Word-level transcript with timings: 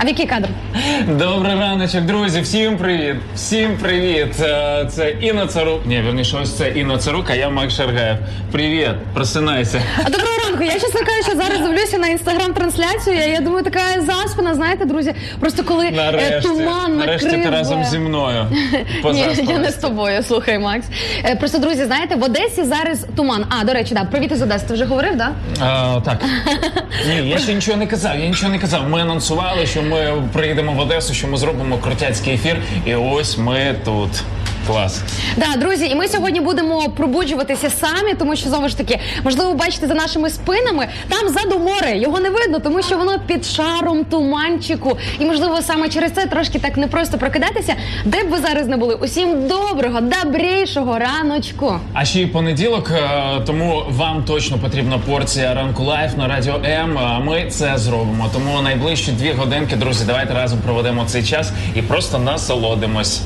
А 0.00 0.04
в 0.04 0.08
який 0.08 0.26
кадр? 0.26 0.48
Добрий 1.08 1.54
раночок, 1.54 2.00
друзі. 2.04 2.40
Всім 2.40 2.76
привіт. 2.76 3.16
Всім 3.34 3.76
привіт. 3.76 4.40
Е, 4.40 4.86
Це 4.90 5.10
Інна 5.10 5.46
Царук. 5.46 5.86
Ні, 5.86 6.00
верніше, 6.00 6.38
ось 6.42 6.56
це 6.56 6.68
Інна 6.68 6.98
Царук, 6.98 7.30
а 7.30 7.34
я 7.34 7.48
Макс 7.50 7.74
Шаргаєв. 7.76 8.16
Привіт, 8.52 8.90
просинайся. 9.14 9.82
А 10.04 10.10
доброго 10.10 10.37
ранку. 10.58 10.74
Я 10.74 10.80
чесно 10.80 11.00
кажучи, 11.00 11.36
зараз 11.36 11.60
дивлюся 11.60 11.98
на 11.98 12.08
інстаграм-трансляцію. 12.08 13.16
Я, 13.16 13.26
я 13.26 13.40
думаю, 13.40 13.64
така 13.64 13.80
заспана, 14.00 14.54
знаєте, 14.54 14.84
друзі. 14.84 15.14
Просто 15.40 15.64
коли 15.64 15.86
е, 15.86 15.90
Нарешті, 15.90 16.48
туман 16.48 16.96
нарешті 16.96 17.30
ти 17.30 17.50
разом 17.50 17.84
зі 17.84 17.98
мною. 17.98 18.46
Ні, 19.12 19.26
я 19.48 19.58
не 19.58 19.70
з 19.70 19.74
тобою, 19.74 20.22
слухай, 20.22 20.58
Макс. 20.58 20.86
Е, 21.24 21.36
Просто, 21.36 21.58
друзі, 21.58 21.84
знаєте, 21.84 22.16
в 22.16 22.22
Одесі 22.22 22.64
зараз 22.64 23.06
туман. 23.16 23.46
А, 23.60 23.64
до 23.64 23.72
речі, 23.72 23.94
да, 23.94 24.04
привіт 24.04 24.32
із 24.32 24.42
Одеси. 24.42 24.66
Ти 24.66 24.74
вже 24.74 24.84
говорив, 24.84 25.16
да? 25.16 25.30
А, 25.60 26.00
так. 26.04 26.24
Ні, 27.08 27.28
я 27.28 27.38
ще 27.38 27.54
нічого 27.54 27.76
не 27.76 27.86
казав. 27.86 28.18
Я 28.18 28.28
нічого 28.28 28.52
не 28.52 28.58
казав. 28.58 28.88
Ми 28.88 29.00
анонсували, 29.00 29.66
що 29.66 29.82
ми 29.82 30.22
приїдемо 30.32 30.72
в 30.72 30.78
Одесу, 30.78 31.14
що 31.14 31.28
ми 31.28 31.36
зробимо 31.36 31.78
крутяцький 31.78 32.34
ефір. 32.34 32.56
І 32.86 32.94
ось 32.94 33.38
ми 33.38 33.74
тут. 33.84 34.10
Клас. 34.68 35.02
Да, 35.36 35.56
друзі, 35.56 35.86
і 35.86 35.94
ми 35.94 36.08
сьогодні 36.08 36.40
будемо 36.40 36.88
пробуджуватися 36.96 37.70
самі, 37.70 38.14
тому 38.18 38.36
що 38.36 38.48
знову 38.48 38.68
ж 38.68 38.78
таки, 38.78 38.98
можливо, 39.24 39.54
бачите 39.54 39.86
за 39.86 39.94
нашими 39.94 40.30
спинами, 40.30 40.88
там 41.08 41.28
ззаду 41.28 41.58
море, 41.58 41.98
його 41.98 42.20
не 42.20 42.30
видно, 42.30 42.58
тому 42.58 42.82
що 42.82 42.96
воно 42.96 43.18
під 43.26 43.44
шаром 43.44 44.04
туманчику. 44.04 44.98
І 45.18 45.24
можливо 45.24 45.62
саме 45.62 45.88
через 45.88 46.12
це 46.12 46.26
трошки 46.26 46.58
так 46.58 46.76
непросто 46.76 47.18
прокидатися. 47.18 47.74
Де 48.04 48.24
б 48.24 48.28
ви 48.28 48.38
зараз 48.38 48.66
не 48.66 48.76
були? 48.76 48.94
Усім 48.94 49.48
доброго, 49.48 50.00
добрейшого 50.00 50.98
раночку. 50.98 51.74
А 51.92 52.04
ще 52.04 52.20
й 52.20 52.26
понеділок, 52.26 52.90
е, 52.90 53.10
тому 53.46 53.82
вам 53.90 54.24
точно 54.24 54.58
потрібна 54.58 54.98
порція 54.98 55.54
ранку 55.54 55.84
Live 55.84 56.16
на 56.16 56.28
радіо 56.28 56.60
М. 56.64 56.98
А 56.98 57.18
ми 57.18 57.46
це 57.50 57.78
зробимо. 57.78 58.30
Тому 58.32 58.62
найближчі 58.62 59.12
дві 59.12 59.32
годинки, 59.32 59.76
друзі, 59.76 60.04
давайте 60.06 60.34
разом 60.34 60.58
проведемо 60.58 61.04
цей 61.06 61.22
час 61.22 61.52
і 61.74 61.82
просто 61.82 62.18
насолодимось. 62.18 63.22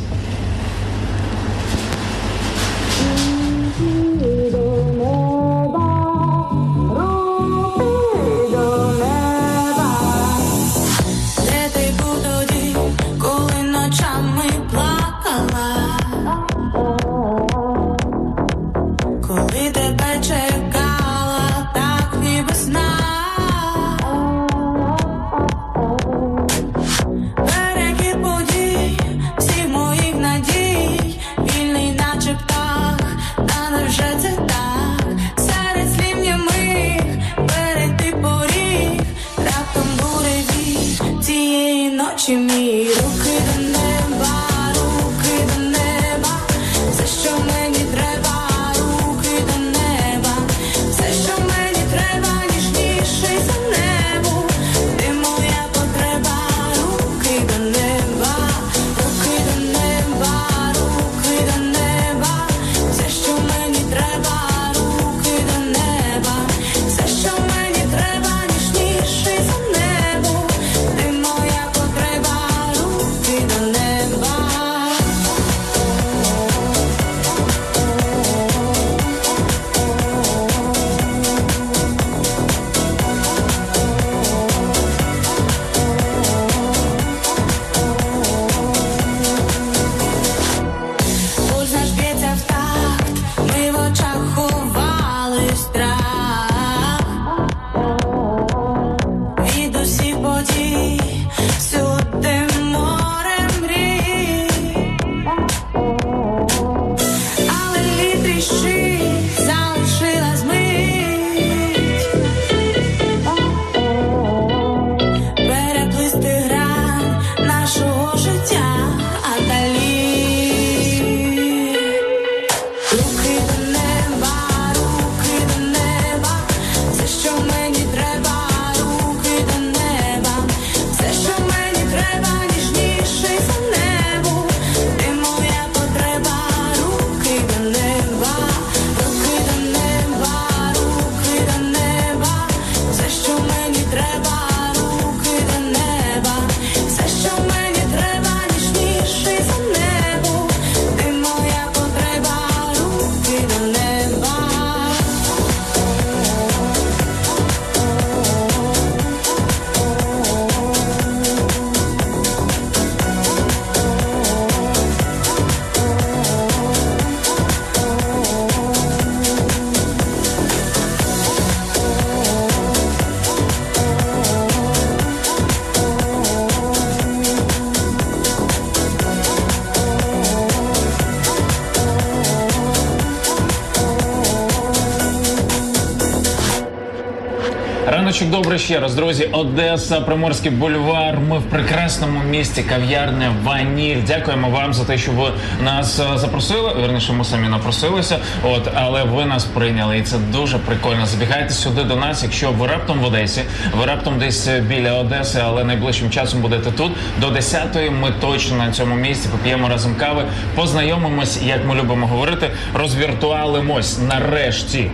Добре 188.52 188.64
ще 188.64 188.80
раз, 188.80 188.94
друзі. 188.94 189.28
Одеса, 189.32 190.00
Приморський 190.00 190.50
бульвар. 190.50 191.18
Ми 191.28 191.38
в 191.38 191.42
прекрасному 191.42 192.20
місті, 192.30 192.62
кав'ярня 192.62 193.32
Ваніль. 193.44 193.96
Дякуємо 194.06 194.50
вам 194.50 194.74
за 194.74 194.84
те, 194.84 194.98
що 194.98 195.12
ви 195.12 195.30
нас 195.64 196.00
е, 196.00 196.18
запросили. 196.18 196.74
Верніше, 196.80 197.12
ми 197.12 197.24
самі 197.24 197.48
напросилися. 197.48 198.18
От, 198.44 198.68
але 198.74 199.04
ви 199.04 199.24
нас 199.24 199.44
прийняли, 199.44 199.98
і 199.98 200.02
це 200.02 200.18
дуже 200.18 200.58
прикольно. 200.58 201.06
Забігайте 201.06 201.54
сюди 201.54 201.82
до 201.84 201.96
нас, 201.96 202.22
якщо 202.22 202.50
ви 202.50 202.66
раптом 202.66 203.00
в 203.00 203.04
Одесі, 203.04 203.42
ви 203.78 203.86
раптом 203.86 204.18
десь 204.18 204.48
е, 204.48 204.60
біля 204.60 204.92
Одеси, 204.92 205.40
але 205.44 205.64
найближчим 205.64 206.10
часом 206.10 206.40
будете 206.40 206.70
тут. 206.70 206.92
До 207.20 207.28
10-ї 207.28 207.90
ми 207.90 208.12
точно 208.20 208.56
на 208.56 208.72
цьому 208.72 208.94
місці 208.94 209.28
поп'ємо 209.32 209.68
разом 209.68 209.94
кави, 209.94 210.24
познайомимось, 210.54 211.42
як 211.42 211.66
ми 211.66 211.74
любимо 211.74 212.06
говорити, 212.06 212.50
розвіртуалимось 212.74 213.98
нарешті. 213.98 214.90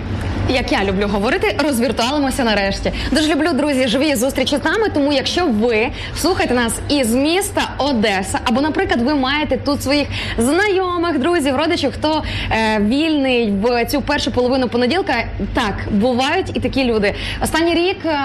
Як 0.50 0.72
я 0.72 0.84
люблю 0.84 1.08
говорити, 1.12 1.56
розвіртуалимося 1.64 2.44
нарешті. 2.44 2.92
Дуже 3.12 3.34
люблю, 3.34 3.48
друзі, 3.52 3.88
живі 3.88 4.14
зустрічі 4.14 4.56
з 4.56 4.64
нами. 4.64 4.88
Тому, 4.94 5.12
якщо 5.12 5.46
ви 5.46 5.88
слухаєте 6.16 6.54
нас 6.54 6.72
із 6.88 7.14
міста 7.14 7.70
Одеса, 7.78 8.38
або, 8.44 8.60
наприклад, 8.60 9.02
ви 9.02 9.14
маєте 9.14 9.56
тут 9.56 9.82
своїх 9.82 10.08
знайомих, 10.38 11.18
друзів, 11.18 11.56
родичів, 11.56 11.92
хто 11.92 12.22
е, 12.50 12.80
вільний 12.80 13.52
в 13.62 13.84
цю 13.84 14.00
першу 14.00 14.30
половину 14.30 14.68
понеділка, 14.68 15.14
так 15.54 15.74
бувають 15.90 16.50
і 16.54 16.60
такі 16.60 16.84
люди. 16.84 17.14
Останній 17.42 17.74
рік 17.74 17.96
е, 18.04 18.18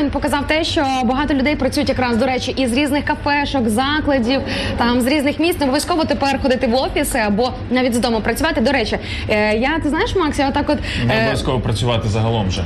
він 0.00 0.10
показав 0.10 0.46
те, 0.46 0.64
що 0.64 0.86
багато 1.04 1.34
людей 1.34 1.56
працюють 1.56 1.88
якраз 1.88 2.16
до 2.16 2.26
речі, 2.26 2.50
із 2.56 2.72
різних 2.72 3.04
кафешок, 3.04 3.68
закладів, 3.68 4.40
там 4.78 5.00
з 5.00 5.06
різних 5.06 5.40
міст. 5.40 5.60
Не 5.60 5.64
обов'язково 5.64 6.04
тепер 6.04 6.42
ходити 6.42 6.66
в 6.66 6.74
офіси 6.74 7.18
або 7.18 7.52
навіть 7.70 7.94
з 7.94 7.98
дому 7.98 8.20
працювати. 8.20 8.60
До 8.60 8.72
речі, 8.72 8.98
е, 9.28 9.56
я 9.56 9.78
ти 9.78 9.88
знаєш, 9.88 10.16
Макс, 10.16 10.38
я 10.38 10.48
отак 10.48 10.70
от. 10.70 10.78
Е, 11.10 11.59
працювати 11.60 12.08
загалом 12.08 12.48
вже. 12.48 12.64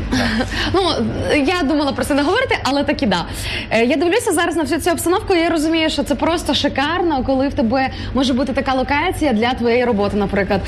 Ну 0.75 0.81
я 1.47 1.63
думала 1.63 1.93
про 1.93 2.05
це 2.05 2.15
не 2.15 2.23
говорити, 2.23 2.59
але 2.63 2.85
так 2.85 3.03
і 3.03 3.07
да. 3.07 3.25
Е, 3.71 3.85
Я 3.85 3.97
дивлюся 3.97 4.33
зараз 4.33 4.57
на 4.57 4.63
всю 4.63 4.81
цю 4.81 4.91
обстановку. 4.91 5.35
і 5.35 5.39
Я 5.39 5.49
розумію, 5.49 5.91
що 5.91 6.03
це 6.03 6.15
просто 6.15 6.55
шикарно, 6.55 7.23
коли 7.27 7.49
в 7.49 7.55
тебе 7.55 7.91
може 8.15 8.33
бути 8.33 8.53
така 8.53 8.75
локація 8.75 9.33
для 9.33 9.55
твоєї 9.55 9.85
роботи, 9.85 10.17
наприклад. 10.17 10.61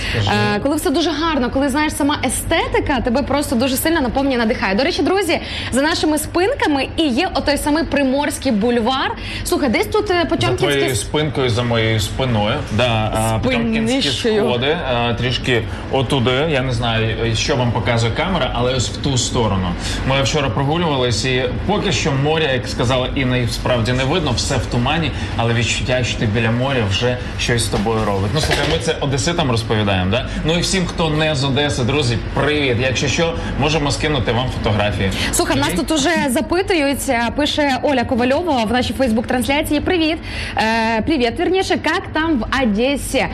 Е, 0.56 0.60
Коли 0.60 0.76
все 0.76 0.90
дуже 0.90 1.10
гарно, 1.10 1.50
коли 1.50 1.68
знаєш 1.68 1.92
сама 1.92 2.16
естетика, 2.26 3.00
тебе 3.00 3.22
просто 3.22 3.56
дуже 3.56 3.76
сильно 3.76 4.00
наповнює, 4.00 4.36
надихає. 4.36 4.74
До 4.74 4.84
речі, 4.84 5.02
друзі, 5.02 5.40
за 5.72 5.82
нашими 5.82 6.18
спинками 6.18 6.88
і 6.96 7.02
є 7.08 7.28
отой 7.34 7.58
самий 7.58 7.84
приморський 7.84 8.52
бульвар. 8.52 9.12
Слухай, 9.44 9.68
десь 9.68 9.86
тут 9.86 10.10
е, 10.10 10.26
За 10.40 10.46
твоєю 10.48 10.94
спинкою, 10.94 11.50
за 11.50 11.62
моєю 11.62 12.00
спиною. 12.00 12.54
Да, 12.72 13.12
а, 13.14 13.38
Потьомкінські 13.38 14.02
Спиннищею. 14.02 14.44
сходи, 14.48 14.76
а, 14.94 15.14
трішки 15.14 15.62
отуди. 15.92 16.30
Я 16.30 16.62
не 16.62 16.72
знаю, 16.72 17.36
що 17.36 17.56
вам 17.56 17.72
показує 17.72 18.12
камера, 18.16 18.50
але 18.54 18.74
ось 18.74 18.88
в 18.90 18.96
ту 18.96 19.18
сторону. 19.18 19.68
Ми 20.08 20.22
вчора 20.22 20.48
прогулювались, 20.50 21.24
і 21.24 21.44
поки 21.66 21.92
що 21.92 22.12
моря, 22.12 22.52
як 22.52 22.68
сказала 22.68 23.08
Інна, 23.14 23.36
і 23.36 23.48
справді 23.48 23.92
не 23.92 24.04
видно, 24.04 24.30
все 24.36 24.56
в 24.56 24.66
тумані, 24.66 25.10
але 25.36 25.54
відчуття, 25.54 26.04
що 26.04 26.18
ти 26.18 26.26
біля 26.26 26.50
моря 26.50 26.84
вже 26.90 27.16
щось 27.40 27.64
з 27.64 27.68
тобою 27.68 28.04
робить. 28.04 28.30
Ну 28.34 28.40
слухай, 28.40 28.64
ми 28.72 28.78
це 28.78 28.96
одеситам 29.00 29.50
розповідаємо. 29.50 30.10
Да? 30.10 30.28
Ну 30.44 30.58
і 30.58 30.60
всім, 30.60 30.86
хто 30.86 31.10
не 31.10 31.34
з 31.34 31.44
Одеси, 31.44 31.82
друзі, 31.82 32.18
привіт. 32.34 32.76
Якщо 32.80 33.08
що, 33.08 33.34
можемо 33.60 33.90
скинути 33.90 34.32
вам 34.32 34.46
фотографії. 34.58 35.10
Слухай, 35.32 35.56
нас 35.56 35.68
тут 35.76 35.90
уже 35.90 36.10
запитуються. 36.30 37.28
Пише 37.36 37.78
Оля 37.82 38.04
Ковальова 38.04 38.64
в 38.64 38.72
нашій 38.72 38.92
Фейсбук-трансляції. 38.94 39.80
Привіт, 39.80 40.18
е, 40.56 41.02
привіт, 41.02 41.32
вірніше, 41.40 41.78
як 41.84 42.02
там 42.12 42.38
в 42.38 42.62
Одесі? 42.62 43.18
Е, 43.18 43.30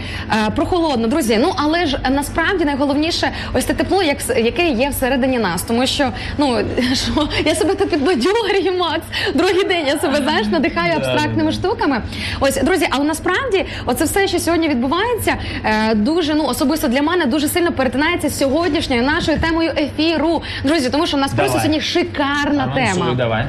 прохолодно, 0.56 1.08
друзі. 1.08 1.38
Ну 1.40 1.52
але 1.56 1.86
ж 1.86 1.98
насправді 2.10 2.64
найголовніше 2.64 3.30
ось 3.54 3.64
те 3.64 3.74
тепло, 3.74 4.02
як 4.02 4.20
с- 4.20 4.34
яке 4.62 4.82
є 4.82 4.88
всередині 4.88 5.38
нас, 5.38 5.62
тому 5.62 5.86
що 5.86 6.12
ну 6.38 6.58
що 6.94 7.28
я 7.44 7.54
себе 7.54 7.74
тут 7.74 7.90
підбадьорюю, 7.90 8.78
Макс. 8.78 9.02
Другий 9.34 9.64
день 9.64 9.86
я 9.86 9.98
себе 9.98 10.16
знаєш 10.16 10.46
надихаю 10.46 10.92
абстрактними 10.96 11.52
штуками. 11.52 12.02
Ось 12.40 12.62
друзі, 12.62 12.86
але 12.90 13.04
насправді, 13.04 13.64
оце 13.86 14.04
все, 14.04 14.28
що 14.28 14.38
сьогодні 14.38 14.68
відбувається, 14.68 15.34
е, 15.64 15.94
дуже 15.94 16.34
ну 16.34 16.44
особисто 16.44 16.88
для 16.88 17.02
мене 17.02 17.26
дуже 17.26 17.48
сильно 17.48 17.72
перетинається 17.72 18.28
з 18.28 18.38
сьогоднішньою 18.38 19.02
нашою 19.02 19.38
темою 19.38 19.70
ефіру. 19.76 20.42
Друзі, 20.64 20.90
тому 20.90 21.06
що 21.06 21.16
в 21.16 21.20
нас 21.20 21.32
просто 21.32 21.56
сьогодні 21.58 21.80
шикарна 21.80 22.62
Анонсуй, 22.62 22.94
тема. 23.02 23.14
давай. 23.14 23.44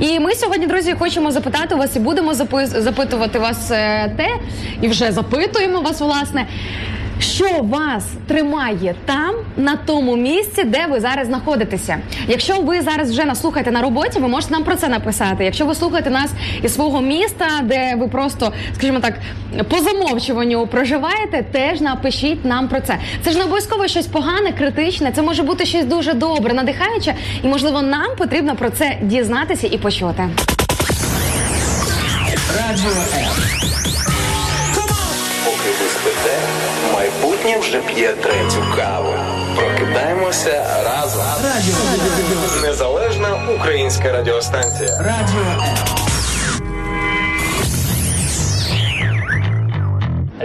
І 0.00 0.20
ми 0.20 0.34
сьогодні, 0.34 0.66
друзі, 0.66 0.94
хочемо 0.98 1.30
запитати 1.30 1.74
вас 1.74 1.96
і 1.96 1.98
будемо 2.00 2.32
запи- 2.32 2.66
запитувати 2.66 3.38
вас 3.38 3.70
е, 3.70 4.12
те, 4.16 4.28
і 4.80 4.88
вже 4.88 5.12
запитуємо 5.12 5.80
вас, 5.80 6.00
власне. 6.00 6.46
Що 7.20 7.48
вас 7.62 8.04
тримає 8.26 8.94
там, 9.04 9.34
на 9.56 9.76
тому 9.76 10.16
місці, 10.16 10.64
де 10.64 10.86
ви 10.86 11.00
зараз 11.00 11.26
знаходитеся? 11.26 11.98
Якщо 12.28 12.60
ви 12.60 12.80
зараз 12.80 13.10
вже 13.10 13.24
нас 13.24 13.40
слухаєте 13.40 13.70
на 13.70 13.82
роботі, 13.82 14.18
ви 14.18 14.28
можете 14.28 14.52
нам 14.52 14.64
про 14.64 14.74
це 14.76 14.88
написати. 14.88 15.44
Якщо 15.44 15.66
ви 15.66 15.74
слухаєте 15.74 16.10
нас 16.10 16.30
із 16.62 16.74
свого 16.74 17.00
міста, 17.00 17.46
де 17.62 17.94
ви 17.98 18.08
просто, 18.08 18.52
скажімо 18.74 19.00
так, 19.00 19.14
по 19.68 19.78
замовчуванню 19.80 20.66
проживаєте, 20.66 21.44
теж 21.52 21.80
напишіть 21.80 22.44
нам 22.44 22.68
про 22.68 22.80
це. 22.80 22.98
Це 23.24 23.30
ж 23.30 23.38
не 23.38 23.44
обов'язково 23.44 23.88
щось 23.88 24.06
погане, 24.06 24.52
критичне. 24.52 25.12
Це 25.12 25.22
може 25.22 25.42
бути 25.42 25.66
щось 25.66 25.84
дуже 25.84 26.14
добре, 26.14 26.54
надихаюче, 26.54 27.14
і 27.42 27.46
можливо 27.46 27.82
нам 27.82 28.16
потрібно 28.18 28.56
про 28.56 28.70
це 28.70 28.98
дізнатися 29.02 29.66
і 29.66 29.78
почути. 29.78 30.28
Поки 32.76 33.75
майбутнє 37.46 37.58
вже 37.58 37.78
п'є 37.94 38.08
третю 38.08 38.64
каву. 38.76 39.14
Прокидаємося 39.56 40.82
разом. 40.84 41.22
Радіо. 41.44 42.68
Незалежна 42.68 43.40
українська 43.56 44.12
радіостанція. 44.12 45.00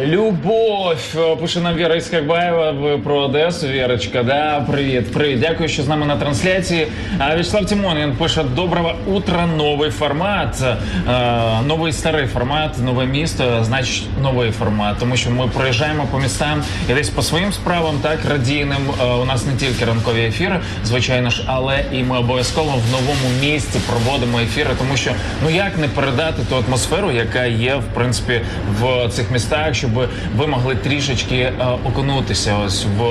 Любов 0.05 0.97
Е, 1.15 1.35
пише 1.35 1.59
нам 1.59 1.75
Віра 1.75 1.95
Іскакбаєва 1.95 2.73
про 3.03 3.15
Одесу. 3.15 3.67
Вірочка, 3.67 4.23
да, 4.23 4.65
привіт, 4.71 5.11
привіт. 5.13 5.39
Дякую, 5.39 5.69
що 5.69 5.83
з 5.83 5.87
нами 5.87 6.05
на 6.05 6.17
трансляції. 6.17 6.87
А 7.19 7.35
Вячеслав 7.35 7.65
Тимонін 7.65 8.15
пише: 8.15 8.43
Доброго 8.43 8.93
утра, 9.07 9.47
новий 9.57 9.89
формат, 9.89 10.63
Е, 11.09 11.61
новий 11.67 11.93
старий 11.93 12.27
формат, 12.27 12.79
нове 12.83 13.05
місто, 13.05 13.63
значить 13.63 14.03
новий 14.21 14.51
формат. 14.51 14.95
Тому 14.99 15.17
що 15.17 15.29
ми 15.31 15.47
проїжджаємо 15.47 16.07
по 16.11 16.19
містам 16.19 16.63
і 16.89 16.93
десь 16.93 17.09
по 17.09 17.21
своїм 17.21 17.53
справам, 17.53 17.95
так 18.01 18.19
радійним. 18.29 18.89
Е, 19.01 19.05
У 19.05 19.25
нас 19.25 19.45
не 19.45 19.53
тільки 19.53 19.85
ранкові 19.85 20.23
ефіри, 20.23 20.59
звичайно 20.85 21.29
ж, 21.29 21.43
але 21.47 21.85
і 21.93 22.03
ми 22.03 22.17
обов'язково 22.17 22.71
в 22.87 22.91
новому 22.91 23.29
місті 23.41 23.79
проводимо 23.89 24.39
ефіри, 24.39 24.69
тому 24.77 24.97
що 24.97 25.11
ну 25.43 25.49
як 25.49 25.77
не 25.77 25.87
передати 25.87 26.41
ту 26.49 26.55
атмосферу, 26.55 27.11
яка 27.11 27.45
є 27.45 27.75
в 27.75 27.93
принципі 27.93 28.41
в 28.81 29.09
цих 29.09 29.31
містах, 29.31 29.75
щоб 29.75 29.90
ви 30.35 30.47
могли 30.47 30.75
трішечки 30.75 31.35
е, 31.35 31.53
окунутися 31.85 32.57
ось 32.65 32.85
в 32.97 33.01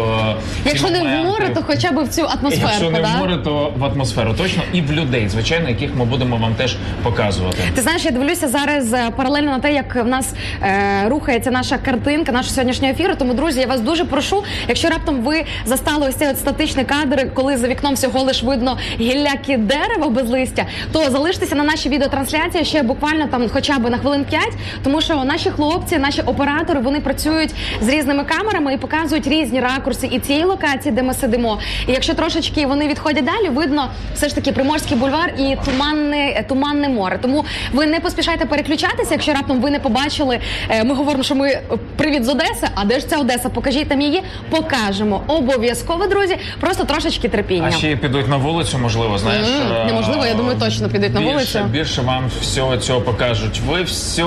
Якщо 0.64 0.90
не 0.90 1.00
в 1.00 1.24
море, 1.24 1.50
то 1.54 1.62
хоча 1.66 1.92
б 1.92 2.04
в 2.04 2.08
цю 2.08 2.22
атмосферку. 2.22 2.68
Якщо 2.68 2.90
не 2.90 3.00
в 3.00 3.16
море, 3.18 3.36
то 3.44 3.72
в 3.76 3.84
атмосферу 3.84 4.34
точно 4.34 4.62
і 4.72 4.80
в 4.80 4.92
людей, 4.92 5.28
звичайно, 5.28 5.68
яких 5.68 5.90
ми 5.96 6.04
будемо 6.04 6.36
вам 6.36 6.54
теж 6.54 6.76
показувати. 7.02 7.58
Ти 7.74 7.82
знаєш, 7.82 8.04
я 8.04 8.10
дивлюся 8.10 8.48
зараз 8.48 8.92
е, 8.92 9.10
паралельно 9.16 9.50
на 9.50 9.58
те, 9.58 9.72
як 9.72 9.94
в 9.96 10.06
нас 10.06 10.34
е, 10.62 11.08
рухається 11.08 11.50
наша 11.50 11.78
картинка, 11.78 12.32
нашого 12.32 12.54
сьогоднішнього 12.54 12.92
ефіру. 12.92 13.14
Тому, 13.18 13.34
друзі, 13.34 13.60
я 13.60 13.66
вас 13.66 13.80
дуже 13.80 14.04
прошу, 14.04 14.44
якщо 14.68 14.88
раптом 14.88 15.22
ви 15.22 15.44
застали 15.66 16.08
ось 16.08 16.14
цей 16.14 16.28
от 16.28 16.38
статичний 16.38 16.84
кадр, 16.84 17.34
коли 17.34 17.56
за 17.56 17.68
вікном 17.68 17.94
всього 17.94 18.22
лиш 18.22 18.42
видно 18.42 18.78
гілляки 19.00 19.56
дерева 19.56 20.08
без 20.08 20.28
листя, 20.28 20.66
то 20.92 21.10
залиштеся 21.10 21.54
на 21.54 21.64
нашій 21.64 21.88
відеотрансляції 21.88 22.64
ще 22.64 22.82
буквально 22.82 23.26
там, 23.26 23.48
хоча 23.52 23.78
б 23.78 23.90
на 23.90 23.98
хвилин 23.98 24.24
5, 24.24 24.42
тому 24.84 25.00
що 25.00 25.24
наші 25.24 25.50
хлопці, 25.50 25.98
наші 25.98 26.22
оператори, 26.22 26.69
вони 26.78 27.00
працюють 27.00 27.54
з 27.80 27.88
різними 27.88 28.24
камерами 28.24 28.74
і 28.74 28.76
показують 28.76 29.26
різні 29.26 29.60
ракурси 29.60 30.08
і 30.12 30.18
цієї 30.18 30.44
локації, 30.44 30.94
де 30.94 31.02
ми 31.02 31.14
сидимо. 31.14 31.58
І 31.88 31.92
якщо 31.92 32.14
трошечки 32.14 32.66
вони 32.66 32.88
відходять 32.88 33.24
далі, 33.24 33.48
видно 33.48 33.88
все 34.14 34.28
ж 34.28 34.34
таки 34.34 34.52
Приморський 34.52 34.96
бульвар 34.96 35.32
і 35.38 35.56
туманне, 35.64 36.44
туманне 36.48 36.88
море. 36.88 37.18
Тому 37.22 37.44
ви 37.72 37.86
не 37.86 38.00
поспішайте 38.00 38.46
переключатися, 38.46 39.08
якщо 39.12 39.32
раптом 39.32 39.60
ви 39.60 39.70
не 39.70 39.78
побачили. 39.78 40.38
е, 40.70 40.84
Ми 40.84 40.94
говоримо, 40.94 41.22
що 41.24 41.34
ми 41.34 41.48
е, 41.50 41.62
привіт 41.96 42.24
з 42.24 42.28
Одеси. 42.28 42.68
А 42.74 42.84
де 42.84 43.00
ж 43.00 43.08
ця 43.08 43.16
Одеса? 43.18 43.48
Покажіть 43.48 43.90
нам 43.90 44.00
її. 44.00 44.22
Покажемо 44.50 45.22
обов'язково, 45.26 46.06
друзі. 46.06 46.36
Просто 46.60 46.84
трошечки 46.84 47.28
терпіння. 47.28 47.66
А 47.68 47.70
ще 47.70 47.96
підуть 47.96 48.28
на 48.28 48.36
вулицю, 48.36 48.78
можливо, 48.78 49.18
знаєш. 49.18 49.46
Е, 49.80 49.84
Неможливо, 49.84 50.26
я 50.26 50.34
думаю, 50.34 50.58
точно 50.60 50.88
підуть 50.88 51.14
на 51.14 51.20
вулицю. 51.20 51.58
Більше 51.70 52.02
вам 52.02 52.24
всього 52.40 52.76
цього 52.76 53.00
покажуть. 53.00 53.60
Ви 53.68 53.82
все, 53.82 54.24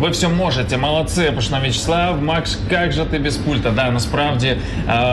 ви 0.00 0.08
все 0.10 0.28
можете, 0.28 0.76
молодці. 0.76 1.25
Почну 1.32 1.58
Вячеслав. 1.60 2.22
Макс, 2.22 2.58
як 2.70 2.92
же 2.92 3.04
ти 3.04 3.18
без 3.18 3.36
пульта? 3.36 3.70
Да, 3.70 3.90
насправді 3.90 4.56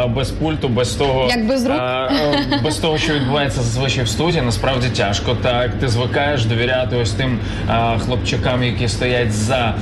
без 0.08 0.30
пульту, 0.30 0.70
без 0.70 0.90
того, 0.92 1.28
Як 1.30 1.48
без 1.48 1.66
рук? 1.66 1.82
без 2.64 2.78
того, 2.78 2.98
що 2.98 3.14
відбувається 3.14 3.62
зазвичай 3.62 4.04
в 4.04 4.08
студії, 4.08 4.42
насправді 4.42 4.90
тяжко. 4.90 5.38
Так, 5.42 5.72
ти 5.80 5.88
звикаєш 5.88 6.46
довіряти 6.46 6.96
ось 6.96 7.12
тим 7.12 7.40
хлопчакам, 8.06 8.64
які 8.64 8.88
стоять 8.88 9.32
за 9.32 9.74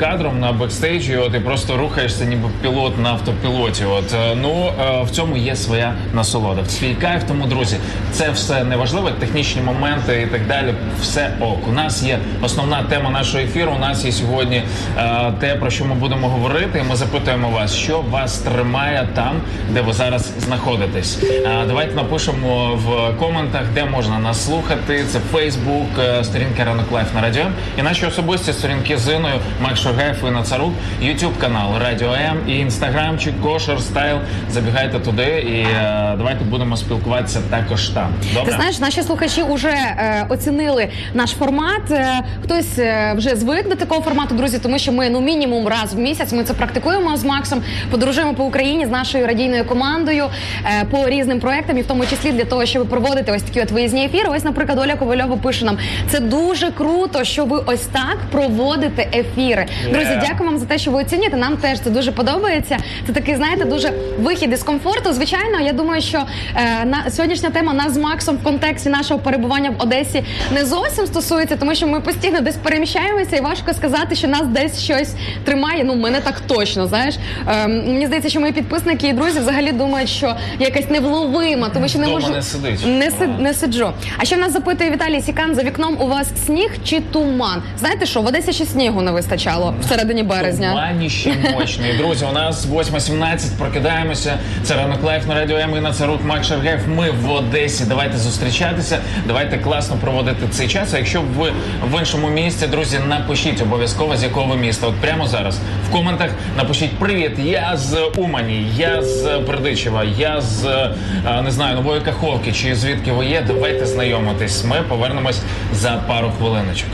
кадром 0.00 0.40
на 0.40 0.52
бекстейджі. 0.52 1.16
От 1.16 1.34
і 1.34 1.40
просто 1.40 1.76
рухаєшся, 1.76 2.24
ніби 2.24 2.48
пілот 2.62 2.98
на 2.98 3.10
автопілоті. 3.10 3.84
От 3.84 4.14
е, 4.14 4.34
ну 4.42 4.70
е, 4.80 5.02
в 5.02 5.10
цьому 5.10 5.36
є 5.36 5.56
своя 5.56 5.94
насолода. 6.14 6.64
Свій 6.64 6.94
кайф. 6.94 7.22
Тому, 7.28 7.46
друзі, 7.46 7.76
це 8.12 8.30
все 8.30 8.64
неважливо, 8.64 9.10
технічні 9.10 9.62
моменти 9.62 10.22
і 10.22 10.26
так 10.26 10.46
далі. 10.46 10.74
Все 11.00 11.30
ок. 11.40 11.68
У 11.68 11.72
нас 11.72 12.02
є 12.02 12.18
основна 12.42 12.82
тема 12.82 13.10
нашого 13.10 13.44
ефіру. 13.44 13.72
У 13.76 13.78
нас 13.78 14.04
є 14.04 14.12
сьогодні 14.12 14.62
е, 14.98 15.32
те, 15.40 15.55
про 15.56 15.70
що 15.70 15.84
ми 15.84 15.94
будемо 15.94 16.28
говорити. 16.28 16.84
Ми 16.88 16.96
запитуємо 16.96 17.50
вас, 17.50 17.74
що 17.74 18.00
вас 18.00 18.38
тримає 18.38 19.08
там, 19.14 19.40
де 19.70 19.80
ви 19.80 19.92
зараз 19.92 20.32
знаходитесь. 20.38 21.18
Давайте 21.66 21.94
напишемо 21.94 22.74
в 22.74 23.18
коментах, 23.18 23.62
де 23.74 23.84
можна 23.84 24.18
нас 24.18 24.46
слухати. 24.46 25.04
Це 25.08 25.18
Фейсбук, 25.32 25.86
сторінка 26.22 26.64
Ранок 26.64 26.92
Live 26.92 27.14
на 27.14 27.20
радіо. 27.20 27.44
І 27.78 27.82
наші 27.82 28.06
особисті 28.06 28.52
сторінки 28.52 28.98
з 28.98 29.08
Інною, 29.08 29.34
Макс 29.62 29.80
Шаргаєв, 29.80 30.16
Інна 30.28 30.30
Царук, 30.30 30.72
Ютуб 31.00 31.38
канал 31.38 31.68
Радіо 31.80 32.12
М 32.12 32.38
і 32.48 32.58
інстаграмчик 32.58 33.40
Kosher 33.42 33.80
Style. 33.80 34.16
Забігайте 34.50 34.98
туди 34.98 35.22
і 35.22 35.60
е, 35.60 36.14
давайте 36.16 36.44
будемо 36.44 36.76
спілкуватися 36.76 37.40
також 37.50 37.88
там. 37.88 38.08
Добре? 38.34 38.50
Ти 38.50 38.56
знаєш, 38.56 38.78
наші 38.78 39.02
слухачі 39.02 39.42
вже 39.50 39.68
е, 39.68 40.26
оцінили 40.28 40.88
наш 41.14 41.30
формат. 41.30 41.90
Е, 41.90 42.22
хтось 42.44 42.78
е, 42.78 43.14
вже 43.16 43.36
звик 43.36 43.68
до 43.68 43.74
такого 43.76 44.00
формату, 44.00 44.34
друзі, 44.34 44.58
тому 44.58 44.78
що 44.78 44.92
ми 44.92 45.10
ну 45.10 45.20
мінімум 45.20 45.45
раз 45.66 45.94
в 45.94 45.98
місяць 45.98 46.32
ми 46.32 46.44
це 46.44 46.54
практикуємо 46.54 47.16
з 47.16 47.24
Максом, 47.24 47.62
подорожуємо 47.90 48.34
по 48.34 48.44
Україні 48.44 48.86
з 48.86 48.90
нашою 48.90 49.26
радійною 49.26 49.64
командою 49.64 50.24
е, 50.64 50.84
по 50.90 51.08
різним 51.08 51.40
проектам, 51.40 51.78
і 51.78 51.82
в 51.82 51.86
тому 51.86 52.06
числі 52.06 52.32
для 52.32 52.44
того, 52.44 52.66
щоб 52.66 52.88
проводити 52.88 53.32
ось 53.32 53.42
такі 53.42 53.60
от 53.60 53.70
виїзні 53.70 54.04
ефіри. 54.04 54.28
Ось, 54.30 54.44
наприклад, 54.44 54.78
Оля 54.78 54.96
Ковальова 54.96 55.36
пише 55.36 55.64
нам: 55.64 55.78
це 56.08 56.20
дуже 56.20 56.70
круто, 56.70 57.24
що 57.24 57.44
ви 57.44 57.62
ось 57.66 57.80
так 57.80 58.18
проводите 58.30 59.08
ефіри. 59.14 59.66
Друзі, 59.92 60.20
дякую 60.28 60.50
вам 60.50 60.58
за 60.58 60.66
те, 60.66 60.78
що 60.78 60.90
ви 60.90 61.00
оцінюєте. 61.00 61.36
Нам 61.36 61.56
теж 61.56 61.80
це 61.80 61.90
дуже 61.90 62.12
подобається. 62.12 62.78
Це 63.06 63.12
такий, 63.12 63.36
знаєте, 63.36 63.64
дуже 63.64 63.92
вихід 64.18 64.52
із 64.52 64.62
комфорту. 64.62 65.12
Звичайно, 65.12 65.60
я 65.60 65.72
думаю, 65.72 66.02
що 66.02 66.22
е, 66.54 66.84
на 66.84 67.10
сьогоднішня 67.10 67.50
тема 67.50 67.72
нас 67.72 67.92
з 67.92 67.96
Максом 67.96 68.36
в 68.36 68.42
контексті 68.42 68.88
нашого 68.88 69.20
перебування 69.20 69.70
в 69.70 69.82
Одесі 69.82 70.24
не 70.54 70.64
зовсім 70.64 71.06
стосується, 71.06 71.56
тому 71.56 71.74
що 71.74 71.86
ми 71.86 72.00
постійно 72.00 72.40
десь 72.40 72.56
переміщаємося, 72.56 73.36
і 73.36 73.40
важко 73.40 73.74
сказати, 73.74 74.14
що 74.14 74.28
нас 74.28 74.46
десь 74.46 74.80
щось 74.80 75.14
тримає. 75.44 75.84
Ну, 75.84 75.94
мене 75.94 76.20
так 76.20 76.40
точно. 76.40 76.86
Знаєш, 76.86 77.14
е, 77.48 77.68
мені 77.68 78.06
здається, 78.06 78.28
що 78.30 78.40
мої 78.40 78.52
підписники 78.52 79.08
і 79.08 79.12
друзі 79.12 79.38
взагалі 79.40 79.72
думають, 79.72 80.08
що 80.08 80.26
я 80.58 80.66
якась 80.66 80.90
невловима, 80.90 81.68
тому 81.68 81.88
що 81.88 81.98
не 81.98 82.06
Вдома 82.06 82.20
можу 82.20 82.32
не 82.32 82.42
сидить. 82.42 82.80
Не, 82.86 83.10
си- 83.10 83.26
не 83.38 83.54
сиджу. 83.54 83.90
А 84.18 84.24
ще 84.24 84.36
в 84.36 84.38
нас 84.38 84.52
запитує 84.52 84.90
Віталій 84.90 85.20
Сікан 85.20 85.54
за 85.54 85.62
вікном. 85.62 85.96
У 86.00 86.06
вас 86.06 86.28
сніг 86.46 86.70
чи 86.84 87.00
туман? 87.00 87.62
Знаєте 87.78 88.06
що? 88.06 88.20
В 88.22 88.26
Одесі 88.26 88.52
ще 88.52 88.64
снігу 88.64 89.02
не 89.02 89.10
вистачало 89.10 89.74
в 89.80 89.84
середині 89.88 90.22
березня. 90.22 90.68
Туманіще 90.70 91.34
мощний. 91.52 91.96
Друзі, 91.98 92.24
у 92.30 92.32
нас 92.34 92.66
8.17, 92.66 93.58
прокидаємося. 93.58 94.38
Це 94.62 94.74
ранок 94.74 95.02
Live 95.02 95.26
на 95.26 95.34
радіо 95.34 95.56
М 95.56 95.76
Інна 95.76 95.92
Царук, 95.92 96.24
Макс 96.24 96.44
Шаргаєв. 96.44 96.80
Ми 96.96 97.10
в 97.10 97.30
Одесі. 97.32 97.84
Давайте 97.84 98.18
зустрічатися. 98.18 98.98
Давайте 99.26 99.58
класно 99.58 99.96
проводити 100.00 100.48
цей 100.50 100.68
час. 100.68 100.94
А 100.94 100.98
якщо 100.98 101.22
ви 101.36 101.52
в 101.92 101.98
іншому 102.00 102.28
місці, 102.28 102.66
друзі, 102.66 102.98
напишіть 103.08 103.62
обов'язково 103.62 104.16
з 104.16 104.22
якого 104.22 104.46
ви 104.46 104.56
міста. 104.56 104.86
От 104.86 104.94
прямо 104.94 105.25
зараз 105.26 105.60
в 105.88 105.92
коментах 105.92 106.30
напишіть 106.56 106.98
Привіт, 106.98 107.38
я 107.38 107.76
з 107.76 108.10
Умані, 108.16 108.66
я 108.76 109.02
з 109.02 109.38
Бердичева, 109.38 110.04
я 110.04 110.40
з 110.40 110.66
е, 110.66 111.42
не 111.42 111.50
знаю 111.50 111.76
нової 111.76 112.00
Каховки. 112.00 112.52
Чи 112.52 112.74
звідки 112.74 113.12
ви 113.12 113.26
є? 113.26 113.44
Давайте 113.46 113.86
знайомитись. 113.86 114.64
Ми 114.64 114.82
повернемось 114.88 115.42
за 115.72 116.02
пару 116.08 116.30
хвилиночок. 116.38 116.88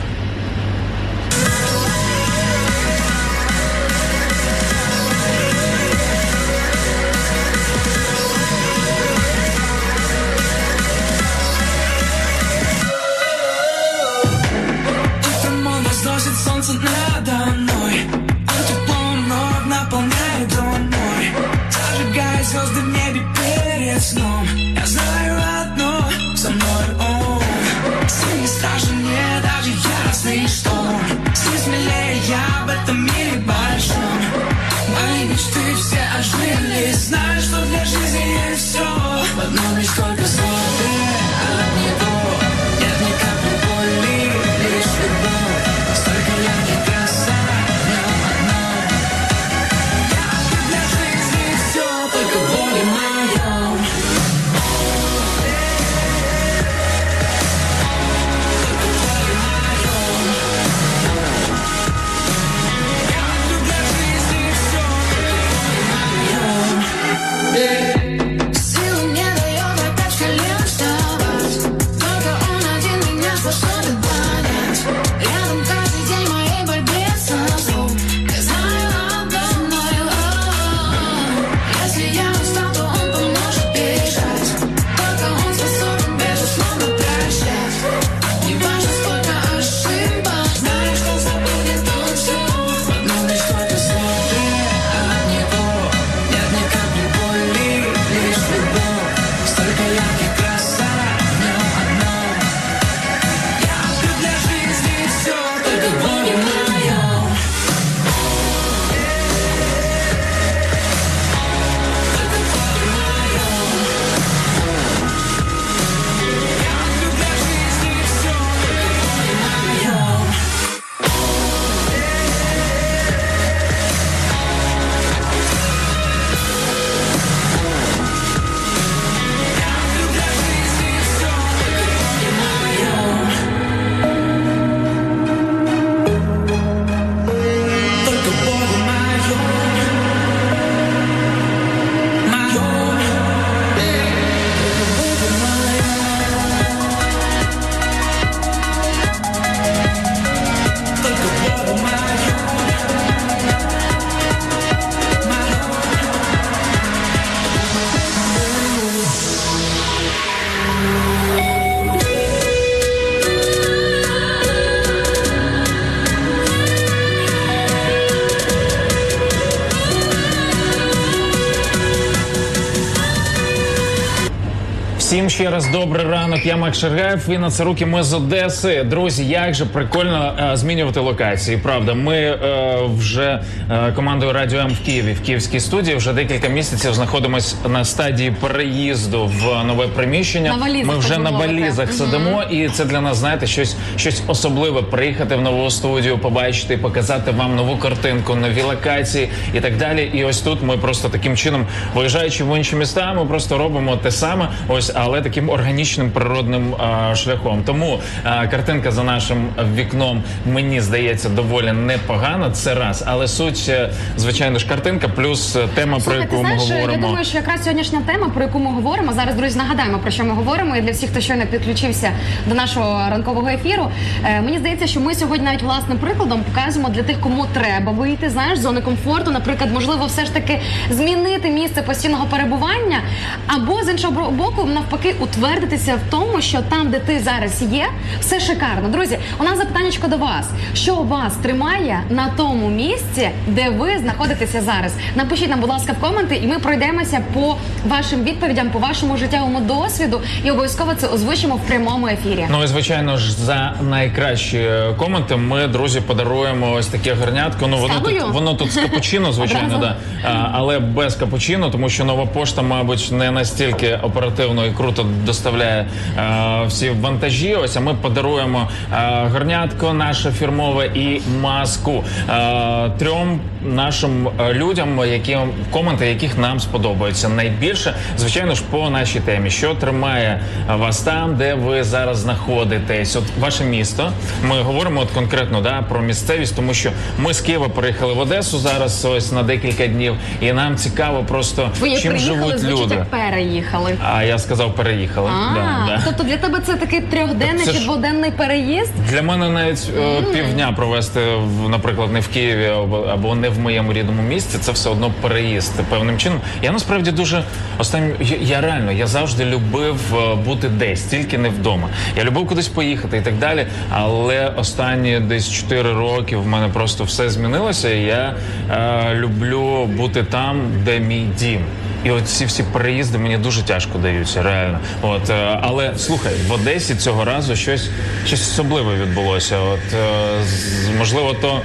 Ще 175.32 175.50
раз 175.50 175.66
добрий 175.66 176.06
ранок. 176.32 176.46
Я 176.46 176.56
Мак 176.56 176.74
Шергаєв. 176.74 177.28
І 177.28 177.38
на 177.38 177.50
це 177.50 177.64
руки 177.64 177.86
ми 177.86 178.02
з 178.02 178.14
Одеси. 178.14 178.82
Друзі, 178.82 179.24
як 179.24 179.54
же 179.54 179.64
прикольно 179.64 180.34
е, 180.52 180.56
змінювати 180.56 181.00
локації. 181.00 181.56
Правда, 181.56 181.94
ми 181.94 182.16
е, 182.16 182.78
вже 182.98 183.42
е, 183.70 183.92
командою 183.92 184.32
Радіо 184.32 184.60
М 184.60 184.70
в 184.70 184.80
Києві 184.84 185.12
в 185.12 185.22
Київській 185.22 185.60
студії 185.60 185.96
вже 185.96 186.12
декілька 186.12 186.48
місяців 186.48 186.94
знаходимось 186.94 187.56
на 187.68 187.84
стадії 187.84 188.34
переїзду 188.40 189.26
в 189.26 189.64
нове 189.64 189.86
приміщення. 189.86 190.56
На 190.56 190.66
валізах, 190.66 190.86
ми 190.86 190.98
вже 190.98 191.18
на 191.18 191.30
валізах 191.30 191.88
Мгм. 191.88 191.96
сидимо, 191.96 192.42
і 192.50 192.68
це 192.68 192.84
для 192.84 193.00
нас 193.00 193.16
знаєте 193.16 193.46
щось, 193.46 193.76
щось 193.96 194.22
особливе. 194.26 194.82
Приїхати 194.82 195.36
в 195.36 195.40
нову 195.40 195.70
студію, 195.70 196.18
побачити, 196.18 196.76
показати 196.76 197.30
вам 197.30 197.56
нову 197.56 197.76
картинку, 197.76 198.34
нові 198.34 198.62
локації 198.62 199.28
і 199.54 199.60
так 199.60 199.76
далі. 199.76 200.10
І 200.14 200.24
ось 200.24 200.40
тут 200.40 200.62
ми 200.62 200.76
просто 200.76 201.08
таким 201.08 201.36
чином, 201.36 201.66
виїжджаючи 201.94 202.44
в 202.44 202.58
інші 202.58 202.76
міста, 202.76 203.12
ми 203.12 203.24
просто 203.24 203.58
робимо 203.58 203.96
те 203.96 204.10
саме, 204.10 204.48
ось 204.68 204.92
але 204.94 205.20
таким 205.20 205.50
органічним 205.50 206.10
природним 206.22 206.74
а, 206.74 207.14
шляхом. 207.14 207.62
Тому 207.66 208.00
а, 208.24 208.46
картинка 208.46 208.90
за 208.90 209.02
нашим 209.02 209.48
вікном 209.74 210.22
мені 210.46 210.80
здається 210.80 211.28
доволі 211.28 211.72
непогана. 211.72 212.50
Це 212.50 212.74
раз, 212.74 213.04
але 213.06 213.28
суть, 213.28 213.66
е, 213.68 213.90
звичайно 214.16 214.58
ж, 214.58 214.68
картинка, 214.68 215.08
плюс 215.08 215.56
е, 215.56 215.68
тема, 215.74 216.00
Слухай, 216.00 216.20
про 216.20 216.28
ти 216.28 216.34
яку 216.34 216.48
ми 216.48 216.60
знаєш, 216.60 216.90
я 216.92 216.96
думаю, 216.96 217.24
що 217.24 217.36
якраз 217.38 217.62
сьогоднішня 217.62 218.00
тема, 218.06 218.28
про 218.34 218.42
яку 218.42 218.58
ми 218.58 218.70
говоримо, 218.70 219.12
зараз, 219.12 219.34
друзі, 219.34 219.58
нагадаємо 219.58 219.98
про 219.98 220.10
що 220.10 220.24
ми 220.24 220.34
говоримо. 220.34 220.76
І 220.76 220.80
для 220.80 220.92
всіх, 220.92 221.10
хто 221.10 221.20
щойно 221.20 221.46
підключився 221.46 222.10
до 222.46 222.54
нашого 222.54 223.10
ранкового 223.10 223.48
ефіру. 223.48 223.90
Е, 224.24 224.40
мені 224.40 224.58
здається, 224.58 224.86
що 224.86 225.00
ми 225.00 225.14
сьогодні 225.14 225.44
навіть 225.44 225.62
власним 225.62 225.98
прикладом 225.98 226.42
показуємо 226.42 226.88
для 226.88 227.02
тих, 227.02 227.20
кому 227.20 227.46
треба 227.52 227.92
вийти, 227.92 228.30
знаєш, 228.30 228.58
з 228.58 228.62
зони 228.62 228.80
комфорту, 228.80 229.30
наприклад, 229.30 229.72
можливо, 229.72 230.06
все 230.06 230.24
ж 230.24 230.34
таки 230.34 230.60
змінити 230.90 231.50
місце 231.50 231.82
постійного 231.82 232.26
перебування, 232.30 233.00
або 233.46 233.82
з 233.82 233.88
іншого 233.88 234.30
боку, 234.30 234.64
навпаки, 234.64 235.14
утвердитися 235.20 235.94
в 235.94 236.10
tom 236.12 236.31
тому, 236.32 236.42
що 236.42 236.58
там, 236.68 236.90
де 236.90 236.98
ти 236.98 237.20
зараз 237.20 237.62
є, 237.62 237.86
все 238.20 238.40
шикарно. 238.40 238.88
Друзі, 238.88 239.18
у 239.38 239.44
нас 239.44 239.58
запитаннячко 239.58 240.08
до 240.08 240.16
вас: 240.16 240.48
що 240.74 240.94
вас 240.94 241.34
тримає 241.34 242.02
на 242.10 242.28
тому 242.36 242.68
місці, 242.68 243.30
де 243.46 243.70
ви 243.70 243.98
знаходитеся 243.98 244.60
зараз? 244.60 244.94
Напишіть 245.16 245.50
нам, 245.50 245.60
будь 245.60 245.70
ласка, 245.70 245.92
в 245.92 246.00
коменти, 246.00 246.36
і 246.36 246.46
ми 246.46 246.58
пройдемося 246.58 247.20
по 247.34 247.56
вашим 247.86 248.24
відповідям, 248.24 248.70
по 248.70 248.78
вашому 248.78 249.16
життєвому 249.16 249.60
досвіду, 249.60 250.20
і 250.44 250.50
обов'язково 250.50 250.94
це 250.94 251.06
озвучимо 251.06 251.56
в 251.56 251.60
прямому 251.60 252.08
ефірі. 252.08 252.46
Ну 252.50 252.64
і 252.64 252.66
звичайно 252.66 253.16
ж 253.16 253.32
за 253.32 253.74
найкращі 253.82 254.58
е, 254.58 254.94
коменти 254.98 255.36
ми, 255.36 255.66
друзі, 255.66 256.00
подаруємо 256.00 256.72
ось 256.72 256.86
таке 256.86 257.14
гарнятко. 257.14 257.66
Ну 257.66 257.78
воно 257.78 257.94
кавою? 257.94 258.20
тут 258.20 258.30
воно 258.30 258.54
тут 258.54 258.72
з 258.72 258.76
капучино, 258.76 259.32
звичайно, 259.32 259.78
да. 259.78 259.96
А, 260.24 260.48
але 260.52 260.78
без 260.78 261.14
капучино, 261.14 261.70
тому 261.70 261.88
що 261.88 262.04
нова 262.04 262.26
пошта, 262.26 262.62
мабуть, 262.62 263.08
не 263.12 263.30
настільки 263.30 263.98
оперативно 264.02 264.66
і 264.66 264.70
круто 264.70 265.06
доставляє 265.26 265.86
а, 266.16 266.21
всі 266.66 266.90
вантажі. 266.90 267.54
Ось 267.54 267.76
а 267.76 267.80
ми 267.80 267.94
подаруємо 267.94 268.68
а, 268.90 268.96
гарнятко 269.28 269.92
наше 269.92 270.32
фірмове 270.32 270.86
і 270.86 271.20
маску 271.42 272.04
а, 272.28 272.88
трьом 272.98 273.40
нашим 273.64 274.28
е, 274.40 274.52
людям, 274.54 275.00
які 275.06 275.38
коменти, 275.70 276.06
яких 276.06 276.38
нам 276.38 276.60
сподобаються 276.60 277.28
найбільше, 277.28 277.94
звичайно 278.18 278.54
ж, 278.54 278.62
по 278.70 278.90
нашій 278.90 279.20
темі, 279.20 279.50
що 279.50 279.74
тримає 279.74 280.40
вас 280.68 281.00
там, 281.00 281.36
де 281.36 281.54
ви 281.54 281.84
зараз 281.84 282.18
знаходитесь. 282.18 283.16
От 283.16 283.24
ваше 283.40 283.64
місто. 283.64 284.12
Ми 284.48 284.62
говоримо 284.62 285.00
от 285.00 285.10
конкретно 285.10 285.60
да 285.60 285.82
про 285.82 286.00
місцевість, 286.00 286.56
тому 286.56 286.74
що 286.74 286.90
ми 287.18 287.34
з 287.34 287.40
Києва 287.40 287.68
переїхали 287.68 288.12
в 288.14 288.18
Одесу 288.18 288.58
зараз, 288.58 289.04
ось 289.04 289.32
на 289.32 289.42
декілька 289.42 289.86
днів, 289.86 290.14
і 290.40 290.52
нам 290.52 290.76
цікаво 290.76 291.24
просто 291.28 291.70
Ви 291.80 291.88
як 291.88 292.00
чим 292.00 292.12
приїхали, 292.12 292.38
живуть 292.58 292.64
люди. 292.82 292.94
як 292.94 293.04
переїхали. 293.04 293.94
А 294.12 294.22
я 294.22 294.38
сказав, 294.38 294.74
переїхали. 294.74 295.30
А, 295.32 295.54
Да, 295.54 295.86
да. 295.86 296.02
тобто 296.04 296.22
для 296.24 296.36
тебе 296.36 296.60
це 296.66 296.74
такий 296.74 297.00
трьохденний 297.00 297.66
Це 297.66 297.72
чи 297.72 297.78
дводенний 297.80 298.30
переїзд? 298.30 298.92
Для 299.10 299.22
мене 299.22 299.48
навіть 299.48 299.90
е, 299.98 300.22
півдня 300.22 300.72
провести 300.76 301.20
наприклад, 301.68 302.12
не 302.12 302.20
в 302.20 302.28
Києві 302.28 302.72
або 303.12 303.34
не 303.34 303.48
в 303.52 303.58
моєму 303.58 303.92
рідному 303.92 304.22
місті. 304.22 304.58
Це 304.58 304.72
все 304.72 304.90
одно 304.90 305.12
переїзд 305.20 305.72
певним 305.90 306.18
чином. 306.18 306.40
Я 306.62 306.72
насправді 306.72 307.10
дуже 307.10 307.44
останнім. 307.78 308.16
Я, 308.20 308.36
я 308.40 308.60
реально 308.60 308.92
я 308.92 309.06
завжди 309.06 309.44
любив 309.44 310.00
е, 310.14 310.34
бути 310.34 310.68
десь, 310.68 311.02
тільки 311.02 311.38
не 311.38 311.48
вдома. 311.48 311.88
Я 312.16 312.24
любив 312.24 312.46
кудись 312.46 312.68
поїхати 312.68 313.16
і 313.16 313.20
так 313.20 313.38
далі. 313.38 313.66
Але 313.90 314.48
останні 314.48 315.20
десь 315.20 315.50
4 315.52 315.92
роки 315.92 316.36
в 316.36 316.46
мене 316.46 316.68
просто 316.68 317.04
все 317.04 317.30
змінилося. 317.30 317.90
І 317.90 318.00
я 318.00 318.34
е, 318.70 319.14
люблю 319.14 319.84
бути 319.86 320.22
там, 320.22 320.62
де 320.84 321.00
мій 321.00 321.26
дім. 321.38 321.60
І 322.04 322.10
от 322.10 322.28
ці 322.28 322.44
всі 322.44 322.62
переїзди 322.62 323.18
мені 323.18 323.38
дуже 323.38 323.62
тяжко 323.62 323.98
даються, 323.98 324.42
реально. 324.42 324.78
От, 325.02 325.30
е, 325.30 325.58
але 325.62 325.92
слухай, 325.98 326.32
в 326.48 326.52
Одесі 326.52 326.94
цього 326.94 327.24
разу 327.24 327.56
щось, 327.56 327.88
щось 328.26 328.40
особливе 328.40 328.94
відбулося. 328.94 329.58
От 329.58 329.78
е, 329.94 330.44
з- 330.44 330.98
можливо, 330.98 331.34
то 331.34 331.60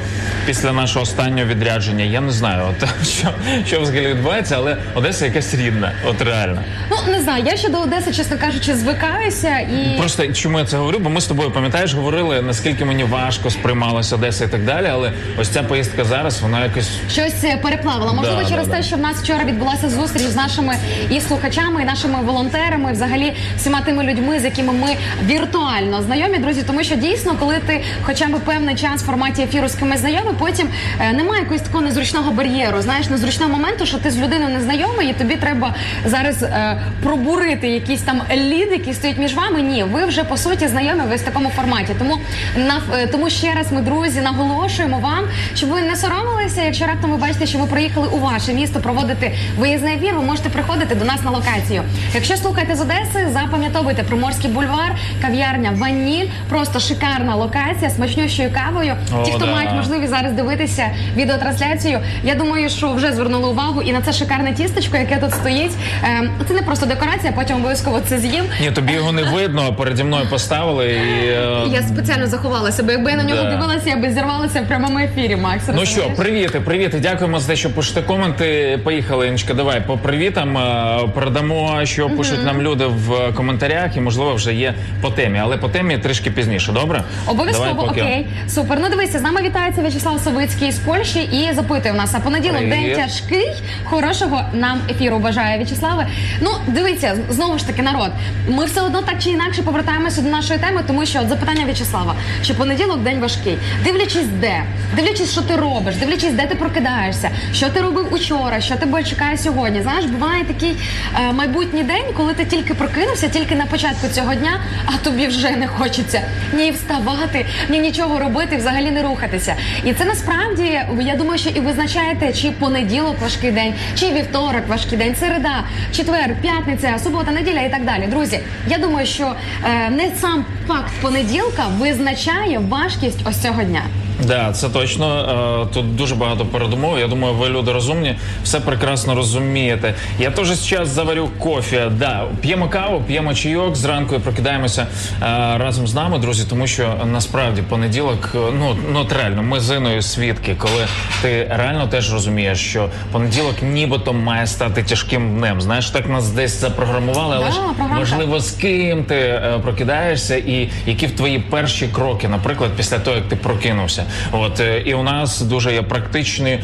після 0.45 0.71
нашого 0.71 1.03
останнього 1.03 1.49
відрядження. 1.49 2.03
Я 2.03 2.21
не 2.21 2.31
знаю, 2.31 2.63
от 2.69 2.89
що, 3.07 3.27
що 3.67 3.81
взагалі 3.81 4.07
відбувається, 4.07 4.55
але 4.57 4.77
Одеса 4.95 5.25
якась 5.25 5.53
рідна, 5.55 5.91
от 6.05 6.21
реально. 6.21 6.61
Ну 6.91 6.97
не 7.11 7.21
знаю, 7.21 7.43
я 7.45 7.57
ще 7.57 7.69
до 7.69 7.77
Одеси, 7.81 8.11
чесно 8.13 8.37
кажучи, 8.37 8.75
звикаюся 8.75 9.57
і 9.59 9.95
Просто 9.99 10.27
чому 10.33 10.59
я 10.59 10.65
це 10.65 10.77
говорю? 10.77 10.99
Бо 10.99 11.09
ми 11.09 11.21
з 11.21 11.25
тобою 11.25 11.51
пам'ятаєш, 11.51 11.93
говорили 11.93 12.41
наскільки 12.41 12.85
мені 12.85 13.03
важко 13.03 13.49
сприймалася 13.49 14.15
Одеса 14.15 14.45
і 14.45 14.47
так 14.47 14.65
далі. 14.65 14.87
Але 14.91 15.11
ось 15.39 15.49
ця 15.49 15.63
поїздка 15.63 16.03
зараз, 16.05 16.41
вона 16.41 16.63
якось 16.63 16.89
щось 17.11 17.33
переплавила. 17.61 18.13
Можливо, 18.13 18.41
Да, 18.43 18.49
через 18.49 18.67
да, 18.67 18.73
те, 18.73 18.77
да. 18.79 18.83
що 18.87 18.95
в 18.95 18.99
нас 18.99 19.17
вчора 19.17 19.43
відбулася 19.43 19.89
зустріч 19.89 20.26
з 20.27 20.35
нашими 20.35 20.75
і 21.09 21.21
слухачами, 21.21 21.81
і 21.81 21.85
нашими 21.85 22.21
волонтерами, 22.21 22.89
і 22.89 22.93
взагалі 22.93 23.33
всіма 23.57 23.81
тими 23.81 24.03
людьми, 24.03 24.39
з 24.39 24.43
якими 24.43 24.73
ми 24.73 24.95
віртуально 25.25 26.01
знайомі, 26.01 26.37
друзі. 26.37 26.63
Тому 26.67 26.83
що 26.83 26.95
дійсно, 26.95 27.35
коли 27.39 27.55
ти 27.67 27.83
хоча 28.01 28.27
б 28.27 28.39
певний 28.39 28.75
час 28.75 29.01
в 29.01 29.05
форматі 29.05 29.41
ефіру 29.41 29.67
з 29.67 29.75
кимось 29.75 29.99
знайомий, 29.99 30.33
потім 30.39 30.67
е, 30.99 31.13
немає 31.13 31.41
якогось 31.41 31.61
такого 31.61 31.83
незручного 31.83 32.31
бар'єру. 32.31 32.81
Знаєш, 32.81 33.09
незручного 33.09 33.51
моменту, 33.51 33.85
що 33.85 33.97
ти 33.97 34.11
з 34.11 34.17
людиною 34.17 34.49
не 34.49 34.61
знайомий, 34.61 35.09
і 35.09 35.13
тобі 35.13 35.35
треба 35.35 35.75
зараз 36.05 36.43
е, 36.43 36.81
пробурити 37.03 37.67
якийсь 37.67 38.01
там 38.01 38.21
лід, 38.31 38.67
який 38.71 38.93
стоїть 38.93 39.17
між 39.17 39.33
вами. 39.33 39.61
Ні, 39.61 39.83
ви 39.83 40.05
вже 40.05 40.23
по 40.23 40.37
суті 40.37 40.67
знайомі 40.67 41.01
ви 41.09 41.15
в 41.15 41.21
такому 41.21 41.49
форматі. 41.49 41.95
Тому 41.99 42.19
на 42.55 42.81
е, 42.93 43.07
тому 43.07 43.29
ще 43.29 43.53
раз 43.53 43.71
ми, 43.71 43.81
друзі, 43.81 44.21
наголошуємо 44.21 44.99
вам, 44.99 45.23
щоб 45.55 45.69
ви 45.69 45.81
не 45.81 45.95
соромилися. 45.95 46.63
Якщо 46.63 46.85
раптом 46.85 47.11
ви 47.11 47.17
бачите, 47.17 47.45
що 47.45 47.57
ви 47.57 47.65
приїхали 47.65 48.07
у 48.07 48.17
ваше 48.17 48.53
місто 48.53 48.79
проводити 48.79 49.35
виїзний 49.57 49.95
ефір, 49.95 50.15
ви 50.17 50.23
можете 50.23 50.49
приходити 50.49 50.95
до 50.95 51.05
нас 51.05 51.23
на 51.23 51.31
локацію. 51.31 51.81
Якщо 52.13 52.37
слухаєте 52.37 52.75
з 52.75 52.81
Одеси, 52.81 53.27
запам'ятовуйте 53.33 54.03
Приморський 54.03 54.49
бульвар, 54.49 54.95
кав'ярня 55.21 55.71
Ваніль. 55.77 56.27
Просто 56.49 56.79
шикарна 56.79 57.35
локація, 57.35 57.89
смачнющою 57.89 58.49
кавою. 58.53 58.93
О, 59.13 59.23
Ті, 59.23 59.31
хто 59.31 59.45
да. 59.45 59.51
мають 59.51 59.71
можливість 59.73 60.09
зараз 60.09 60.33
дивитися 60.33 60.87
відеотрансляцію, 61.15 61.99
я 62.23 62.35
думаю, 62.35 62.69
що 62.69 62.93
вже 62.93 63.11
звернули 63.13 63.47
увагу 63.49 63.81
і 63.81 63.93
на 63.93 64.01
це 64.01 64.13
шикарне 64.13 64.53
тістечко, 64.53 64.97
яке 64.97 65.17
тут 65.17 65.31
стоїть. 65.33 65.71
Е, 66.03 66.29
це 66.47 66.53
не 66.53 66.61
просто 66.61 66.85
декорація, 66.85 67.31
потім 67.35 67.57
обов'язково 67.57 67.99
це 68.05 68.17
з'їм. 68.19 68.45
ні, 68.61 68.71
тобі 68.71 68.93
його 68.93 69.11
не 69.11 69.23
видно, 69.23 69.65
а 69.67 69.71
переді 69.71 70.03
мною 70.03 70.27
поставили 70.29 70.85
і. 70.91 71.27
е, 71.27 71.63
Я 71.73 71.81
спеціально 71.81 72.27
заховалася, 72.27 72.83
бо 72.83 72.91
якби 72.91 73.11
я 73.11 73.17
на 73.17 73.23
нього 73.23 73.43
Да. 73.43 73.49
дивилася, 73.49 73.89
я 73.89 73.97
би 73.97 74.11
зірвалася 74.11 74.61
в 74.61 74.67
прямому 74.67 74.99
ефірі, 74.99 75.35
Макс. 75.35 75.63
Ну 75.75 75.85
що, 75.85 76.09
привіти, 76.15 76.59
привіти. 76.59 76.99
Дякуємо 76.99 77.39
за 77.39 77.47
те, 77.47 77.55
що 77.55 77.69
пишете 77.73 78.01
коменти. 78.01 78.79
Поїхали, 78.83 79.27
Іночка, 79.27 79.53
давай 79.53 79.81
по 79.87 79.97
привітам. 80.11 80.57
е, 80.57 81.07
Передамо, 81.15 81.85
що 81.85 82.09
пишуть 82.09 82.45
нам 82.45 82.61
люди 82.61 82.85
в 82.85 83.33
коментарях, 83.33 83.97
і 83.97 84.01
можливо 84.01 84.33
вже 84.33 84.53
є 84.53 84.73
по 85.01 85.09
темі. 85.09 85.39
Але 85.39 85.57
по 85.57 85.69
темі 85.69 85.97
трішки 85.97 86.31
пізніше, 86.31 86.71
добре? 86.71 87.03
Обов'язково 87.27 87.75
поки. 87.75 88.01
окей. 88.01 88.27
Супер. 88.49 88.79
Ну 88.81 88.89
дивися, 88.89 89.19
з 89.19 89.21
нами 89.21 89.41
вітається 89.41 89.81
В'ячеслав 89.81 90.19
Савицький 90.19 90.71
з 90.71 90.79
Польщі 90.79 91.19
і 91.19 91.53
запитує 91.53 91.91
в 91.93 91.97
нас, 91.97 92.15
а 92.15 92.19
понеділок 92.19 92.57
Привіт. 92.57 92.69
день 92.69 92.95
тяжкий. 92.95 93.51
Хорошого 93.83 94.41
нам 94.53 94.79
ефіру 94.89 95.19
бажає 95.19 95.57
В'ячеславе. 95.57 96.07
Ну, 96.41 96.51
дивіться, 96.67 97.17
знову 97.29 97.57
ж 97.57 97.67
таки, 97.67 97.81
народ. 97.81 98.11
Ми 98.49 98.65
все 98.65 98.81
одно 98.81 99.01
так 99.01 99.15
чи 99.19 99.29
інакше 99.29 99.61
повертаємося 99.63 100.21
до 100.21 100.29
нашої 100.29 100.59
теми, 100.59 100.81
тому 100.87 101.05
що 101.05 101.19
от 101.19 101.29
запитання 101.29 101.65
В'ячеслава, 101.65 102.15
чи 102.43 102.53
понеділок 102.53 102.99
день 102.99 103.19
важкий, 103.19 103.57
дивлячись 103.83 104.27
де, 104.39 104.63
дивлячись, 104.95 105.31
що 105.31 105.41
ти 105.41 105.55
робиш, 105.55 105.95
дивлячись, 105.95 106.33
де 106.33 106.45
ти 106.47 106.55
прокидаєшся, 106.55 107.29
що 107.53 107.69
ти 107.69 107.81
робив 107.81 108.13
учора, 108.13 108.61
що 108.61 108.75
тебе 108.75 109.03
чекає 109.03 109.37
сьогодні. 109.37 109.81
Знаєш, 109.81 109.96
буває 110.05 110.43
такий 110.43 110.75
е, 111.15 111.33
майбутній 111.33 111.83
день, 111.83 112.05
коли 112.17 112.33
ти 112.33 112.45
тільки 112.45 112.73
прокинувся, 112.73 113.29
тільки 113.29 113.55
на 113.55 113.65
початку 113.65 114.07
цього 114.07 114.35
дня, 114.35 114.61
а 114.85 114.97
тобі 114.97 115.27
вже 115.27 115.51
не 115.51 115.67
хочеться 115.67 116.21
ні 116.53 116.71
вставати, 116.71 117.45
ні 117.69 117.79
нічого 117.79 118.19
робити, 118.19 118.57
взагалі 118.57 118.91
не 118.91 119.03
рухатися. 119.03 119.55
І 119.85 119.93
це 119.93 120.05
насправді 120.05 120.81
я 120.99 121.15
думаю, 121.15 121.39
що 121.39 121.49
і 121.49 121.59
визначаєте, 121.59 122.33
чи 122.33 122.51
понеділок 122.51 123.15
важкий 123.21 123.51
день, 123.51 123.73
чи 123.99 124.11
вівторок 124.11 124.67
важкий 124.67 124.97
день, 124.97 125.15
середа, 125.15 125.63
четвер, 125.95 126.35
п'ятниця, 126.41 126.99
субота, 127.03 127.31
неділя 127.31 127.61
і 127.61 127.71
так 127.71 127.85
далі. 127.85 128.07
Друзі, 128.07 128.39
я 128.67 128.77
думаю, 128.77 129.07
що 129.07 129.35
е, 129.63 129.89
не 129.89 130.11
сам 130.21 130.45
факт 130.67 130.91
понеділка 131.01 131.67
визначає 131.67 132.59
важкість 132.59 133.19
ось 133.25 133.41
цього 133.41 133.63
дня. 133.63 133.81
Да, 134.23 134.51
це 134.51 134.69
точно. 134.69 135.65
Е, 135.71 135.73
Тут 135.73 135.95
дуже 135.95 136.15
багато 136.15 136.45
передумов. 136.45 136.99
Я 136.99 137.07
думаю, 137.07 137.33
ви 137.33 137.49
люди 137.49 137.71
розумні, 137.71 138.15
все 138.43 138.59
прекрасно 138.59 139.15
розумієте. 139.15 139.93
Я 140.19 140.31
теж 140.31 140.47
зараз 140.47 140.89
заварю 140.89 141.29
кофе. 141.39 141.91
Да, 141.91 142.23
п'ємо 142.41 142.69
каву, 142.69 143.03
п'ємо 143.07 143.33
чайок 143.33 143.75
зранку 143.75 144.15
і 144.15 144.19
прокидаємося 144.19 144.87
е, 145.21 145.25
разом 145.57 145.87
з 145.87 145.93
нами, 145.93 146.19
друзі. 146.19 146.45
Тому 146.49 146.67
що 146.67 146.93
насправді 147.05 147.61
понеділок, 147.61 148.31
е, 148.35 148.37
ну 148.59 148.77
ну 148.93 149.07
реально, 149.17 149.43
ми 149.43 149.59
з 149.59 149.77
Іною 149.77 150.01
свідки, 150.01 150.55
коли 150.59 150.85
ти 151.21 151.47
реально 151.49 151.87
теж 151.87 152.13
розумієш, 152.13 152.59
що 152.69 152.89
понеділок 153.11 153.55
нібито 153.61 154.13
має 154.13 154.47
стати 154.47 154.83
тяжким 154.83 155.37
днем. 155.37 155.61
Знаєш, 155.61 155.89
так 155.89 156.09
нас 156.09 156.29
десь 156.29 156.61
запрограмували, 156.61 157.35
але 157.35 157.45
Да, 157.45 157.51
ж 157.51 157.59
можливо 157.99 158.39
з 158.39 158.51
ким 158.51 159.03
ти 159.03 159.41
прокидаєшся, 159.63 160.35
і 160.35 160.69
які 160.85 161.07
в 161.07 161.11
твої 161.11 161.39
перші 161.39 161.87
кроки, 161.87 162.27
наприклад, 162.27 162.71
після 162.77 162.99
того, 162.99 163.15
як 163.15 163.25
ти 163.25 163.35
прокинувся. 163.35 164.03
От 164.31 164.59
е, 164.59 164.81
і 164.85 164.93
у 164.93 165.03
нас 165.03 165.41
дуже 165.41 165.73
є 165.73 165.81
практичні 165.81 166.49
е, 166.51 166.61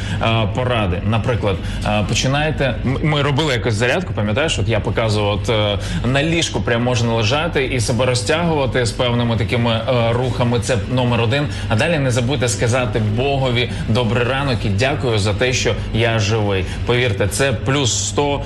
поради. 0.55 1.01
Наприклад, 1.05 1.55
е, 1.85 2.05
починайте. 2.09 2.75
Ми 3.03 3.21
робили 3.21 3.53
якусь 3.53 3.73
зарядку, 3.73 4.13
пам'ятаєш? 4.13 4.59
От 4.59 4.67
я 4.69 4.79
показував, 4.79 5.39
от 5.43 5.49
е, 5.49 5.79
на 6.07 6.23
ліжку 6.23 6.61
прямо 6.61 6.83
можна 6.85 7.13
лежати 7.13 7.65
і 7.65 7.79
себе 7.79 8.05
розтягувати 8.05 8.85
з 8.85 8.91
певними 8.91 9.37
такими 9.37 9.71
е, 9.71 10.13
рухами. 10.13 10.59
Це 10.59 10.77
номер 10.93 11.21
один. 11.21 11.47
А 11.69 11.75
далі 11.75 11.99
не 11.99 12.11
забудьте 12.11 12.47
сказати 12.49 13.01
Богові 13.15 13.71
добрий 13.89 14.23
ранок 14.23 14.65
і 14.65 14.69
дякую 14.69 15.19
за 15.19 15.33
те, 15.33 15.53
що 15.53 15.75
я 15.93 16.19
живий. 16.19 16.65
Повірте, 16.85 17.27
це 17.27 17.53
плюс 17.53 18.07
100, 18.07 18.41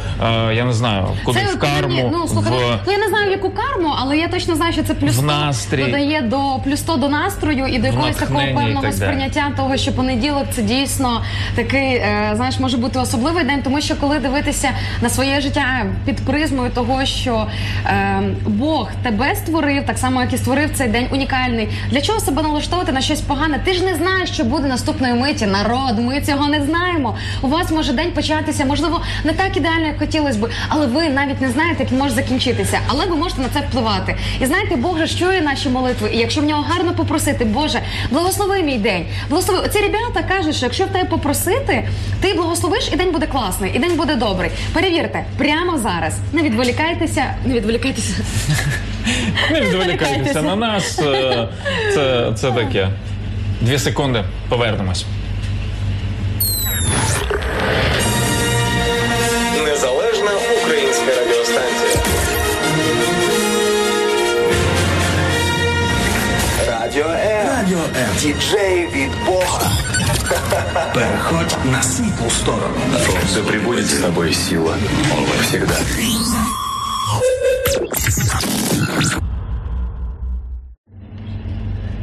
е, 0.49 0.55
я 0.55 0.65
не 0.65 0.73
знаю, 0.73 1.05
куди 1.23 1.39
в 1.39 1.59
принаймні, 1.59 2.01
карму. 2.01 2.09
Ну 2.13 2.27
слухай, 2.27 2.51
в... 2.51 2.79
ну 2.85 2.91
я 2.91 2.97
не 2.97 3.07
знаю 3.07 3.27
в 3.27 3.31
яку 3.31 3.49
карму, 3.49 3.93
але 3.99 4.17
я 4.17 4.27
точно 4.27 4.55
знаю, 4.55 4.73
що 4.73 4.83
це 4.83 4.93
плюс 4.93 5.13
100 5.13 5.21
настрій. 5.21 5.85
додає 5.85 6.21
до 6.21 6.37
плюс 6.63 6.79
100 6.79 6.97
до 6.97 7.09
настрою 7.09 7.67
і 7.67 7.79
до 7.79 7.87
якогось 7.87 8.15
такого 8.15 8.39
певного 8.39 8.86
далі. 8.91 8.95
сприйняття 8.95 9.51
того, 9.57 9.77
що 9.77 9.91
понеділок 9.93 10.45
це 10.51 10.61
дійсно 10.61 11.23
такий, 11.55 11.95
е, 11.95 12.31
знаєш, 12.35 12.59
може 12.59 12.77
бути 12.77 12.99
особливий 12.99 13.43
день, 13.43 13.61
тому 13.63 13.81
що 13.81 13.95
коли 13.95 14.19
дивитися 14.19 14.69
на 15.01 15.09
своє 15.09 15.41
життя 15.41 15.85
під 16.05 16.25
призмою 16.25 16.69
того, 16.69 17.05
що 17.05 17.47
е, 17.85 18.21
Бог 18.45 18.89
тебе 19.03 19.35
створив, 19.35 19.85
так 19.85 19.97
само 19.97 20.21
як 20.21 20.33
і 20.33 20.37
створив 20.37 20.69
цей 20.73 20.87
день 20.87 21.07
унікальний. 21.11 21.69
Для 21.91 22.01
чого 22.01 22.19
себе 22.19 22.41
налаштовувати 22.41 22.91
на 22.91 23.01
щось 23.01 23.21
погане? 23.21 23.59
Ти 23.65 23.73
ж 23.73 23.83
не 23.83 23.95
знаєш, 23.95 24.29
що 24.29 24.43
буде 24.43 24.67
наступної 24.67 25.13
миті. 25.13 25.45
Народ, 25.45 25.99
ми 25.99 26.21
цього 26.21 26.47
не 26.47 26.65
знаємо. 26.65 27.15
У 27.41 27.47
вас 27.47 27.71
може 27.71 27.93
день 27.93 28.11
початися, 28.11 28.65
можливо, 28.65 29.01
не 29.23 29.33
так 29.33 29.57
ідеально, 29.57 29.87
як 29.87 29.99
хотілося 29.99 30.39
би, 30.39 30.49
але 30.69 30.87
ви 30.87 31.09
навіть 31.09 31.41
не 31.41 31.49
знаєте, 31.49 31.83
як 31.83 31.91
він 31.91 31.99
може 31.99 32.13
закінчитися. 32.13 32.79
Але 32.87 33.05
ви 33.05 33.15
можете 33.15 33.41
на 33.41 33.47
це 33.53 33.59
впливати. 33.59 34.15
І 34.41 34.45
знаєте, 34.45 34.75
Бог 34.75 34.97
же 34.97 35.07
чує 35.07 35.41
наші 35.41 35.69
молитви. 35.69 36.09
І 36.13 36.17
якщо 36.17 36.41
в 36.41 36.45
нього 36.45 36.65
гарно 36.69 36.93
попросити, 36.93 37.45
Боже, 37.45 37.79
благослови 38.11 38.63
мій 38.63 38.76
день. 38.77 39.05
Благослови. 39.29 39.69
Ці 39.69 39.79
ребята 39.79 40.23
кажуть, 40.27 40.55
що 40.55 40.65
якщо 40.65 40.83
в 40.85 40.87
тебе 40.87 41.09
попросити, 41.09 41.87
ти 42.21 42.33
благословиш, 42.33 42.89
і 42.93 42.95
день 42.95 43.11
буде 43.11 43.25
класний, 43.27 43.71
і 43.75 43.79
день 43.79 43.95
буде 43.97 44.15
добрий. 44.15 44.51
Перевірте 44.73 45.25
прямо 45.37 45.77
зараз. 45.77 46.17
Не 46.33 46.41
відволікайтеся, 46.41 47.35
не 47.45 47.53
відволікайтеся. 47.53 48.13
Не 49.51 49.61
відволікайтеся 49.61 50.13
відволікайтеся. 50.15 50.41
на 50.41 50.55
нас. 50.55 50.99
е, 50.99 51.47
Це, 51.93 52.31
це 52.35 52.51
таке. 52.51 52.89
Дві 53.61 53.79
секунди, 53.79 54.23
повернемось. 54.49 55.05
Радіо 68.16 68.16
М. 68.16 68.16
Діджеї 68.20 68.86
від 68.86 69.26
Бога. 69.26 69.70
Переходь 70.94 71.56
на 71.72 71.82
світлу 71.82 72.30
сторону. 72.30 72.74
Да 73.34 73.42
пребудет 73.42 73.86
с 73.86 73.98
тобой 74.00 74.34
сила 74.34 74.76
всегда. 75.42 75.74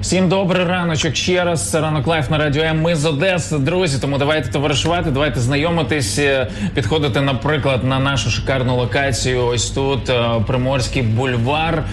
Всім 0.04 0.28
добрий 0.28 0.64
раночок 0.64 1.16
ще 1.16 1.44
раз. 1.44 1.70
Це 1.70 1.80
ранок 1.80 2.06
Live 2.06 2.30
на 2.30 2.38
радіо 2.38 2.62
М. 2.62 2.80
Ми 2.80 2.96
з 2.96 3.04
Одеси, 3.04 3.58
друзі. 3.58 3.98
Тому 4.00 4.18
давайте 4.18 4.48
товаришувати, 4.48 5.10
давайте 5.10 5.40
знайомитись, 5.40 6.18
е, 6.18 6.48
підходити, 6.74 7.20
наприклад, 7.20 7.84
на 7.84 7.98
нашу 7.98 8.30
шикарну 8.30 8.76
локацію. 8.76 9.46
Ось 9.46 9.70
тут 9.70 10.10
е, 10.10 10.30
Приморський 10.46 11.02
бульвар, 11.02 11.74
е, 11.74 11.84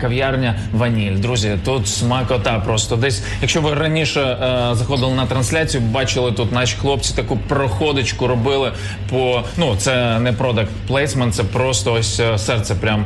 кав'ярня 0.00 0.54
Ваніль. 0.72 1.16
Друзі, 1.18 1.58
тут 1.64 1.88
смакота. 1.88 2.58
Просто 2.64 2.96
десь, 2.96 3.24
якщо 3.40 3.60
ви 3.60 3.74
раніше 3.74 4.36
заходили 4.72 5.14
на 5.14 5.26
трансляцію, 5.26 5.80
бачили 5.80 6.32
тут 6.32 6.52
наші 6.52 6.76
хлопці 6.76 7.14
таку 7.14 7.36
проходочку 7.36 8.26
робили 8.26 8.72
по 9.10 9.42
ну 9.56 9.76
це 9.76 10.18
не 10.18 10.32
продакт 10.32 10.70
плейсмент, 10.86 11.34
це 11.34 11.44
просто 11.44 11.92
ось 11.92 12.20
серце. 12.36 12.74
Прям 12.74 13.04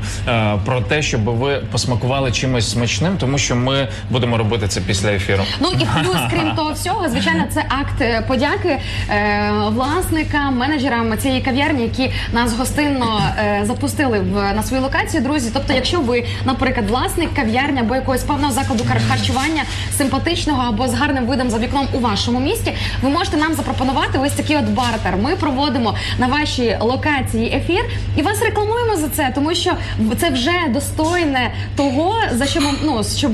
про 0.65 0.81
те, 0.81 1.03
щоб 1.03 1.21
ви 1.21 1.63
посмакували 1.73 2.33
чимось 2.33 2.71
смачним, 2.71 3.17
тому 3.17 3.39
що 3.39 3.57
ми 3.57 3.89
будемо 4.11 4.39
робити 4.39 4.69
це 4.69 4.81
після 4.81 5.13
ефіру. 5.13 5.43
Ну 5.61 5.69
і 5.73 5.87
плюс, 6.03 6.17
крім 6.31 6.51
того 6.57 6.73
всього, 6.73 7.09
звичайно, 7.09 7.45
це 7.51 7.65
акт 7.69 8.01
е, 8.01 8.25
подяки 8.29 8.79
е, 9.11 9.53
власникам, 9.69 10.57
менеджерам 10.57 11.19
цієї 11.19 11.41
кав'ярні, 11.41 11.83
які 11.83 12.13
нас 12.33 12.53
гостинно 12.53 13.23
е, 13.39 13.63
запустили 13.65 14.21
в 14.21 14.53
на 14.55 14.63
свою 14.63 14.83
локацію. 14.83 15.23
Друзі, 15.23 15.51
тобто, 15.55 15.73
якщо 15.73 16.01
ви, 16.01 16.25
наприклад, 16.45 16.91
власник 16.91 17.35
кав'ярні 17.35 17.81
або 17.81 17.95
якогось 17.95 18.23
певного 18.23 18.53
закладу 18.53 18.85
харчування 19.09 19.63
симпатичного 19.97 20.63
або 20.69 20.89
з 20.89 20.95
гарним 20.95 21.27
видом 21.27 21.51
за 21.51 21.59
вікном 21.59 21.89
у 21.93 21.99
вашому 21.99 22.41
місті, 22.41 22.73
ви 23.03 23.11
можете 23.11 23.37
нам 23.37 23.55
запропонувати 23.55 24.19
ось 24.19 24.33
такий 24.33 24.57
от 24.57 24.65
бартер. 24.65 25.17
Ми 25.17 25.37
проводимо 25.37 25.95
на 26.19 26.27
вашій 26.27 26.77
локації 26.81 27.55
ефір 27.57 27.85
і 28.17 28.23
вас 28.23 28.43
рекламуємо 28.43 28.97
за 28.97 29.09
це, 29.09 29.33
тому 29.35 29.55
що 29.55 29.73
це 30.21 30.31
вже 30.31 30.53
достойне 30.69 31.51
того, 31.77 32.15
за 32.33 32.47
що 32.47 32.61
ми 32.61 32.69
ну 32.85 33.05
щоб 33.17 33.33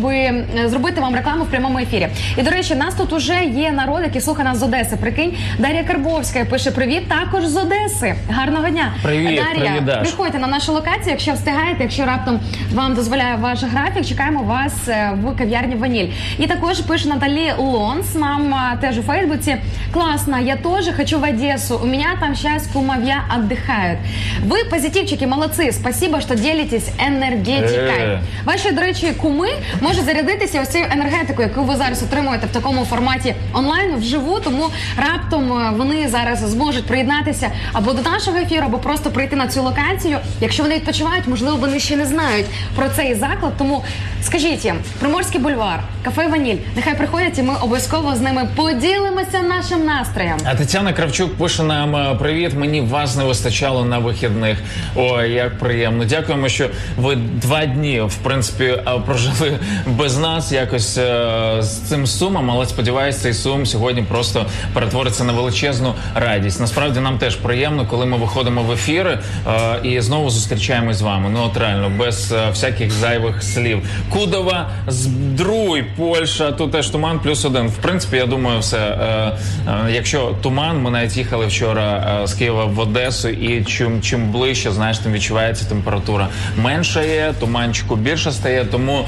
зробити 0.65 1.01
вам 1.01 1.15
рекламу 1.15 1.45
в 1.45 1.47
прямому 1.47 1.79
ефірі. 1.79 2.09
І 2.37 2.43
до 2.43 2.51
речі, 2.51 2.75
нас 2.75 2.95
тут 2.95 3.13
уже 3.13 3.45
є 3.45 3.73
народ, 3.73 4.01
який 4.03 4.21
слухає 4.21 4.49
нас 4.49 4.59
з 4.59 4.63
Одеси. 4.63 4.97
Прикинь, 4.97 5.33
Дар'я 5.59 5.85
Карбовська 5.85 6.45
пише 6.45 6.71
привіт 6.71 7.09
також 7.09 7.45
з 7.47 7.57
Одеси. 7.57 8.15
Гарного 8.31 8.69
дня. 8.69 8.93
Привіт, 9.03 9.43
Дар'я, 9.55 9.71
привіт, 9.71 9.85
Даш. 9.85 10.09
приходьте 10.09 10.39
на 10.39 10.47
нашу 10.47 10.73
локацію, 10.73 11.11
якщо 11.11 11.33
встигаєте, 11.33 11.83
якщо 11.83 12.05
раптом 12.05 12.41
вам 12.73 12.95
дозволяє 12.95 13.37
ваш 13.37 13.63
графік. 13.63 14.07
Чекаємо 14.07 14.43
вас 14.43 14.73
е, 14.89 15.13
в 15.23 15.39
кав'ярні 15.39 15.75
Ваніль. 15.75 16.09
І 16.39 16.47
також 16.47 16.81
пише 16.81 17.09
Наталі 17.09 17.53
Лонс. 17.59 18.15
Нам 18.15 18.55
теж 18.81 18.99
у 18.99 19.03
Фейсбуці. 19.03 19.57
Класно, 19.93 20.39
я 20.39 20.57
тоже 20.57 20.93
хочу 20.93 21.19
в 21.19 21.29
Одессу. 21.29 21.81
У 21.83 21.87
меня 21.87 22.17
там 22.21 22.35
сейчас 22.35 22.67
кумовья 22.67 23.25
отдыхают. 23.37 23.99
Ви 24.47 24.65
позитивчики, 24.71 25.27
молодці. 25.27 25.73
Спасибо, 25.73 26.21
що 26.21 26.35
ділитесь 26.35 26.89
енергетикою. 27.07 28.11
Е. 28.11 28.21
Ваші, 28.45 28.71
до 28.73 28.81
речі, 28.81 29.13
куми 29.21 29.49
можуть 29.81 30.05
зарядитися 30.47 30.81
ось 30.81 30.93
енергетикою, 30.93 31.49
яку 31.49 31.63
ви 31.63 31.77
зараз 31.77 32.03
отримуєте 32.03 32.47
в 32.47 32.51
такому 32.51 32.85
форматі 32.85 33.35
онлайн 33.53 33.97
вживу. 33.97 34.41
Тому 34.41 34.67
раптом 34.97 35.53
е, 35.53 35.73
вони 35.77 36.09
зараз 36.09 36.39
зможуть 36.39 36.87
приєднатися 36.87 37.51
або 37.73 37.93
до 37.93 38.03
нашого 38.03 38.39
ефіру, 38.39 38.63
або 38.67 38.79
просто 38.79 39.11
прийти 39.11 39.37
на 39.37 39.49
цю 39.49 39.63
локацію. 39.63 40.19
Якщо 40.41 40.63
вони 40.63 40.75
відпочивають, 40.75 41.27
можливо, 41.27 41.57
вони 41.57 41.81
ще 41.81 41.97
не 41.97 42.07
знають 42.07 42.47
про 42.77 42.89
цей 42.89 43.15
заклад. 43.15 43.53
Тому 43.59 43.85
скажіть 44.23 44.65
їм, 44.65 44.77
Приморський 45.01 45.41
бульвар, 45.41 45.81
кафе 46.05 46.29
Ваніль. 46.29 46.57
Нехай 46.77 46.95
приходять, 46.95 47.39
і 47.39 47.43
ми 47.43 47.55
обов'язково 47.63 48.17
з 48.17 48.21
ними 48.21 48.49
поділимося 48.57 49.43
нашим 49.43 49.85
настроєм. 49.85 50.39
А 50.45 50.55
Тетяна 50.55 50.93
Кравчук 50.93 51.35
пише 51.35 51.63
нам 51.63 51.97
е, 51.97 52.15
привіт. 52.15 52.53
Мені 52.59 52.81
вас 52.81 53.17
не 53.17 53.25
вистачало 53.25 53.85
на 53.85 53.99
вихідних. 53.99 54.59
Ой, 54.97 55.33
як 55.33 55.59
приємно. 55.59 56.05
Дякуємо, 56.05 56.49
що 56.49 56.69
ви 56.97 57.17
два 57.17 57.67
дні 57.67 58.01
в 58.01 58.15
принципі 58.15 58.65
е, 58.65 58.83
прожили 59.07 59.59
без 59.87 60.19
нас 60.19 60.36
якось 60.53 60.99
е, 60.99 61.57
з 61.61 61.79
цим 61.79 62.07
сумом. 62.07 62.51
Але 62.51 62.67
сподіваюся, 62.67 63.19
цей 63.21 63.35
сум 63.35 63.67
сьогодні 63.67 64.03
просто 64.03 64.47
перетвориться 64.75 65.25
на 65.25 65.33
величезну 65.33 65.95
радість. 66.15 66.61
Насправді 66.61 67.01
нам 67.01 67.19
теж 67.19 67.37
приємно, 67.37 67.87
коли 67.87 68.07
ми 68.07 68.17
виходимо 68.17 68.63
в 68.63 68.73
ефіри 68.73 69.19
е, 69.47 69.79
і 69.83 70.01
знову 70.01 70.31
зустрічаємось 70.31 70.97
з 70.97 71.03
вами. 71.03 71.31
Ну 71.33 71.43
от 71.51 71.57
реально, 71.57 71.93
без 71.99 72.33
е, 72.33 72.51
всяких 72.51 72.91
зайвих 72.91 73.43
слів. 73.43 73.83
Кудова, 74.11 74.71
Здруй, 74.89 75.83
Польща, 75.83 76.53
тут 76.53 76.73
теж 76.73 76.89
туман 76.89 77.21
плюс 77.21 77.45
один. 77.45 77.69
В 77.69 77.77
принципі, 77.77 78.17
я 78.17 78.27
думаю, 78.27 78.61
все. 78.61 78.79
Е, 78.79 79.33
е, 79.69 79.91
якщо 79.91 80.35
туман, 80.43 80.83
ми 80.83 80.91
навіть 80.91 81.17
їхали 81.17 81.47
вчора 81.47 82.19
е, 82.23 82.27
з 82.27 82.35
Києва 82.35 82.65
в 82.65 82.79
Одесу, 82.79 83.29
і 83.29 83.65
чим 83.65 84.03
чим 84.03 84.33
ближче, 84.33 84.73
знаєш, 84.73 84.99
тим 84.99 85.13
відчувається 85.13 85.69
температура 85.69 86.29
менша 86.57 87.03
є, 87.03 87.35
туманчику 87.41 87.97
більше 87.97 88.33
стає. 88.33 88.65
Тому 88.65 89.07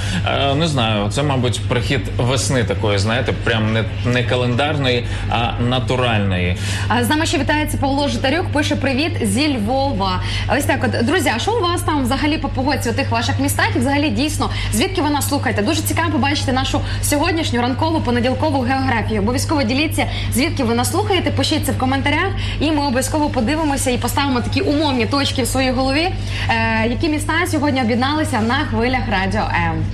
не 0.56 0.68
знаю, 0.68 1.10
це 1.10 1.17
це, 1.18 1.24
мабуть, 1.24 1.60
прихід 1.68 2.00
весни 2.16 2.64
такої, 2.64 2.98
знаєте, 2.98 3.32
прям 3.44 3.72
не, 3.72 3.84
не 4.04 4.24
календарної, 4.24 5.06
а 5.30 5.52
натуральної. 5.60 6.56
А 6.88 7.04
з 7.04 7.08
нами 7.08 7.26
ще 7.26 7.38
вітається 7.38 7.78
Павло 7.78 8.08
Житарюк. 8.08 8.46
Пише 8.52 8.76
привіт 8.76 9.12
зі 9.22 9.56
Львова. 9.56 10.22
Ось 10.56 10.64
так, 10.64 10.84
от 10.84 11.06
друзі, 11.06 11.32
а 11.36 11.38
що 11.38 11.52
у 11.52 11.60
вас 11.60 11.82
там 11.82 12.02
взагалі 12.02 12.38
по 12.38 12.48
погодці 12.48 12.90
у 12.90 12.92
тих 12.92 13.10
ваших 13.10 13.40
містах? 13.40 13.68
І 13.76 13.78
взагалі 13.78 14.10
дійсно 14.10 14.50
звідки 14.72 15.02
ви 15.02 15.10
нас 15.10 15.28
слухаєте? 15.28 15.62
Дуже 15.62 15.82
цікаво 15.82 16.10
побачити 16.12 16.52
нашу 16.52 16.80
сьогоднішню 17.02 17.60
ранкову 17.60 18.00
понеділкову 18.00 18.60
географію. 18.60 19.20
Обов'язково 19.20 19.62
діліться, 19.62 20.06
звідки 20.32 20.64
ви 20.64 20.74
нас 20.74 20.90
слухаєте. 20.90 21.30
Пишіть 21.30 21.66
це 21.66 21.72
в 21.72 21.78
коментарях, 21.78 22.30
і 22.60 22.72
ми 22.72 22.82
обов'язково 22.82 23.30
подивимося 23.30 23.90
і 23.90 23.98
поставимо 23.98 24.40
такі 24.40 24.60
умовні 24.60 25.06
точки 25.06 25.42
в 25.42 25.46
своїй 25.46 25.70
голові, 25.70 26.08
е, 26.48 26.88
які 26.88 27.08
міста 27.08 27.32
сьогодні 27.50 27.82
об'єдналися 27.82 28.40
на 28.40 28.54
хвилях 28.54 29.02
радіо 29.10 29.42
М. 29.70 29.84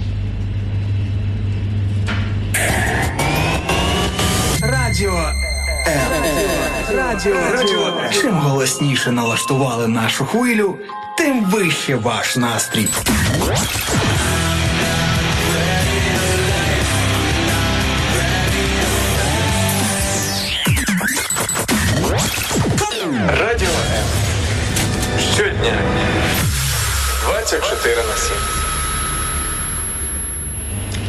Радіо 4.62 5.33
Радіо 6.96 7.35
Радіо 7.53 7.92
Чим 8.12 8.35
голосніше 8.35 9.12
налаштували 9.12 9.88
нашу 9.88 10.27
хвилю, 10.27 10.79
тим 11.18 11.44
вище 11.44 11.96
ваш 11.96 12.37
настрій. 12.37 12.88
Радіо 23.29 23.68
М. 23.68 24.05
Щодня 25.35 25.79
24 27.27 27.96
на 27.96 28.16
7. 28.16 28.63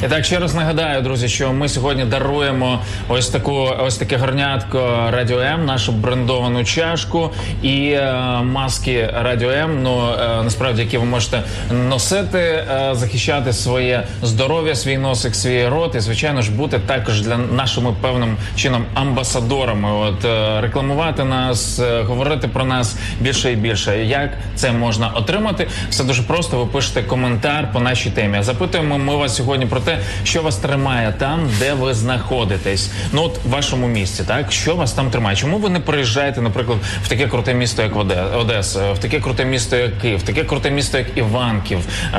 І 0.04 0.08
так 0.08 0.26
ще 0.26 0.40
раз 0.40 0.56
нагадаю, 0.56 1.02
друзі, 1.02 1.30
що 1.30 1.54
ми 1.54 1.70
сьогодні 1.70 2.06
даруємо 2.06 2.80
ось 3.08 3.30
таку 3.30 3.70
ось 3.80 3.98
таке 3.98 4.18
горнятко 4.18 5.10
Радіо 5.12 5.40
М, 5.40 5.66
нашу 5.66 5.92
брендовану 5.92 6.64
чашку 6.64 7.30
і 7.62 7.90
е, 7.92 8.14
маски 8.44 9.10
Радіо 9.14 9.50
М. 9.52 9.84
Ну 9.84 10.10
е, 10.14 10.44
насправді, 10.44 10.82
які 10.82 10.98
ви 10.98 11.06
можете 11.06 11.42
носити, 11.72 12.40
е, 12.40 12.90
захищати 12.92 13.54
своє 13.54 14.04
здоров'я, 14.22 14.76
свій 14.76 14.98
носик, 14.98 15.36
свій 15.36 15.68
рот, 15.68 15.96
і 15.96 16.00
звичайно 16.00 16.42
ж 16.42 16.52
бути 16.52 16.80
також 16.80 17.22
для 17.22 17.38
нашими 17.38 17.94
певним 18.02 18.38
чином 18.56 18.86
амбасадорами. 18.94 19.92
От 19.92 20.26
е, 20.26 20.62
рекламувати 20.62 21.24
нас, 21.24 21.80
е, 21.80 22.02
говорити 22.02 22.48
про 22.48 22.66
нас 22.66 22.98
більше 23.20 23.52
і 23.52 23.56
більше. 23.56 24.04
Як 24.04 24.30
це 24.56 24.72
можна 24.72 25.08
отримати? 25.08 25.68
Все 25.90 26.04
дуже 26.04 26.24
просто. 26.24 26.58
Ви 26.60 26.66
пишете 26.66 27.04
коментар 27.04 27.70
по 27.74 27.80
нашій 27.80 28.10
темі. 28.10 28.38
Запитуємо 28.42 28.98
ми 28.98 29.16
вас 29.16 29.36
сьогодні 29.36 29.66
про 29.66 29.80
те, 29.86 30.00
що 30.24 30.42
вас 30.42 30.56
тримає 30.58 31.14
там, 31.18 31.50
де 31.60 31.74
ви 31.74 31.94
знаходитесь. 31.94 32.92
Ну 33.12 33.24
от 33.24 33.40
в 33.46 33.50
вашому 33.50 33.88
місті, 33.88 34.24
так 34.24 34.52
що 34.52 34.76
вас 34.76 34.94
там 34.94 35.10
тримає? 35.12 35.36
Чому 35.38 35.58
ви 35.58 35.70
не 35.70 35.80
приїжджаєте, 35.80 36.42
наприклад, 36.42 36.78
в 37.04 37.08
таке 37.08 37.28
круте 37.28 37.54
місто, 37.54 37.82
як 37.82 37.96
Оде- 37.96 38.36
Одеса, 38.38 38.92
в 38.92 39.00
таке 39.00 39.20
круте 39.20 39.46
місто, 39.46 39.76
як 39.76 40.00
Київ, 40.00 40.18
в 40.20 40.24
таке 40.24 40.44
круте 40.44 40.72
місто, 40.72 40.98
як 40.98 41.18
Іванків, 41.18 41.80
е, 41.80 42.12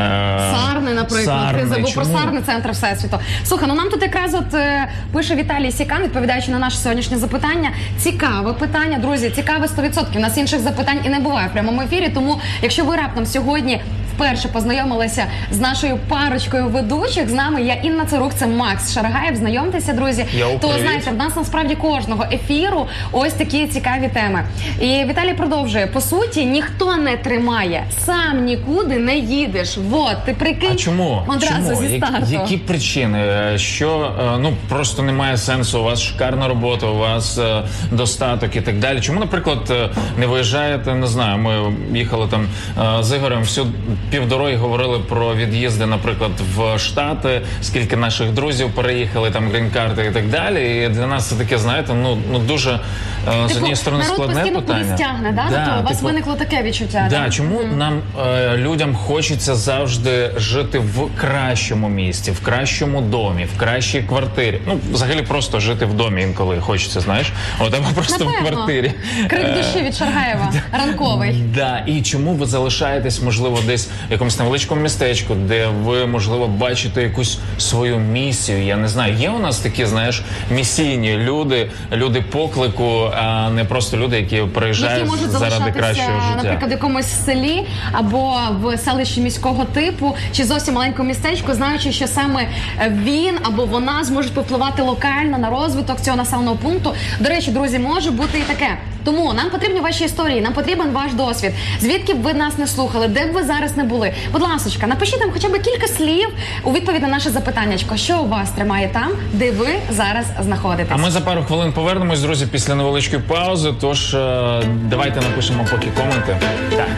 Сарни, 0.54 0.90
наприклад, 0.94 1.24
Сарни. 1.24 1.62
ти 1.62 1.68
забув 1.68 1.94
про 1.94 2.04
Чому? 2.04 2.18
Сарни, 2.18 2.40
центр 2.46 2.70
всесвіту. 2.70 3.18
Слухай, 3.44 3.68
ну 3.68 3.74
нам 3.74 3.90
тут 3.90 4.02
якраз 4.02 4.34
от 4.34 4.54
е, 4.54 4.88
пише 5.12 5.34
Віталій 5.34 5.72
Сікан, 5.72 6.02
відповідаючи 6.02 6.50
на 6.50 6.58
наше 6.58 6.76
сьогоднішнє 6.76 7.18
запитання. 7.18 7.70
Цікаве 7.98 8.52
питання, 8.52 8.98
друзі, 8.98 9.30
цікаве 9.30 9.66
100%. 9.66 10.16
У 10.16 10.20
нас 10.20 10.38
інших 10.38 10.60
запитань 10.60 10.98
і 11.04 11.08
не 11.08 11.18
буває 11.20 11.48
в 11.48 11.52
прямому 11.52 11.82
ефірі. 11.82 12.08
Тому, 12.14 12.38
якщо 12.62 12.84
ви 12.84 12.96
раптом 12.96 13.26
сьогодні 13.26 13.80
вперше 14.16 14.48
познайомилися 14.48 15.26
з 15.50 15.60
нашою 15.60 15.98
парочкою 16.08 16.66
ведучих, 16.68 17.28
з 17.30 17.32
нами 17.32 17.62
я 17.62 17.74
Інна 17.74 18.04
Царук, 18.04 18.34
це 18.34 18.46
Макс 18.46 18.94
Шарагаєв. 18.94 19.36
Знайомтеся, 19.36 19.92
друзі. 19.92 20.26
Йоу, 20.34 20.58
То 20.58 20.68
привіт. 20.68 20.82
знаєте, 20.86 21.10
в 21.10 21.14
нас 21.16 21.36
насправді 21.36 21.74
кожного 21.74 22.24
ефіру 22.32 22.86
ось 23.12 23.32
такі 23.32 23.66
цікаві 23.66 24.08
теми. 24.14 24.44
І 24.80 24.86
Віталій 25.04 25.34
продовжує. 25.34 25.86
По 25.86 26.00
суті, 26.00 26.44
ніхто 26.46 26.96
не 26.96 27.16
тримає, 27.16 27.84
сам 27.98 28.44
нікуди 28.44 28.96
не 28.98 29.16
їдеш. 29.18 29.76
Вот, 29.78 30.16
ти 30.24 30.32
прикинь 30.34 30.70
А 30.72 30.76
чому? 30.76 31.22
одразу 31.28 31.70
чому? 31.74 31.76
зі 31.88 31.92
Я- 31.96 32.06
старту. 32.06 32.26
Які 32.30 32.56
причини? 32.56 33.18
Е, 33.18 33.58
Що 33.58 34.12
е, 34.34 34.38
ну 34.38 34.52
просто 34.68 35.02
немає 35.02 35.36
сенсу? 35.36 35.80
У 35.80 35.82
вас 35.82 36.00
шикарна 36.02 36.48
робота, 36.48 36.86
у 36.86 36.96
вас 36.98 37.38
е, 37.38 37.62
достаток 37.92 38.56
і 38.56 38.60
так 38.60 38.78
далі. 38.78 39.00
Чому, 39.00 39.20
наприклад, 39.20 39.72
не 40.18 40.26
виїжджаєте? 40.26 40.94
Не 40.94 41.06
знаю. 41.06 41.38
Ми 41.38 41.72
їхали 41.98 42.26
там 42.30 42.46
з 43.04 43.16
Ігорем 43.16 43.40
всю 43.40 43.66
півдороги 44.10 44.56
говорили 44.56 44.98
про 44.98 45.34
від'їзди, 45.34 45.86
наприклад, 45.86 46.30
в 46.56 46.78
Штати, 46.78 47.40
скільки 47.62 47.96
наших 47.96 48.30
друзів 48.30 48.70
переїхали, 48.74 49.30
там 49.30 49.48
грін-карти 49.50 50.06
і 50.10 50.14
так 50.14 50.28
далі. 50.28 50.84
І 50.84 50.88
для 50.88 51.06
нас 51.06 51.26
це 51.26 51.34
таке, 51.34 51.58
знаєте, 51.58 51.94
ну 51.94 52.18
ну 52.32 52.38
дуже 52.38 52.70
е, 52.70 52.78
з 53.24 53.48
Типу, 53.48 53.54
однієї 53.56 53.76
сторони 53.76 54.02
народ 54.02 54.14
складне 54.14 54.34
постійно 54.34 54.60
питання. 54.60 54.84
кудись 54.84 55.00
тягне, 55.00 55.32
да? 55.32 55.44
тобто 55.50 55.80
у 55.80 55.82
вас 55.82 55.92
типу, 55.96 56.06
виникло 56.06 56.34
таке 56.34 56.62
відчуття. 56.62 57.06
Да, 57.10 57.30
чому 57.30 57.60
нам 57.76 58.00
е, 58.26 58.56
людям 58.56 58.94
хочеться 58.94 59.54
завжди 59.54 60.30
жити 60.36 60.78
в 60.78 61.08
кращому 61.20 61.88
місті, 61.88 62.30
в 62.30 62.40
кращому 62.40 63.00
домі, 63.00 63.44
в 63.56 63.58
кращій 63.58 64.00
квартирі? 64.02 64.60
Ну, 64.66 64.78
взагалі, 64.92 65.22
просто 65.22 65.60
жити 65.60 65.84
в 65.86 65.94
домі 65.94 66.22
інколи 66.22 66.60
хочеться, 66.60 67.00
знаєш? 67.00 67.32
От 67.58 67.74
або 67.74 67.84
просто 67.94 68.24
в 68.24 68.26
Напевно. 68.28 68.50
квартирі. 68.50 68.92
Крик 69.28 69.44
Е, 69.44 69.54
душі 69.56 69.84
від 69.86 69.94
Шаргаєва, 69.94 70.52
ранковий. 70.72 71.32
Да, 71.54 71.82
і 71.86 72.02
чому 72.02 72.32
ви 72.32 72.46
залишаєтесь, 72.46 73.22
можливо, 73.22 73.58
десь 73.66 73.88
якомусь 74.10 74.38
невеличкому 74.38 74.80
містечку, 74.80 75.34
де 75.34 75.66
ви, 75.66 76.06
можливо, 76.06 76.48
бачите 76.48 77.02
якусь 77.02 77.38
свою 77.58 77.98
місію? 77.98 78.62
Я 78.62 78.76
не 78.76 78.88
знаю. 78.88 79.14
Є 79.14 79.30
у 79.30 79.38
нас 79.38 79.58
такі, 79.58 79.86
знаєш, 79.86 80.22
місійні 80.50 81.16
люди, 81.16 81.70
люди 81.92 82.24
поклику, 82.30 83.10
а 83.16 83.50
не 83.50 83.64
просто 83.64 83.96
люди, 83.96 84.16
які 84.16 84.36
Які 84.36 84.48
приїжджають 84.48 85.08
можуть 85.10 85.30
заради 85.30 85.72
кращого 85.72 86.20
життя. 86.20 86.42
наприклад, 86.42 86.70
в 86.70 86.72
якомусь 86.72 87.06
селі 87.24 87.66
або 87.92 88.34
в 88.62 88.78
селищі 88.78 89.20
міського 89.20 89.64
типу, 89.64 90.16
чи 90.32 90.44
зовсім 90.44 90.74
маленькому 90.74 91.08
містечку, 91.08 91.54
знаючи, 91.54 91.92
що 91.92 92.06
саме 92.06 92.48
він 92.88 93.38
або 93.42 93.66
вона 93.66 94.04
зможуть 94.04 94.32
повпливати 94.32 94.82
локально 94.82 95.38
на 95.38 95.50
розвиток 95.50 96.00
цього 96.00 96.16
населеного 96.16 96.56
пункту. 96.56 96.94
До 97.20 97.28
речі, 97.28 97.50
друзі, 97.50 97.78
може 97.78 98.10
бути 98.10 98.38
і 98.38 98.42
таке. 98.42 98.68
Тому 99.04 99.32
нам 99.32 99.50
потрібні 99.50 99.80
ваші 99.80 100.04
історії, 100.04 100.40
нам 100.40 100.52
потрібен 100.52 100.90
ваш 100.92 101.12
досвід. 101.12 101.52
Звідки 101.80 102.14
б 102.14 102.22
ви 102.22 102.34
нас 102.34 102.58
не 102.58 102.66
слухали, 102.66 103.08
де 103.08 103.26
б 103.26 103.32
ви 103.32 103.42
зараз 103.42 103.76
не 103.76 103.84
були? 103.86 104.12
Будь 104.32 104.42
ласка, 104.42 104.86
напишіть 104.86 105.20
нам 105.20 105.30
хоча 105.32 105.48
б 105.48 105.58
кілька 105.62 105.86
слів 105.86 106.28
у 106.64 106.72
відповідь 106.72 107.02
на 107.02 107.08
наше 107.08 107.30
запитаннячко, 107.30 107.96
що 107.96 108.18
у 108.18 108.28
вас 108.28 108.50
тримає 108.50 108.90
там, 108.92 109.12
де 109.32 109.50
ви 109.50 109.68
зараз 109.90 110.26
знаходитесь. 110.42 110.92
А 110.92 110.96
ми 110.96 111.10
за 111.10 111.20
пару 111.20 111.42
хвилин 111.44 111.72
повернемось, 111.72 112.20
друзі, 112.20 112.46
після 112.46 112.74
невеличкої 112.74 113.22
паузи. 113.22 113.72
Тож 113.80 114.14
е, 114.14 114.62
давайте 114.66 115.20
напишемо 115.20 115.66
поки 115.70 115.86
коменти. 115.96 116.36
Так. 116.70 116.88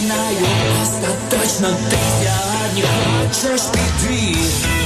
Знаю, 0.00 0.46
остаточно 0.82 1.68
ти 1.90 1.96
сьогодні 2.22 2.82
хочеш 2.82 3.60
піти. 3.62 4.77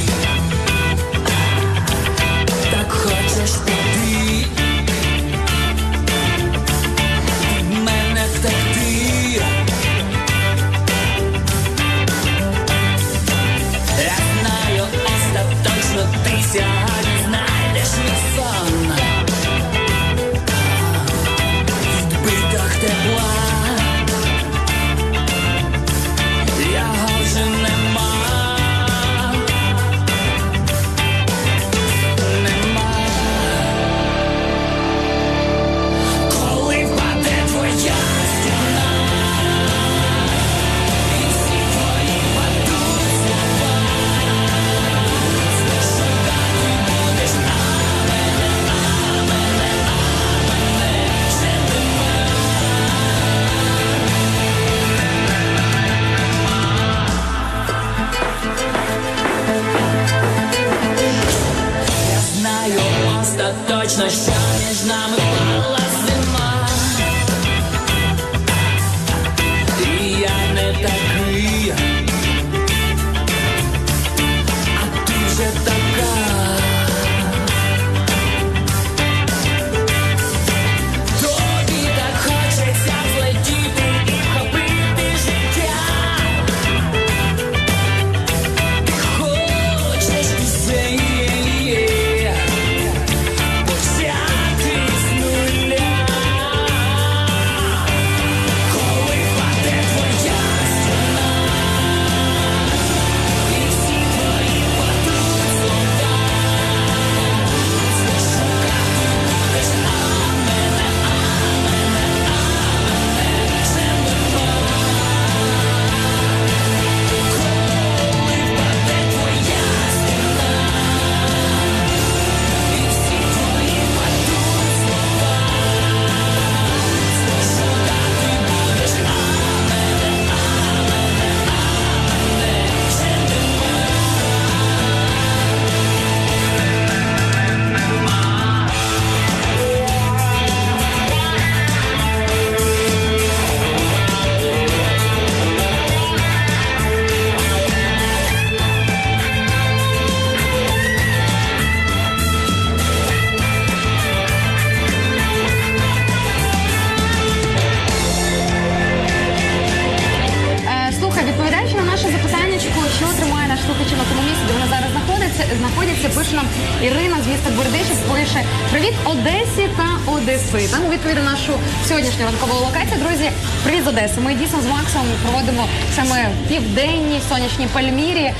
Одеси. 173.92 174.20
Ми 174.20 174.35
дійсно 174.35 174.61
з 174.62 174.66
Максом 174.66 175.02
проводимо 175.22 175.66
саме 175.96 176.28
в 176.44 176.48
південній 176.48 177.20
сонячній 177.28 177.66
Пальмірі. 177.66 178.20
е, 178.24 178.35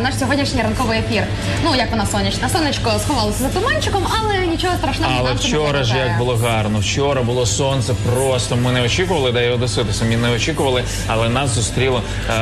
наш 0.00 0.14
сьогоднішній 0.18 0.62
ранковий 0.62 0.98
ефір. 0.98 1.22
Ну 1.64 1.74
як 1.74 1.90
вона 1.90 2.06
сонячна? 2.06 2.48
Сонечко 2.48 2.92
сховалося 3.04 3.38
за 3.38 3.48
туманчиком, 3.48 4.06
але 4.20 4.46
нічого 4.46 4.76
страшного. 4.76 5.12
Але 5.18 5.28
нам 5.28 5.38
це 5.38 5.44
не 5.44 5.48
вчора 5.48 5.66
ж 5.66 5.84
заважає. 5.88 6.08
як 6.08 6.18
було 6.18 6.36
гарно. 6.36 6.78
Вчора 6.78 7.22
було 7.22 7.46
сонце 7.46 7.94
просто. 8.14 8.56
Ми 8.56 8.72
не 8.72 8.82
очікували, 8.82 9.32
да 9.32 9.40
і 9.42 9.50
одесити 9.50 9.92
самі 9.92 10.16
не 10.16 10.30
очікували, 10.30 10.84
але 11.06 11.28
нас 11.28 11.50
зустріло 11.50 12.02
е, 12.30 12.32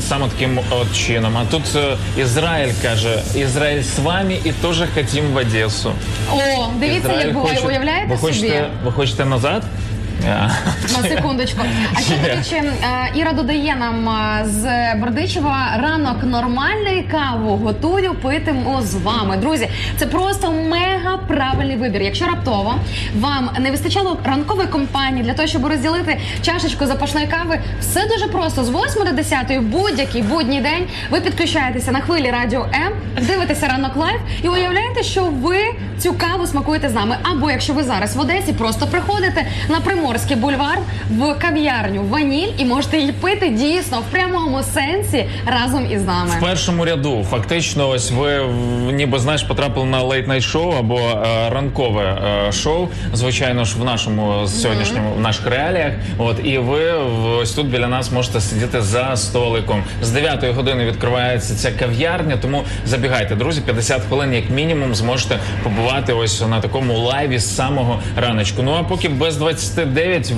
саме 0.00 0.28
таким 0.28 0.58
от 0.70 0.96
чином. 0.96 1.36
А 1.36 1.44
тут 1.44 1.62
е, 1.76 1.96
Ізраїль 2.20 2.72
каже: 2.82 3.22
Ізраїль 3.34 3.82
з 3.82 3.98
вами 3.98 4.38
і 4.44 4.52
теж 4.52 4.82
хотім 4.94 5.24
в 5.32 5.36
Одесу. 5.36 5.92
О, 6.32 6.66
дивіться, 6.80 6.98
Ізраїль 6.98 7.24
як 7.26 7.32
буває, 7.34 7.56
хоче- 7.56 7.68
уявляєте 7.68 8.18
ви 8.22 8.32
собі? 8.34 8.52
ви 8.84 8.92
хочете 8.92 9.24
назад? 9.24 9.62
На 11.02 11.08
секундочку. 11.08 11.60
А 11.94 12.00
ще, 12.00 12.16
до 12.22 12.28
речі, 12.28 12.54
е, 12.54 12.72
Іра 13.14 13.32
додає 13.32 13.76
нам 13.80 14.08
е, 14.08 14.44
з 14.48 14.62
Бердичева 15.00 15.66
ранок 15.82 16.16
нормальної 16.24 17.02
каву 17.10 17.56
готую 17.56 18.14
питиму 18.14 18.78
з 18.82 18.94
вами. 18.94 19.36
Друзі, 19.36 19.68
це 19.96 20.06
просто 20.06 20.52
мега 20.70 21.16
правильний 21.28 21.76
вибір. 21.76 22.02
Якщо 22.02 22.26
раптово 22.26 22.74
вам 23.20 23.50
не 23.60 23.70
вистачало 23.70 24.18
ранкової 24.24 24.68
компанії 24.68 25.22
для 25.24 25.34
того, 25.34 25.48
щоб 25.48 25.66
розділити 25.66 26.18
чашечку 26.42 26.86
запашної 26.86 27.26
кави, 27.26 27.60
все 27.80 28.08
дуже 28.08 28.26
просто. 28.26 28.64
З 28.64 28.68
8 28.70 29.04
до 29.04 29.12
10 29.12 29.50
в 29.50 29.60
будь-який 29.60 30.22
будній 30.22 30.60
день 30.60 30.86
ви 31.10 31.20
підключаєтеся 31.20 31.92
на 31.92 32.00
хвилі 32.00 32.30
радіо 32.30 32.66
М, 32.74 32.92
дивитеся 33.26 33.66
ранок 33.68 33.96
Live 33.96 34.20
і 34.42 34.48
уявляєте, 34.48 35.02
що 35.02 35.24
ви 35.24 35.58
цю 35.98 36.14
каву 36.14 36.46
смакуєте 36.46 36.88
з 36.88 36.94
нами. 36.94 37.16
Або 37.22 37.50
якщо 37.50 37.72
ви 37.72 37.82
зараз 37.82 38.16
в 38.16 38.20
Одесі, 38.20 38.52
просто 38.52 38.86
приходите 38.86 39.46
на 39.68 39.80
Приморський 40.06 40.36
бульвар 40.36 40.78
в 41.10 41.34
кав'ярню 41.34 42.02
Ваніль 42.02 42.48
і 42.58 42.64
можете 42.64 42.98
її 42.98 43.12
пити 43.12 43.48
дійсно 43.48 44.00
в 44.00 44.04
прямому 44.12 44.62
сенсі 44.62 45.24
разом 45.46 45.92
із 45.92 46.04
нами. 46.04 46.30
В 46.38 46.40
першому 46.40 46.84
ряду 46.84 47.26
фактично, 47.30 47.88
ось 47.88 48.10
ви 48.10 48.40
ніби 48.92 49.18
знаєш, 49.18 49.42
потрапили 49.42 49.86
на 49.86 50.02
late 50.02 50.19
night 50.19 50.40
шоу 50.40 50.72
або 50.78 50.98
е, 50.98 51.50
ранкове 51.50 52.02
е, 52.48 52.52
шоу. 52.52 52.88
Звичайно 53.14 53.64
ж, 53.64 53.78
в 53.78 53.84
нашому 53.84 54.48
сьогоднішньому 54.48 55.12
в 55.16 55.20
наших 55.20 55.46
реаліях. 55.46 55.92
От 56.18 56.40
і 56.44 56.58
ви 56.58 56.92
ось 57.40 57.52
тут 57.52 57.66
біля 57.66 57.88
нас 57.88 58.12
можете 58.12 58.40
сидіти 58.40 58.80
за 58.80 59.16
столиком. 59.16 59.82
З 60.02 60.10
9 60.10 60.54
години 60.54 60.84
відкривається 60.84 61.54
ця 61.54 61.70
кав'ярня, 61.70 62.36
тому 62.36 62.62
забігайте, 62.84 63.34
друзі. 63.34 63.60
50 63.60 64.02
хвилин, 64.08 64.34
як 64.34 64.50
мінімум, 64.50 64.94
зможете 64.94 65.38
побувати 65.62 66.12
ось 66.12 66.40
на 66.48 66.60
такому 66.60 66.98
лайві 66.98 67.38
з 67.38 67.56
самого 67.56 68.00
раночку. 68.16 68.62
Ну 68.62 68.72
а 68.72 68.82
поки 68.82 69.08
без 69.08 69.36
29, 69.96 70.32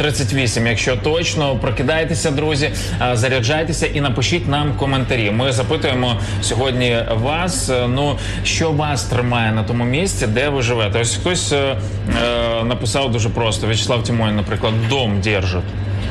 8.38. 0.00 0.68
Якщо 0.68 0.96
точно 0.96 1.56
прокидайтеся, 1.56 2.30
друзі, 2.30 2.70
заряджайтеся 3.12 3.86
і 3.86 4.00
напишіть 4.00 4.48
нам 4.48 4.72
коментарі. 4.76 5.30
Ми 5.30 5.52
запитуємо 5.52 6.16
сьогодні 6.42 6.96
вас. 7.22 7.70
е, 7.70 7.88
Ну 7.88 8.16
що 8.44 8.70
вас 8.70 9.04
тримає 9.04 9.52
на 9.52 9.62
тому 9.62 9.84
місці, 9.84 10.26
де 10.26 10.48
ви 10.48 10.62
живете? 10.62 11.00
Ось 11.00 11.16
хтось 11.16 11.52
е, 11.52 11.56
е, 11.58 12.64
написав 12.64 13.12
дуже 13.12 13.28
просто. 13.28 13.66
В'ячеслав 13.66 14.02
Тімонь, 14.02 14.36
наприклад, 14.36 14.74
дом 14.88 15.20
держить. 15.20 15.62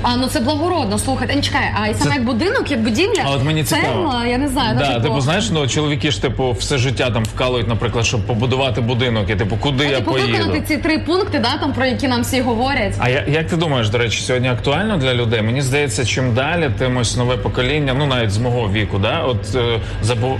А 0.03 0.15
ну 0.17 0.27
це 0.27 0.39
благородно. 0.39 0.97
Слухайте, 0.99 1.35
не 1.35 1.41
чекай, 1.41 1.71
а 1.81 1.87
і 1.87 1.93
саме 1.93 2.15
як 2.15 2.23
будинок, 2.23 2.71
як 2.71 2.81
будівля, 2.81 3.21
А 3.25 3.29
от 3.29 3.43
мені 3.43 3.63
це 3.63 3.75
цікаво. 3.75 4.13
е, 4.25 4.29
я 4.29 4.37
не 4.37 4.47
знаю. 4.47 4.69
ну, 4.73 4.79
Да, 4.79 4.87
типу, 4.93 5.01
типу, 5.01 5.21
знаєш, 5.21 5.49
ну 5.49 5.67
чоловіки 5.67 6.11
ж 6.11 6.21
типу 6.21 6.51
все 6.51 6.77
життя 6.77 7.09
там 7.09 7.23
вкалують, 7.23 7.67
наприклад, 7.67 8.05
щоб 8.05 8.21
побудувати 8.27 8.81
будинок, 8.81 9.29
і 9.29 9.35
типу, 9.35 9.57
куди 9.57 9.85
я 9.85 9.97
типу 9.97 10.11
поїду. 10.11 10.31
виконати 10.31 10.61
ці 10.67 10.77
три 10.77 10.99
пункти, 10.99 11.39
да, 11.39 11.57
там 11.57 11.73
про 11.73 11.85
які 11.85 12.07
нам 12.07 12.21
всі 12.21 12.41
говорять. 12.41 12.93
А 12.99 13.09
я, 13.09 13.23
як 13.27 13.47
ти 13.47 13.55
думаєш, 13.57 13.89
до 13.89 13.97
речі, 13.97 14.21
сьогодні 14.21 14.47
актуально 14.49 14.97
для 14.97 15.13
людей? 15.13 15.41
Мені 15.41 15.61
здається, 15.61 16.05
чим 16.05 16.33
далі, 16.33 16.71
тим 16.77 16.97
ось 16.97 17.17
нове 17.17 17.37
покоління, 17.37 17.95
ну 17.97 18.05
навіть 18.05 18.31
з 18.31 18.37
мого 18.37 18.69
віку, 18.71 18.97
да, 18.97 19.19
от 19.19 19.55
е, 19.55 19.79
забу... 20.01 20.37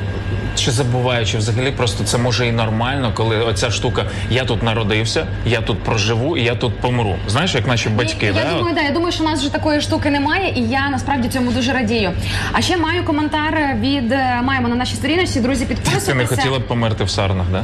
чи 0.55 0.71
забуває, 0.71 1.25
чи 1.25 1.37
взагалі 1.37 1.71
просто 1.71 2.03
це 2.03 2.17
може 2.17 2.47
і 2.47 2.51
нормально, 2.51 3.11
коли 3.15 3.37
оця 3.37 3.71
штука 3.71 4.03
я 4.31 4.45
тут 4.45 4.63
народився, 4.63 5.27
я 5.45 5.61
тут 5.61 5.79
проживу 5.83 6.37
і 6.37 6.43
я 6.43 6.55
тут 6.55 6.79
помру. 6.79 7.15
Знаєш, 7.27 7.55
як 7.55 7.67
наші 7.67 7.89
батьки, 7.89 8.25
я, 8.25 8.33
да? 8.33 8.39
я 8.39 8.57
думаю, 8.57 8.75
да, 8.75 8.81
я 8.81 8.91
думаю, 8.91 9.11
що 9.11 9.23
нас 9.23 9.39
вже 9.39 9.49
такої 9.53 9.81
штуки 9.81 10.09
немає, 10.09 10.53
і 10.55 10.61
я 10.61 10.89
насправді 10.89 11.29
цьому 11.29 11.51
дуже 11.51 11.73
радію. 11.73 12.11
А 12.51 12.61
ще 12.61 12.77
маю 12.77 13.03
коментар 13.05 13.75
від 13.79 14.11
е, 14.11 14.41
маємо 14.43 14.67
на 14.67 14.75
нашій 14.75 14.95
сторіночці. 14.95 15.39
Друзі, 15.41 15.65
підписуйтеся. 15.65 16.11
Ти 16.11 16.17
не 16.17 16.25
хотіла 16.27 16.59
б 16.59 16.67
померти 16.67 17.03
в 17.03 17.09
сарнах, 17.09 17.47
да? 17.51 17.63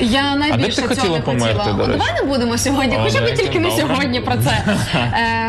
Я 0.00 0.36
найбільше 0.36 0.82
ти 0.82 0.82
цього 0.82 0.88
хотіла 0.88 1.16
не 1.18 1.24
померти, 1.24 1.58
хотіла. 1.58 1.76
до 1.76 1.82
О, 1.82 1.86
давай 1.86 2.08
не 2.22 2.28
будемо 2.28 2.58
сьогодні, 2.58 2.96
О, 2.96 3.00
хоча 3.04 3.20
б 3.20 3.34
тільки 3.34 3.60
не 3.60 3.70
сьогодні 3.70 4.20
про 4.20 4.34
це. 4.36 4.62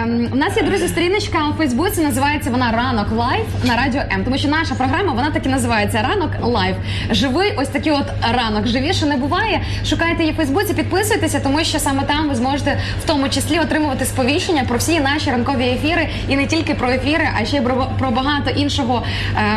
Ем, 0.02 0.28
у 0.32 0.36
нас 0.36 0.58
є 0.58 0.64
друзі 0.64 0.88
сторіночка 0.88 1.38
у 1.50 1.54
Фейсбуці. 1.58 2.02
Називається 2.02 2.50
вона 2.50 2.72
Ранок 2.72 3.12
Live 3.12 3.46
на 3.64 3.76
радіо 3.76 4.02
М. 4.02 4.24
Тому 4.24 4.38
що 4.38 4.48
наша 4.48 4.76
програма 4.76 5.14
вона 5.14 5.32
так 5.32 5.46
і 5.46 5.50
називається 5.50 6.06
Ранок 6.10 6.32
Live. 6.42 6.76
Живий 7.12 7.54
ось 7.58 7.68
такий 7.68 7.92
от 7.92 8.06
ранок. 8.34 8.68
Живіше 8.68 9.06
не 9.06 9.18
буває. 9.18 9.62
Шукайте 9.86 10.24
її 10.24 10.34
в 10.34 10.36
Фейсбуці, 10.36 10.74
підписуйтеся, 10.74 11.40
тому 11.40 11.64
що 11.64 11.80
саме 11.80 12.04
там 12.04 12.30
ви 12.30 12.36
зможете 12.36 12.78
в 13.04 13.08
тому 13.08 13.30
числі 13.30 13.60
отримувати 13.60 14.06
сповіщення 14.06 14.64
про 14.68 14.78
всі 14.78 15.00
наші 15.00 15.32
ранкові 15.32 15.66
ефіри 15.66 16.08
і 16.30 16.36
не 16.36 16.46
тільки 16.48 16.74
про 16.74 16.90
ефіри, 16.90 17.28
а 17.42 17.46
ще 17.46 17.58
й 17.58 17.62
про, 17.62 17.88
про 18.00 18.12
багато 18.12 18.50
іншого 18.50 19.04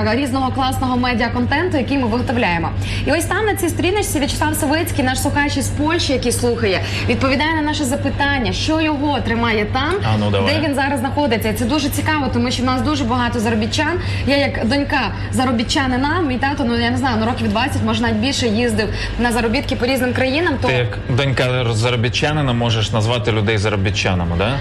е, 0.05 0.15
різного 0.17 0.53
класного 0.53 0.97
медіа-контенту, 0.97 1.77
який 1.77 1.99
ми 1.99 2.07
виготовляємо. 2.07 2.71
І 3.07 3.13
ось 3.13 3.25
там 3.25 3.47
на 3.47 3.55
цій 3.55 3.69
сторіночці 3.69 4.19
В'ячеслав 4.19 4.55
Савицький, 4.55 4.82
наш 5.03 5.23
слухач 5.23 5.57
із 5.57 5.69
Польщі, 5.69 6.13
який 6.13 6.33
слухає, 6.33 6.83
відповідає 7.09 7.55
на 7.55 7.63
наше 7.63 7.85
запитання, 7.85 8.53
що 8.53 8.81
його 8.81 9.21
тримає 9.21 9.67
там, 9.73 9.95
А, 10.15 10.17
ну, 10.19 10.31
давай. 10.31 10.55
де 10.55 10.69
він 10.69 10.75
зараз 10.75 11.01
знаходиться. 11.01 11.53
Це 11.53 11.65
дуже 11.65 11.89
цікаво, 11.89 12.27
тому 12.33 12.51
що 12.51 12.63
в 12.63 12.67
нас 12.67 12.83
дуже 12.83 13.05
багато 13.05 13.41
заробітчан. 13.41 14.01
Я 14.27 14.37
як 14.37 14.67
донька 14.67 15.01
заробітчанина, 15.33 16.21
мій 16.21 16.39
тато, 16.39 16.65
ну 16.65 16.79
я 16.79 16.91
не 16.91 16.97
знаю, 16.97 17.17
ну 17.21 17.27
років 17.27 17.49
20, 17.49 17.83
може 17.85 18.03
навіть 18.03 18.17
більше 18.17 18.47
їздив 18.47 18.89
на 19.19 19.33
заробітки 19.33 19.77
по 19.77 19.87
різним 19.87 20.13
країнам. 20.13 20.55
То 20.63 20.69
Ти 20.69 20.75
як 20.75 20.99
донька 21.09 21.67
заробітчанина 21.75 22.53
можеш 22.53 22.93
назвати 22.93 23.33
людей 23.33 23.59
заробітчанами, 23.59 24.37
да? 24.39 24.59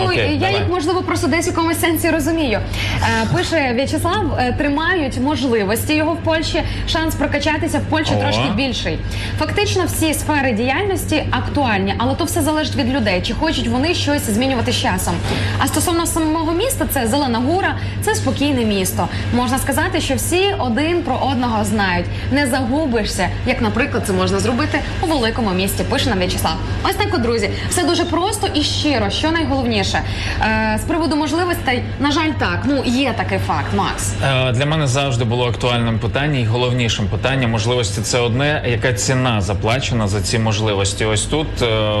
Ну 0.00 0.04
Окей, 0.06 0.32
я 0.32 0.38
давай. 0.38 0.54
їх 0.54 0.62
можливо 0.70 1.02
просто 1.02 1.26
десь 1.26 1.46
в 1.46 1.48
якомусь 1.48 1.80
сенсі 1.80 2.10
розумію. 2.10 2.60
Е, 3.02 3.26
пише 3.36 3.72
В'ячеслав, 3.74 4.34
е, 4.38 4.52
тримають 4.58 5.18
можливості 5.18 5.94
його 5.94 6.12
в 6.12 6.16
Польщі. 6.16 6.62
Шанс 6.88 7.14
прокачатися 7.14 7.78
в 7.78 7.82
Польщі 7.82 8.12
О. 8.16 8.20
трошки 8.20 8.44
більший. 8.54 8.98
Фактично, 9.38 9.84
всі 9.86 10.14
сфери 10.14 10.52
діяльності 10.52 11.24
актуальні, 11.30 11.94
але 11.98 12.14
то 12.14 12.24
все 12.24 12.42
залежить 12.42 12.76
від 12.76 12.94
людей, 12.94 13.22
чи 13.22 13.34
хочуть 13.34 13.68
вони 13.68 13.94
щось 13.94 14.22
змінювати 14.30 14.72
з 14.72 14.76
часом. 14.76 15.14
А 15.58 15.66
стосовно 15.66 16.06
самого 16.06 16.52
міста, 16.52 16.86
це 16.90 17.06
зелена 17.06 17.38
гура, 17.38 17.76
це 18.02 18.14
спокійне 18.14 18.64
місто. 18.64 19.08
Можна 19.34 19.58
сказати, 19.58 20.00
що 20.00 20.14
всі 20.14 20.54
один 20.58 21.02
про 21.02 21.16
одного 21.32 21.64
знають. 21.64 22.06
Не 22.32 22.46
загубишся, 22.46 23.28
як, 23.46 23.60
наприклад, 23.62 24.02
це 24.06 24.12
можна 24.12 24.38
зробити 24.38 24.80
у 25.02 25.06
великому 25.06 25.50
місті. 25.50 25.84
Пише 25.84 26.08
нам 26.10 26.18
В'ячеслав. 26.18 26.56
Ось 26.84 26.94
так, 26.94 27.18
друзі, 27.18 27.50
все 27.70 27.84
дуже 27.84 28.04
просто 28.04 28.48
і 28.54 28.62
щиро. 28.62 29.10
Що 29.10 29.30
найголовніше 29.30 29.85
Е, 29.94 30.78
з 30.82 30.84
приводу 30.84 31.16
можливостей, 31.16 31.82
на 32.00 32.10
жаль, 32.10 32.30
так 32.38 32.62
ну 32.64 32.82
є 32.84 33.14
такий 33.16 33.38
факт, 33.38 33.74
Макс. 33.74 34.14
Е, 34.24 34.52
Для 34.52 34.66
мене 34.66 34.86
завжди 34.86 35.24
було 35.24 35.48
актуальним 35.48 35.98
питання 35.98 36.38
і 36.38 36.44
головнішим 36.44 37.06
питанням 37.06 37.50
можливості 37.50 38.00
це 38.00 38.18
одне. 38.18 38.62
Яка 38.66 38.92
ціна 38.92 39.40
заплачена 39.40 40.08
за 40.08 40.20
ці 40.20 40.38
можливості? 40.38 41.04
Ось 41.04 41.22
тут 41.22 41.62
е, 41.62 41.94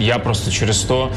я 0.00 0.18
просто 0.18 0.50
через 0.50 0.78
то 0.78 1.08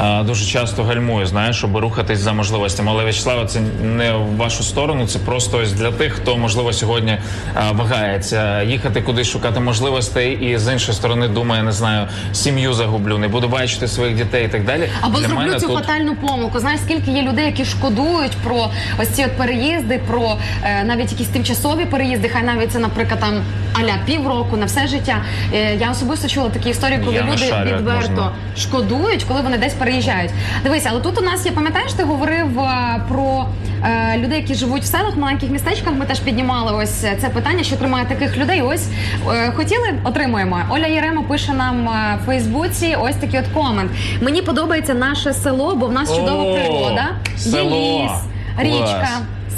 е, 0.00 0.22
дуже 0.22 0.46
часто 0.46 0.84
гальмую, 0.84 1.26
знаєш, 1.26 1.56
щоб 1.56 1.76
рухатись 1.76 2.18
за 2.18 2.32
можливостями. 2.32 2.90
Але 2.94 3.04
Вячеслава, 3.04 3.46
це 3.46 3.60
не 3.82 4.12
в 4.12 4.36
вашу 4.36 4.62
сторону, 4.62 5.06
це 5.06 5.18
просто 5.18 5.58
ось 5.58 5.72
для 5.72 5.92
тих, 5.92 6.12
хто 6.12 6.36
можливо 6.36 6.72
сьогодні 6.72 7.10
е, 7.12 7.20
вагається 7.72 8.62
їхати 8.62 9.02
кудись 9.02 9.28
шукати 9.28 9.60
можливостей, 9.60 10.32
і 10.32 10.58
з 10.58 10.72
іншої 10.72 10.96
сторони 10.96 11.28
думає, 11.28 11.62
не 11.62 11.72
знаю, 11.72 12.08
сім'ю 12.32 12.72
загублю, 12.72 13.18
не 13.18 13.28
буду 13.28 13.48
бачити 13.48 13.88
своїх 13.88 14.16
дітей 14.16 14.44
і 14.44 14.48
так 14.48 14.64
далі. 14.64 14.88
Або 15.00 15.18
для 15.18 15.28
зроблю 15.28 15.47
мене 15.48 15.60
цю 15.60 15.66
тут 15.68 15.76
фатальну 15.76 16.14
помилку. 16.16 16.58
Знаєш, 16.58 16.80
скільки 16.84 17.10
є 17.10 17.22
людей, 17.22 17.46
які 17.46 17.64
шкодують 17.64 18.32
про 18.44 18.70
ось 18.98 19.08
ці 19.08 19.24
от 19.24 19.32
переїзди, 19.32 20.00
про 20.06 20.36
е, 20.64 20.84
навіть 20.84 21.12
якісь 21.12 21.28
тимчасові 21.28 21.84
переїзди, 21.84 22.28
хай 22.28 22.42
навіть 22.42 22.72
це, 22.72 22.78
наприклад, 22.78 23.20
там 23.20 23.34
аля 23.72 23.94
півроку 24.06 24.56
на 24.56 24.66
все 24.66 24.86
життя. 24.86 25.16
Е, 25.54 25.74
я 25.76 25.90
особисто 25.90 26.28
чула 26.28 26.48
такі 26.48 26.70
історії, 26.70 27.00
коли 27.04 27.16
Я 27.16 27.22
не 27.22 27.32
люди 27.32 27.44
шарю, 27.44 27.76
відверто 27.76 28.10
можна. 28.10 28.32
шкодують, 28.56 29.24
коли 29.24 29.40
вони 29.40 29.58
десь 29.58 29.74
переїжджають. 29.74 30.30
Дивись, 30.62 30.86
але 30.90 31.00
тут 31.00 31.18
у 31.18 31.22
нас 31.22 31.46
є, 31.46 31.52
пам'ятаєш, 31.52 31.92
ти 31.92 32.02
говорив 32.02 32.60
е, 32.60 33.00
про 33.08 33.46
е, 33.84 34.18
людей, 34.18 34.40
які 34.40 34.54
живуть 34.54 34.82
в 34.82 34.86
селах, 34.86 35.16
маленьких 35.16 35.50
містечках. 35.50 35.94
Ми 35.98 36.04
теж 36.04 36.20
піднімали 36.20 36.72
ось 36.82 36.90
це 37.20 37.28
питання, 37.34 37.62
що 37.62 37.76
тримає 37.76 38.06
таких 38.08 38.36
людей. 38.36 38.62
Ось 38.62 38.86
е, 39.32 39.52
хотіли, 39.56 39.94
отримуємо. 40.04 40.60
Оля 40.70 40.86
Єрема 40.86 41.22
пише 41.22 41.52
нам 41.52 41.88
е, 41.88 42.18
в 42.22 42.26
Фейсбуці 42.26 42.96
ось 43.00 43.14
такий 43.16 43.40
от 43.40 43.46
комент. 43.54 43.90
Мені 44.20 44.42
подобається 44.42 44.94
наше 44.94 45.32
село, 45.42 45.74
бо 45.74 45.86
в 45.86 45.92
нас 45.92 46.16
чудова 46.16 46.44
О, 46.44 46.54
природа, 46.54 47.04
село. 47.36 47.76
є 47.76 48.02
ліс. 48.04 48.72
річка, 48.74 49.08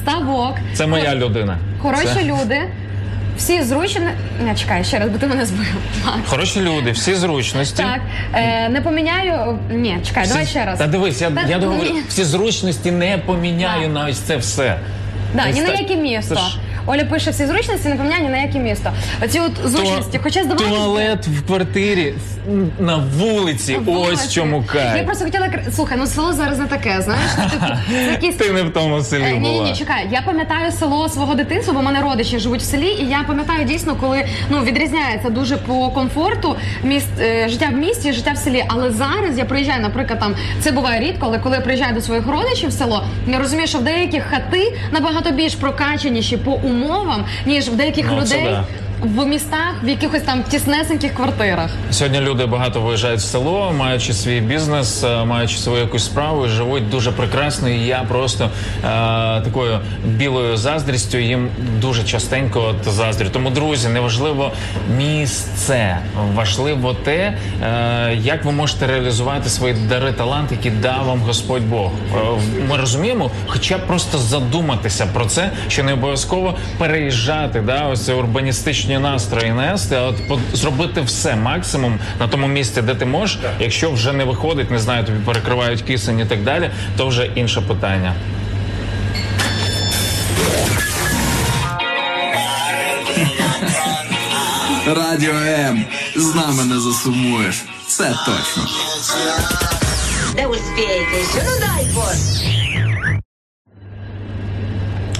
ставок. 0.02 0.54
Це 0.74 0.86
моя 0.86 1.14
людина. 1.14 1.58
Хороші 1.82 2.08
Це- 2.14 2.24
люди. 2.24 2.60
Всі 3.36 3.62
зручні. 3.62 4.00
Не 4.44 4.54
чекай 4.54 4.84
ще 4.84 4.98
раз, 4.98 5.08
бо 5.08 5.18
ти 5.18 5.26
мене 5.26 5.46
збив. 5.46 5.74
Хороші 6.26 6.60
люди, 6.60 6.90
всі 6.90 7.14
зручності. 7.14 7.82
Так, 7.82 8.00
е, 8.34 8.68
не 8.68 8.80
поміняю. 8.80 9.58
Ні, 9.70 9.98
чекай, 10.06 10.26
давай 10.28 10.42
Всі- 10.44 10.50
ще 10.50 10.64
раз. 10.64 10.78
Та 10.78 10.86
дивись, 10.86 11.20
я, 11.20 11.30
Та 11.30 11.42
я 11.48 11.58
договорю, 11.58 11.90
ні. 11.90 12.02
всі 12.08 12.24
зручності 12.24 12.90
не 12.92 13.18
поміняю 13.26 13.82
Так. 13.82 13.92
на 13.94 14.06
ось 14.08 14.18
це 14.18 14.36
все. 14.36 14.76
Да, 15.34 15.50
ні 15.50 15.62
на 15.62 15.72
яке 15.74 15.96
місто. 15.96 16.34
це 16.34 16.40
ж- 16.40 16.58
Оля 16.86 17.04
пише 17.04 17.30
всі 17.30 17.46
зручності, 17.46 17.88
не 17.88 17.96
поміняй 17.96 18.22
ні 18.22 18.28
на 18.28 18.42
яке 18.42 18.58
місто. 18.58 18.90
Оці 19.24 19.40
от 19.40 19.70
зручності. 19.70 20.20
Хоча 20.22 20.42
здавалося. 20.44 20.74
Туалет 20.74 21.26
в 21.26 21.46
квартирі 21.46 22.14
на 22.78 22.96
вулиці. 22.96 23.78
Ось 23.86 24.32
чому 24.32 24.64
Я 24.96 25.04
просто 25.04 25.24
хотіла 25.24 25.48
слухай, 25.76 25.98
ну 26.00 26.06
село 26.06 26.32
зараз 26.32 26.58
не 26.58 26.66
таке, 26.66 27.00
знаєш, 27.00 27.30
типу, 27.52 27.66
це 27.90 28.02
якісь 28.10 28.36
Ти 28.36 28.52
не 28.52 28.62
в 28.62 28.72
тому 28.72 29.02
селі 29.02 29.32
Ні, 29.32 29.38
ні, 29.38 29.60
ні, 29.60 29.74
чекай. 29.74 30.06
Я 30.10 30.22
пам'ятаю 30.22 30.72
село 30.72 31.08
свого 31.08 31.34
дитинства, 31.34 31.74
бо 31.74 31.80
в 31.80 31.82
мене 31.82 32.00
родичі 32.00 32.38
живуть 32.38 32.60
в 32.60 32.64
селі, 32.64 32.96
і 33.00 33.06
я 33.06 33.24
пам'ятаю 33.26 33.64
дійсно, 33.64 33.96
коли 33.96 34.24
ну 34.48 34.60
відрізняється 34.60 35.30
дуже 35.30 35.56
по 35.56 35.90
комфорту 35.90 36.56
міст 36.82 37.08
е, 37.20 37.48
життя 37.48 37.68
в 37.72 37.76
місті, 37.76 38.12
життя 38.12 38.32
в 38.32 38.36
селі. 38.36 38.64
Але 38.68 38.90
зараз 38.90 39.38
я 39.38 39.44
приїжджаю, 39.44 39.82
наприклад, 39.82 40.20
там 40.20 40.34
це 40.60 40.72
буває 40.72 41.00
рідко, 41.00 41.26
але 41.26 41.38
коли 41.38 41.56
я 41.56 41.62
приїжджаю 41.62 41.94
до 41.94 42.00
своїх 42.00 42.26
родичів 42.26 42.68
в 42.68 42.72
село, 42.72 43.04
я 43.26 43.38
розумію, 43.38 43.66
що 43.66 43.78
в 43.78 43.82
деяких 43.82 44.22
хати 44.24 44.76
набагато 44.92 45.30
більш 45.30 45.54
прокачаніші 45.54 46.36
по 46.36 46.52
умовам, 46.70 47.24
ніж 47.46 47.68
в 47.68 47.76
деяких 47.76 48.06
Ну, 48.10 48.22
це 48.22 48.34
людей. 48.36 48.44
да. 48.52 48.64
В 49.02 49.26
містах, 49.26 49.74
в 49.82 49.88
якихось 49.88 50.22
там 50.22 50.42
тіснесеньких 50.42 51.14
квартирах. 51.14 51.70
Сьогодні 51.90 52.20
люди 52.20 52.46
багато 52.46 52.80
виїжджають 52.80 53.20
в 53.20 53.22
село, 53.22 53.72
маючи 53.78 54.12
свій 54.12 54.40
бізнес, 54.40 55.04
е, 55.04 55.24
маючи 55.24 55.56
свою 55.56 55.80
якусь 55.80 56.04
справу, 56.04 56.48
живуть 56.48 56.90
дуже 56.90 57.12
прекрасно. 57.12 57.68
І 57.68 57.78
я 57.78 58.04
просто 58.08 58.44
е, 58.44 58.50
такою 59.40 59.78
білою 60.04 60.56
заздрістю 60.56 61.18
їм 61.18 61.48
дуже 61.80 62.04
частенько 62.04 62.62
от 62.62 62.92
заздрю. 62.92 63.28
Тому, 63.32 63.50
друзі, 63.50 63.88
неважливо 63.88 64.52
місце, 64.96 65.98
важливо 66.34 66.94
те, 66.94 67.34
е, 67.62 68.18
як 68.22 68.44
ви 68.44 68.52
можете 68.52 68.86
реалізувати 68.86 69.48
свої 69.48 69.74
дари, 69.74 70.12
талант, 70.12 70.52
які 70.52 70.70
дав 70.70 71.04
вам 71.06 71.20
Господь 71.20 71.68
Бог. 71.68 71.90
Е, 72.14 72.18
ми 72.70 72.76
розуміємо, 72.76 73.30
хоча 73.46 73.78
б 73.78 73.86
просто 73.86 74.18
задуматися 74.18 75.06
про 75.06 75.26
це, 75.26 75.50
що 75.68 75.84
не 75.84 75.92
обов'язково 75.92 76.54
переїжджати, 76.78 77.60
да, 77.60 77.86
ось 77.86 78.04
це 78.04 78.14
урбаністичні 78.14 78.89
настрої 78.98 79.52
нести, 79.52 79.94
а 79.96 80.00
от 80.02 80.28
по- 80.28 80.38
зробити 80.52 81.00
все 81.00 81.36
максимум 81.36 81.98
на 82.20 82.28
тому 82.28 82.46
місці, 82.46 82.82
де 82.82 82.94
ти 82.94 83.04
можеш. 83.06 83.38
Якщо 83.60 83.90
вже 83.90 84.12
не 84.12 84.24
виходить, 84.24 84.70
не 84.70 84.78
знаю, 84.78 85.04
тобі 85.04 85.18
перекривають 85.24 85.82
кисень 85.82 86.18
і 86.20 86.24
так 86.24 86.42
далі, 86.44 86.70
то 86.96 87.06
вже 87.06 87.26
інше 87.34 87.60
питання. 87.60 88.14
Радіо 94.86 95.34
М. 95.34 95.84
З 96.16 96.34
нами 96.34 96.64
не 96.64 96.80
засумуєш. 96.80 97.64
Це 97.86 98.04
точно. 98.26 98.66
Де 100.36 100.46
успієте? 100.46 101.16
Що 101.32 101.40
ну 101.44 101.66
дай 101.66 101.86
Боже. 101.94 102.69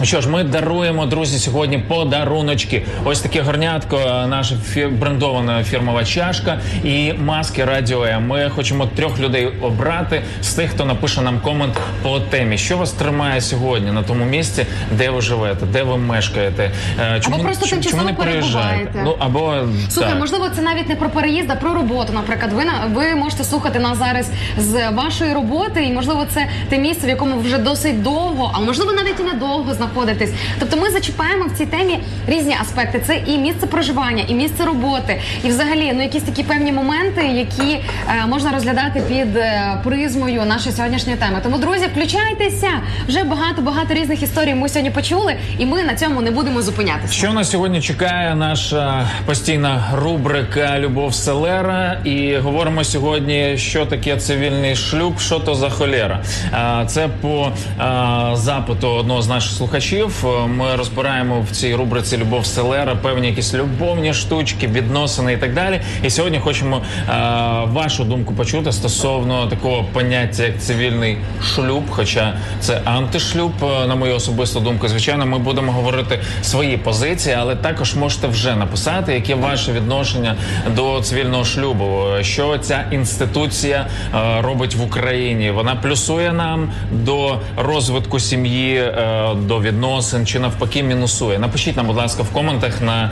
Ну 0.01 0.07
Що 0.07 0.21
ж, 0.21 0.29
ми 0.29 0.45
даруємо, 0.45 1.07
друзі, 1.07 1.39
сьогодні 1.39 1.79
подаруночки. 1.79 2.83
Ось 3.05 3.21
таке 3.21 3.43
горнятко, 3.43 3.97
е, 3.97 4.27
наша 4.27 4.55
фі- 4.75 4.99
брендована 4.99 5.65
фірмова 5.65 6.05
чашка 6.05 6.59
і 6.85 7.13
маски 7.13 7.65
Радіо 7.65 8.05
М. 8.05 8.27
Ми 8.27 8.51
хочемо 8.55 8.87
трьох 8.87 9.19
людей 9.21 9.49
обрати 9.63 10.23
з 10.43 10.55
тих, 10.55 10.71
хто 10.71 10.85
напише 10.85 11.21
нам 11.21 11.41
комент 11.41 11.75
по 12.03 12.21
темі. 12.21 12.59
Що 12.59 12.77
вас 12.77 12.93
тримає 12.93 13.41
сьогодні 13.41 13.93
на 13.93 14.03
тому 14.03 14.25
місці, 14.25 14.67
де 14.93 15.11
ви 15.11 15.21
живете, 15.21 15.67
де 15.67 15.83
ви 15.83 15.97
мешкаєте? 15.97 16.71
Е, 17.01 17.21
Або 17.27 17.39
просто 17.39 17.67
чому, 17.67 17.83
чому 17.83 18.03
не 18.03 18.13
переїжджаєте? 18.13 19.01
Ну 19.05 19.17
або 19.19 19.55
Слухай, 19.89 20.11
так. 20.13 20.21
можливо, 20.21 20.49
це 20.57 20.63
навіть 20.63 20.89
не 20.89 20.97
про 20.97 21.11
переїзд, 21.11 21.51
а 21.51 21.57
про 21.57 21.75
роботу. 21.75 22.13
Наприклад, 22.13 22.53
ви 22.53 22.65
на- 22.65 22.87
ви 22.95 23.15
можете 23.15 23.45
слухати 23.45 23.79
нас 23.79 23.99
зараз 23.99 24.31
з 24.59 24.91
вашої 24.91 25.35
роботи, 25.35 25.85
і 25.85 25.93
можливо, 25.93 26.27
це 26.35 26.47
те 26.69 26.79
місце, 26.79 27.07
в 27.07 27.11
якому 27.11 27.41
вже 27.41 27.59
досить 27.59 28.03
довго, 28.03 28.51
а 28.55 28.61
можливо, 28.61 28.93
навіть 28.93 29.21
і 29.21 29.23
недовго 29.23 29.75
знаходитесь. 29.91 30.31
Тобто, 30.59 30.77
ми 30.77 30.91
зачіпаємо 30.91 31.45
в 31.45 31.59
цій 31.59 31.67
темі 31.67 31.99
різні 32.27 32.57
аспекти. 32.61 33.03
Це 33.07 33.23
і 33.27 33.39
місце 33.39 33.67
проживання, 33.67 34.25
і 34.29 34.35
місце 34.35 34.65
роботи, 34.65 35.21
і 35.45 35.49
взагалі 35.49 35.93
ну 35.95 36.03
якісь 36.03 36.23
такі 36.23 36.43
певні 36.43 36.73
моменти, 36.73 37.23
які 37.27 37.73
е, 37.73 38.27
можна 38.29 38.53
розглядати 38.53 39.03
під 39.09 39.37
е, 39.37 39.81
призмою 39.85 40.45
нашої 40.45 40.77
сьогоднішньої 40.77 41.19
теми. 41.19 41.41
Тому, 41.43 41.59
друзі, 41.59 41.87
включайтеся. 41.95 42.69
Вже 43.09 43.25
багато 43.25 43.63
багато 43.63 43.95
різних 43.95 44.23
історій 44.23 44.55
ми 44.55 44.69
сьогодні 44.69 44.91
почули, 44.91 45.37
і 45.59 45.67
ми 45.67 45.83
на 45.83 45.95
цьому 45.95 46.21
не 46.21 46.31
будемо 46.31 46.63
зупинятися. 46.63 47.15
Що 47.15 47.33
нас 47.33 47.51
сьогодні 47.51 47.81
чекає? 47.81 48.35
Наша 48.35 49.09
постійна 49.27 49.83
рубрика 49.95 50.79
Любов 50.79 51.15
Селера. 51.15 52.01
І 52.05 52.37
говоримо 52.37 52.85
сьогодні, 52.85 53.59
що 53.59 53.87
таке 53.87 54.17
цивільний 54.17 54.77
шлюб, 54.77 55.19
що 55.21 55.39
то 55.39 55.55
за 55.55 55.71
холєра. 55.71 56.23
А, 56.53 56.85
Це 56.87 57.09
по 57.21 57.53
а, 57.79 58.33
запиту 58.37 58.89
одного 58.89 59.23
з 59.23 59.29
наших 59.29 59.53
слухачів. 59.81 60.25
Ми 60.49 60.77
розбираємо 60.77 61.47
в 61.51 61.51
цій 61.51 61.75
рубриці 61.75 62.17
Любов 62.17 62.47
Селера 62.47 62.95
певні 62.95 63.29
якісь 63.29 63.55
любовні 63.55 64.15
штучки, 64.15 64.67
відносини 64.67 65.33
і 65.33 65.37
так 65.37 65.55
далі. 65.55 65.81
І 66.05 66.11
сьогодні 66.11 66.39
хочемо 66.39 66.83
а, 67.09 67.65
вашу 67.65 68.05
думку 68.05 68.35
почути 68.35 68.73
стосовно 68.73 69.47
такого 69.47 69.85
поняття 69.93 70.45
як 70.45 70.59
цивільний 70.59 71.17
шлюб, 71.43 71.83
хоча 71.91 72.35
це 72.61 72.81
антишлюб, 72.85 73.53
е, 73.63 73.87
на 73.87 73.95
мою 73.95 74.15
особисту 74.15 74.61
думку. 74.61 74.89
Звичайно, 74.89 75.27
ми 75.27 75.39
будемо 75.39 75.73
говорити 75.73 76.19
свої 76.43 76.77
позиції, 76.77 77.37
але 77.39 77.57
також 77.57 77.95
можете 77.95 78.27
вже 78.27 78.57
написати, 78.57 79.15
яке 79.15 79.35
ваше 79.35 79.73
відношення 79.73 80.35
до 80.77 81.01
цивільного 81.01 81.45
шлюбу, 81.45 82.03
е, 82.19 82.25
що 82.25 82.59
ця 82.59 82.85
інституція 82.91 83.87
е, 84.15 84.43
робить 84.43 84.75
в 84.75 84.83
Україні. 84.83 85.51
Вона 85.51 85.77
плюсує 85.77 86.33
нам 86.33 86.73
до 86.91 87.39
розвитку 87.57 88.21
сім'ї, 88.21 88.77
е, 88.77 89.35
до 89.35 89.61
відносин 89.71 90.27
чи 90.27 90.39
навпаки 90.39 90.83
мінусує. 90.83 91.39
Напишіть 91.39 91.77
нам, 91.77 91.87
будь 91.87 91.97
ласка, 91.97 92.23
в 92.23 92.31
коментах 92.31 92.81
на 92.81 93.11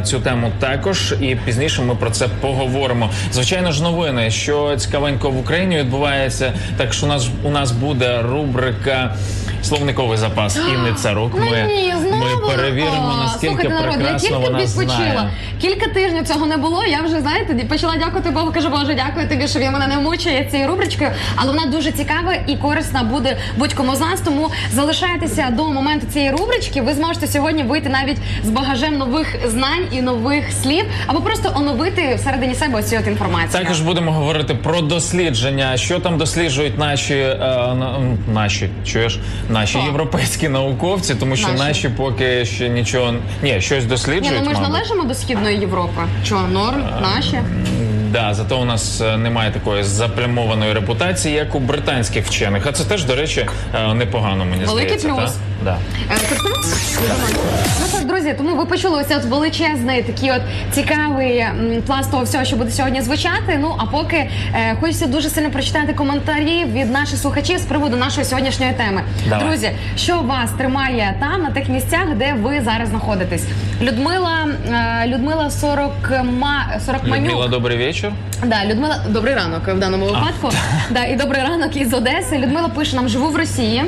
е, 0.00 0.04
цю 0.04 0.20
тему 0.20 0.52
також, 0.58 1.14
і 1.20 1.36
пізніше 1.36 1.82
ми 1.82 1.94
про 1.94 2.10
це 2.10 2.28
поговоримо. 2.40 3.10
Звичайно 3.32 3.72
ж, 3.72 3.82
новини, 3.82 4.30
що 4.30 4.76
цікавенько 4.76 5.30
в 5.30 5.38
Україні 5.38 5.76
відбувається. 5.78 6.52
Так 6.76 6.92
що 6.92 7.06
у 7.06 7.08
нас 7.08 7.28
у 7.44 7.50
нас 7.50 7.72
буде 7.72 8.22
рубрика 8.22 9.14
словниковий 9.62 10.18
запас 10.18 10.56
Інни 10.56 10.94
Царук. 10.96 11.32
Ну 11.38 11.44
Ми, 11.50 11.62
ні, 11.62 11.94
знову. 12.00 12.24
ми 12.24 12.46
перевіримо 12.46 13.14
О, 13.14 13.22
наскільки 13.24 13.46
Слухайте, 13.46 13.74
народ, 13.74 13.92
я 13.92 13.98
прекрасно 13.98 14.40
вона 14.40 14.58
відпочила. 14.58 14.94
знає. 14.96 15.30
Кілька 15.60 15.86
тижнів 15.86 16.28
цього 16.28 16.46
не 16.46 16.56
було. 16.56 16.84
Я 16.84 17.02
вже 17.02 17.20
знаєте, 17.20 17.54
почала 17.68 17.96
дякувати 17.96 18.30
Богу. 18.30 18.52
Кажу, 18.52 18.68
Боже, 18.68 18.94
дякую 18.94 19.28
тобі, 19.28 19.48
що 19.48 19.58
він 19.58 19.72
мене 19.72 19.86
не 19.86 19.98
мучає 19.98 20.48
цією 20.50 20.68
рубричкою. 20.68 21.10
Але 21.36 21.52
вона 21.52 21.66
дуже 21.66 21.92
цікава 21.92 22.34
і 22.46 22.56
корисна 22.56 23.02
буде 23.02 23.36
будь-кому 23.56 23.96
з 23.96 24.00
нас. 24.00 24.20
Тому 24.20 24.50
залишайтеся 24.72 25.39
до 25.50 25.68
моменту 25.70 26.06
цієї 26.12 26.30
рубрички. 26.30 26.82
Ви 26.82 26.94
зможете 26.94 27.26
сьогодні 27.26 27.62
вийти 27.62 27.88
навіть 27.88 28.16
з 28.44 28.48
багажем 28.48 28.98
нових 28.98 29.48
знань 29.48 29.84
і 29.92 30.02
нових 30.02 30.44
слів, 30.62 30.84
або 31.06 31.20
просто 31.20 31.52
оновити 31.56 32.14
всередині 32.14 32.54
себе 32.54 32.78
ось 32.78 32.90
цю 32.90 32.96
от 32.96 33.06
інформацію. 33.06 33.62
Також 33.62 33.80
будемо 33.80 34.12
говорити 34.12 34.54
про 34.54 34.80
дослідження, 34.80 35.76
що 35.76 35.98
там 35.98 36.18
досліджують 36.18 36.78
наші 36.78 37.14
е, 37.14 37.36
на- 37.74 37.96
м, 37.96 38.18
наші 38.34 38.70
чуєш, 38.84 39.18
наші 39.50 39.78
Хто? 39.78 39.86
європейські 39.86 40.48
науковці, 40.48 41.14
тому 41.14 41.36
що 41.36 41.48
Наші. 41.48 41.58
наші, 41.62 41.88
поки 41.88 42.44
ще 42.44 42.68
нічого 42.68 43.14
ні, 43.42 43.60
щось 43.60 43.84
Ні, 43.84 43.90
досліджують. 43.90 44.32
ну 44.40 44.48
ми 44.48 44.54
ж 44.54 44.60
мабуть. 44.60 44.72
належимо 44.72 45.04
до 45.04 45.14
східної 45.14 45.58
Європи. 45.58 46.00
Чого, 46.28 46.48
норм, 46.48 46.84
наші? 47.02 47.38
Да, 48.12 48.34
зато 48.34 48.58
у 48.58 48.64
нас 48.64 49.00
е, 49.00 49.16
немає 49.16 49.50
такої 49.50 49.82
заплямованої 49.82 50.72
репутації, 50.72 51.34
як 51.34 51.54
у 51.54 51.58
британських 51.58 52.26
вчених. 52.26 52.66
А 52.66 52.72
це 52.72 52.84
теж, 52.84 53.04
до 53.04 53.14
речі, 53.16 53.46
е, 53.74 53.94
непогано 53.94 54.44
мені 54.44 54.64
Великий 54.64 54.98
здається. 54.98 55.22
плюс. 55.22 55.32
Та? 55.32 55.64
Да. 55.64 55.76
Е? 56.14 56.16
Ну 57.80 57.86
що 57.88 57.98
ж, 57.98 58.04
друзі, 58.04 58.34
тому 58.38 58.56
ви 58.56 58.66
почули 58.66 59.00
ось 59.00 59.16
от 59.16 59.24
величезний 59.24 60.02
такий 60.02 60.30
от 60.30 60.42
цікавий 60.72 61.44
пласт 61.86 62.10
того 62.10 62.22
всього, 62.24 62.44
що 62.44 62.56
буде 62.56 62.70
сьогодні 62.70 63.02
звучати. 63.02 63.58
Ну 63.60 63.74
а 63.78 63.86
поки 63.86 64.16
е, 64.16 64.76
хочеться 64.80 65.06
дуже 65.06 65.30
сильно 65.30 65.50
прочитати 65.50 65.92
коментарі 65.92 66.64
від 66.64 66.90
наших 66.90 67.18
слухачів 67.18 67.58
з 67.58 67.62
приводу 67.62 67.96
нашої 67.96 68.24
сьогоднішньої 68.26 68.72
теми. 68.72 69.02
Давай. 69.28 69.48
Друзі, 69.48 69.70
що 69.96 70.16
вас 70.18 70.50
тримає 70.58 71.16
там 71.20 71.42
на 71.42 71.50
тих 71.50 71.68
місцях, 71.68 72.06
де 72.16 72.34
ви 72.42 72.60
зараз 72.64 72.88
знаходитесь? 72.88 73.44
Людмила 73.82 74.48
е, 74.70 75.06
Людмила 75.06 75.50
40 75.50 75.92
ма 76.38 76.66
40 76.86 77.04
Людмила, 77.04 77.48
добрий 77.48 77.76
вечір. 77.78 77.99
вечер. 78.00 78.29
Да, 78.46 78.64
Людмила, 78.64 79.00
добрий 79.08 79.34
ранок 79.34 79.68
в 79.68 79.78
даному 79.78 80.04
випадку. 80.06 80.50
Да, 80.90 81.04
і 81.04 81.16
добрий 81.16 81.42
ранок 81.42 81.76
із 81.76 81.94
Одеси. 81.94 82.38
Людмила 82.38 82.68
пише: 82.68 82.96
нам 82.96 83.08
живу 83.08 83.28
в 83.28 83.36
Росії, 83.36 83.84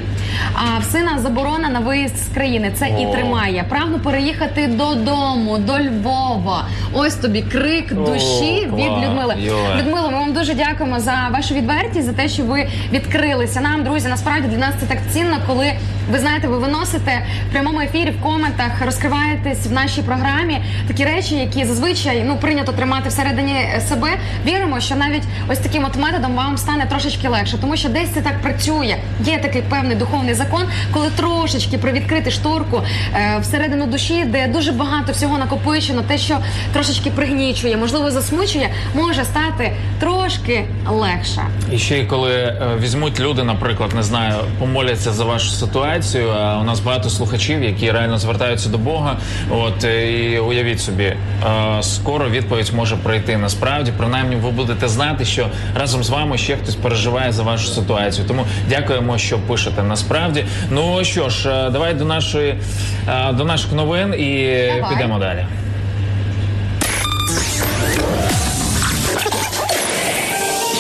а 0.54 0.78
в 0.78 0.84
сина 0.84 1.18
заборона 1.18 1.68
на 1.68 1.80
виїзд 1.80 2.16
з 2.16 2.34
країни. 2.34 2.72
Це 2.74 2.88
і 2.88 3.12
тримає. 3.12 3.64
Прагну 3.68 3.98
переїхати 3.98 4.66
додому, 4.66 5.58
до 5.58 5.78
Львова. 5.78 6.68
Ось 6.92 7.14
тобі 7.14 7.42
крик 7.42 7.94
душі 7.94 8.68
О, 8.72 8.76
від 8.76 8.86
клас. 8.86 9.04
Людмили. 9.04 9.34
Йой. 9.38 9.76
Людмила, 9.78 10.08
ми 10.08 10.18
вам 10.18 10.32
дуже 10.32 10.54
дякуємо 10.54 11.00
за 11.00 11.28
вашу 11.30 11.54
відвертість, 11.54 12.06
за 12.06 12.12
те, 12.12 12.28
що 12.28 12.42
ви 12.42 12.68
відкрилися 12.92 13.60
нам. 13.60 13.84
Друзі, 13.84 14.08
насправді 14.08 14.48
для 14.48 14.58
нас 14.58 14.74
це 14.80 14.86
так 14.86 14.98
цінно, 15.12 15.36
коли 15.46 15.72
ви 16.10 16.18
знаєте, 16.18 16.48
ви 16.48 16.58
виносите 16.58 17.22
в 17.48 17.52
прямому 17.52 17.80
ефірі 17.80 18.10
в 18.10 18.22
коментах, 18.22 18.72
розкриваєтесь 18.84 19.66
в 19.66 19.72
нашій 19.72 20.02
програмі 20.02 20.62
такі 20.88 21.04
речі, 21.04 21.34
які 21.34 21.64
зазвичай 21.64 22.24
ну 22.26 22.36
прийнято 22.36 22.72
тримати 22.72 23.08
всередині 23.08 23.66
себе. 23.88 24.08
Віримо, 24.46 24.80
що 24.80 24.96
навіть 24.96 25.22
ось 25.48 25.58
таким 25.58 25.84
от 25.84 25.96
методом 25.96 26.34
вам 26.34 26.58
стане 26.58 26.86
трошечки 26.86 27.28
легше, 27.28 27.58
тому 27.60 27.76
що 27.76 27.88
десь 27.88 28.08
це 28.08 28.20
так 28.20 28.42
працює. 28.42 28.96
Є 29.24 29.38
такий 29.38 29.62
певний 29.62 29.96
духовний 29.96 30.34
закон, 30.34 30.62
коли 30.92 31.08
трошечки 31.16 31.78
привідкрити 31.78 32.30
шторку 32.30 32.82
е, 33.14 33.38
всередину 33.40 33.86
душі, 33.86 34.24
де 34.24 34.46
дуже 34.46 34.72
багато 34.72 35.12
всього 35.12 35.38
накопичено, 35.38 36.02
те, 36.02 36.18
що 36.18 36.38
трошечки 36.72 37.10
пригнічує, 37.10 37.76
можливо, 37.76 38.10
засмучує, 38.10 38.70
може 38.94 39.24
стати 39.24 39.72
трошки 40.00 40.64
легше. 40.88 41.42
І 41.72 41.78
ще 41.78 42.04
коли 42.04 42.32
е, 42.32 42.78
візьмуть 42.80 43.20
люди, 43.20 43.42
наприклад, 43.44 43.92
не 43.94 44.02
знаю, 44.02 44.34
помоляться 44.58 45.12
за 45.12 45.24
вашу 45.24 45.50
ситуацію. 45.50 46.28
А 46.30 46.58
у 46.60 46.64
нас 46.64 46.80
багато 46.80 47.10
слухачів, 47.10 47.62
які 47.62 47.90
реально 47.90 48.18
звертаються 48.18 48.68
до 48.68 48.78
Бога. 48.78 49.16
От 49.50 49.84
е, 49.84 50.12
і 50.12 50.38
уявіть 50.38 50.80
собі, 50.80 51.04
е, 51.04 51.16
скоро 51.82 52.30
відповідь 52.30 52.72
може 52.74 52.96
прийти. 52.96 53.36
Насправді, 53.36 53.92
принаймні, 53.96 54.31
ви 54.40 54.50
будете 54.50 54.88
знати, 54.88 55.24
що 55.24 55.46
разом 55.80 56.04
з 56.04 56.10
вами 56.10 56.38
ще 56.38 56.56
хтось 56.56 56.74
переживає 56.74 57.32
за 57.32 57.42
вашу 57.42 57.68
ситуацію. 57.68 58.28
Тому 58.28 58.46
дякуємо, 58.68 59.18
що 59.18 59.38
пишете. 59.38 59.82
Насправді, 59.82 60.44
ну 60.70 61.04
що 61.04 61.28
ж, 61.30 61.50
е, 61.50 61.70
давай 61.70 61.94
до 61.94 62.04
нашої 62.04 62.54
е, 63.08 63.32
до 63.32 63.44
наших 63.44 63.72
новин 63.72 64.14
і 64.14 64.56
Давай. 64.76 64.90
підемо 64.96 65.18
далі. 65.18 65.46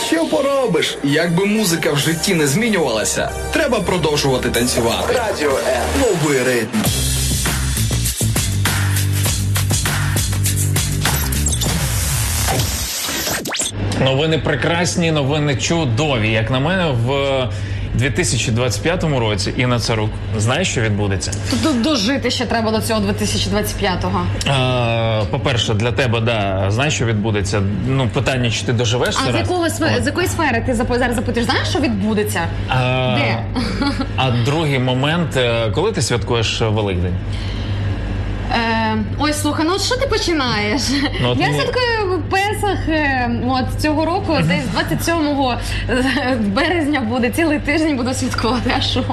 Що 0.06 0.26
поробиш? 0.26 0.98
Якби 1.04 1.46
музика 1.46 1.92
в 1.92 1.98
житті 1.98 2.34
не 2.34 2.46
змінювалася, 2.46 3.30
треба 3.52 3.80
продовжувати 3.80 4.50
танцювати. 4.50 5.14
Радіо 5.14 5.50
М. 5.50 5.82
Новий 6.00 6.38
ритм. 6.42 6.78
Новини 14.04 14.38
прекрасні, 14.38 15.12
новини 15.12 15.56
чудові. 15.56 16.30
Як 16.30 16.50
на 16.50 16.60
мене, 16.60 16.86
в 17.06 17.48
2025 17.94 19.04
році 19.04 19.52
Інна 19.56 19.78
Царук. 19.78 20.10
Знаєш, 20.38 20.68
що 20.68 20.80
відбудеться? 20.80 21.32
Тут 21.62 21.82
дожити 21.82 22.30
ще 22.30 22.46
треба 22.46 22.70
до 22.70 22.80
цього 22.80 23.00
2025-го. 23.00 24.20
Е, 24.46 25.24
По-перше, 25.30 25.74
для 25.74 25.92
тебе, 25.92 26.20
да, 26.20 26.66
знаєш, 26.70 26.94
що 26.94 27.04
відбудеться? 27.06 27.62
Ну, 27.88 28.08
питання, 28.14 28.50
чи 28.50 28.64
ти 28.66 28.72
доживеш 28.72 29.16
А 29.28 29.32
з 29.32 29.36
якого 29.36 29.64
сфе- 29.64 30.02
з 30.02 30.06
якої 30.06 30.26
сфери 30.28 30.62
ти 30.66 30.74
зараз 30.74 31.16
запитуєш? 31.16 31.44
Знаєш, 31.48 31.68
що 31.68 31.78
відбудеться? 31.78 32.40
А, 32.68 33.16
Де? 33.18 33.44
А 34.16 34.30
другий 34.30 34.78
момент, 34.78 35.36
е, 35.36 35.70
коли 35.74 35.92
ти 35.92 36.02
святкуєш 36.02 36.60
Великдень? 36.60 37.14
Е, 38.54 38.96
ой, 39.18 39.32
слухай, 39.32 39.66
ну 39.68 39.78
що 39.78 39.96
ти 39.96 40.06
починаєш? 40.06 40.82
Ну, 41.22 41.30
от 41.30 41.38
Я 41.38 41.46
мені- 41.46 41.60
святкую 41.60 42.01
Песах 42.30 42.88
е, 42.88 43.30
от 43.48 43.80
цього 43.82 44.04
року, 44.04 44.36
десь 44.48 44.66
27 44.66 45.16
березня 46.54 47.00
буде 47.00 47.30
цілий 47.30 47.58
тиждень 47.58 47.96
буду 47.96 48.14
святкувати. 48.14 48.72
А 48.78 48.80
що? 48.80 49.04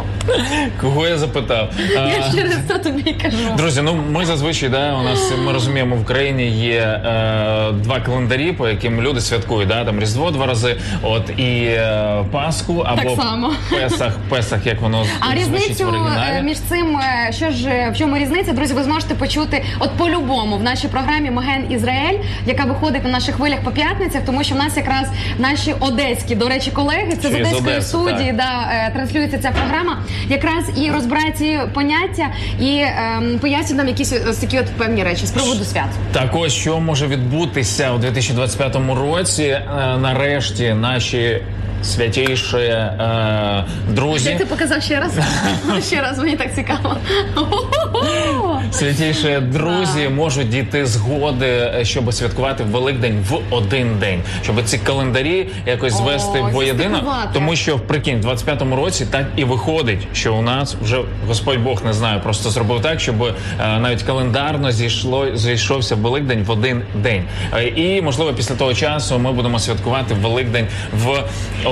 Кого 0.81 1.07
я 1.07 1.17
запитав? 1.17 1.69
Я 1.95 2.23
А, 2.29 2.35
через 2.35 2.57
це 2.67 2.77
тобі 2.79 3.13
кажу. 3.23 3.37
Друзі, 3.57 3.81
ну 3.83 3.99
ми 4.11 4.25
зазвичай 4.25 4.69
да, 4.69 4.93
у 4.93 5.03
нас 5.03 5.31
ми 5.45 5.53
розуміємо, 5.53 5.95
в 5.95 6.05
країні 6.05 6.47
є 6.47 6.79
е, 6.79 7.71
два 7.73 7.99
календарі, 7.99 8.51
по 8.51 8.67
яким 8.69 9.01
люди 9.01 9.21
святкують. 9.21 9.69
Да, 9.69 9.85
там 9.85 9.99
Різдво 9.99 10.31
два 10.31 10.45
рази, 10.45 10.75
от 11.01 11.29
і 11.37 11.43
е, 11.65 12.23
Пасху 12.31 12.85
або 12.85 13.15
само. 13.15 13.51
Песах, 13.69 14.13
Песах, 14.29 14.65
як 14.65 14.81
воно 14.81 15.05
А 15.19 15.29
в 15.29 15.33
різницю 15.37 15.85
оригіналі. 15.87 16.37
е, 16.37 16.41
між 16.41 16.59
цим, 16.59 16.97
е, 16.97 17.31
що 17.33 17.51
ж 17.51 17.69
е, 17.69 17.89
в 17.93 17.97
чому 17.97 18.17
різниця, 18.17 18.53
друзі, 18.53 18.73
ви 18.73 18.83
зможете 18.83 19.15
почути 19.15 19.63
от 19.79 19.89
по-любому 19.97 20.57
в 20.57 20.63
нашій 20.63 20.87
програмі 20.87 21.31
Маген 21.31 21.71
Ізраїль, 21.71 22.19
яка 22.45 22.63
виходить 22.65 22.98
на 23.03 23.09
наших 23.09 23.35
хвилях 23.35 23.59
по 23.63 23.71
п'ятницях, 23.71 24.21
тому 24.25 24.43
що 24.43 24.55
в 24.55 24.57
нас 24.57 24.77
якраз 24.77 25.07
наші 25.39 25.73
одеські, 25.79 26.35
до 26.35 26.49
речі, 26.49 26.71
колеги, 26.71 27.17
це 27.21 27.29
з 27.29 27.31
Чи 27.31 27.43
з 27.45 27.47
одеської 27.47 27.59
Одеси, 27.75 27.81
студії, 27.87 28.27
так. 28.27 28.35
да, 28.35 28.69
е, 28.71 28.91
транслюється 28.95 29.37
ця 29.37 29.51
програма, 29.51 29.97
якраз 30.29 30.65
і 30.77 30.91
розбирає 30.91 31.31
ці 31.37 31.59
поняття 31.73 32.27
і 32.61 32.81
ем, 32.85 33.39
пояснює 33.39 33.77
нам 33.77 33.87
якісь 33.87 34.13
ось 34.29 34.37
такі 34.37 34.59
от 34.59 34.65
певні 34.65 35.03
речі 35.03 35.25
з 35.25 35.31
приводу 35.31 35.63
свят. 35.63 35.89
Так 36.11 36.35
ось 36.35 36.53
що 36.53 36.79
може 36.79 37.07
відбутися 37.07 37.91
у 37.91 37.97
2025 37.97 38.75
році. 38.95 39.43
Е, 39.43 39.63
нарешті 40.01 40.73
наші 40.73 41.41
святіші 41.83 42.57
е, 42.57 43.65
друзі. 43.89 44.35
Ти 44.37 44.45
показав 44.45 44.81
ще 44.81 44.99
раз? 44.99 45.11
ще 45.87 46.01
раз 46.01 46.19
мені 46.19 46.35
так 46.35 46.55
цікаво. 46.55 46.95
Святіші 48.71 49.39
друзі 49.41 50.09
можуть 50.09 50.49
дійти 50.49 50.85
згоди, 50.85 51.45
е, 51.45 51.85
щоб 51.85 52.13
святкувати 52.13 52.63
Великдень 52.63 53.25
в 53.29 53.39
один 53.49 53.99
день, 53.99 54.21
щоб 54.43 54.63
ці 54.63 54.77
календарі 54.77 55.47
якось 55.65 55.93
звести 55.93 56.39
О, 56.39 56.49
воєдино. 56.49 57.13
Тому 57.33 57.55
що 57.55 57.79
прикинь, 57.79 58.21
в 58.21 58.25
25-му 58.25 58.75
році 58.75 59.07
так 59.11 59.25
і 59.35 59.43
виходить, 59.43 60.07
що 60.13 60.35
у 60.35 60.41
нас 60.41 60.75
вже 60.81 61.01
Господь 61.27 61.63
Бог 61.63 61.85
не 61.85 61.93
знаю, 61.93 62.21
просто 62.21 62.49
зробив 62.49 62.81
так, 62.81 62.99
щоб 62.99 63.23
е, 63.23 63.33
навіть 63.79 64.03
календарно 64.03 64.71
зійшло 64.71 65.35
зійшовся 65.35 65.95
Великдень 65.95 66.43
в 66.43 66.51
один 66.51 66.81
день. 66.95 67.23
Е, 67.53 67.67
і 67.67 68.01
можливо, 68.01 68.33
після 68.33 68.55
того 68.55 68.73
часу 68.73 69.19
ми 69.19 69.31
будемо 69.31 69.59
святкувати 69.59 70.13
Великдень 70.13 70.67
в 70.93 71.23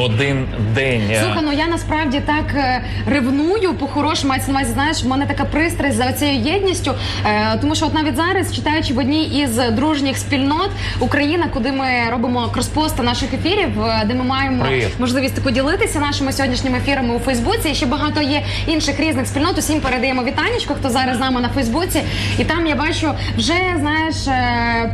один 0.03 0.47
день. 0.75 1.01
Слухай, 1.23 1.43
ну 1.45 1.51
я 1.51 1.67
насправді 1.67 2.21
так 2.25 2.45
е, 2.55 2.81
ревную 3.07 3.73
по 3.73 3.87
хорошому 3.87 4.29
мається 4.29 4.51
на 4.51 4.57
увазі, 4.59 4.73
знаєш, 4.73 5.03
в 5.03 5.07
мене 5.07 5.25
така 5.25 5.45
пристрасть 5.45 5.97
за 5.97 6.11
цією 6.11 6.39
єдністю. 6.41 6.93
Е, 7.25 7.57
тому 7.61 7.75
що 7.75 7.85
от 7.85 7.93
навіть 7.93 8.15
зараз, 8.15 8.55
читаючи 8.55 8.93
в 8.93 8.97
одній 8.97 9.23
із 9.23 9.57
дружніх 9.71 10.17
спільнот 10.17 10.69
Україна, 10.99 11.47
куди 11.53 11.71
ми 11.71 11.85
робимо 12.11 12.49
кроспости 12.53 13.03
наших 13.03 13.33
ефірів, 13.33 13.81
е, 13.81 14.03
де 14.05 14.13
ми 14.13 14.23
маємо 14.23 14.63
Привіт. 14.63 14.87
можливість 14.99 15.35
таку 15.35 15.51
ділитися 15.51 15.99
нашими 15.99 16.31
сьогоднішніми 16.31 16.77
ефірами 16.77 17.15
у 17.15 17.19
Фейсбуці. 17.19 17.69
І 17.69 17.75
ще 17.75 17.85
багато 17.85 18.21
є 18.21 18.43
інших 18.67 18.99
різних 18.99 19.27
спільнот. 19.27 19.57
Усім 19.57 19.79
передаємо 19.81 20.23
вітанечко, 20.23 20.75
хто 20.79 20.89
зараз 20.89 21.17
з 21.17 21.19
нами 21.19 21.41
на 21.41 21.49
Фейсбуці. 21.49 22.01
І 22.39 22.43
там 22.43 22.67
я 22.67 22.75
бачу, 22.75 23.11
вже 23.37 23.53
знаєш, 23.79 24.15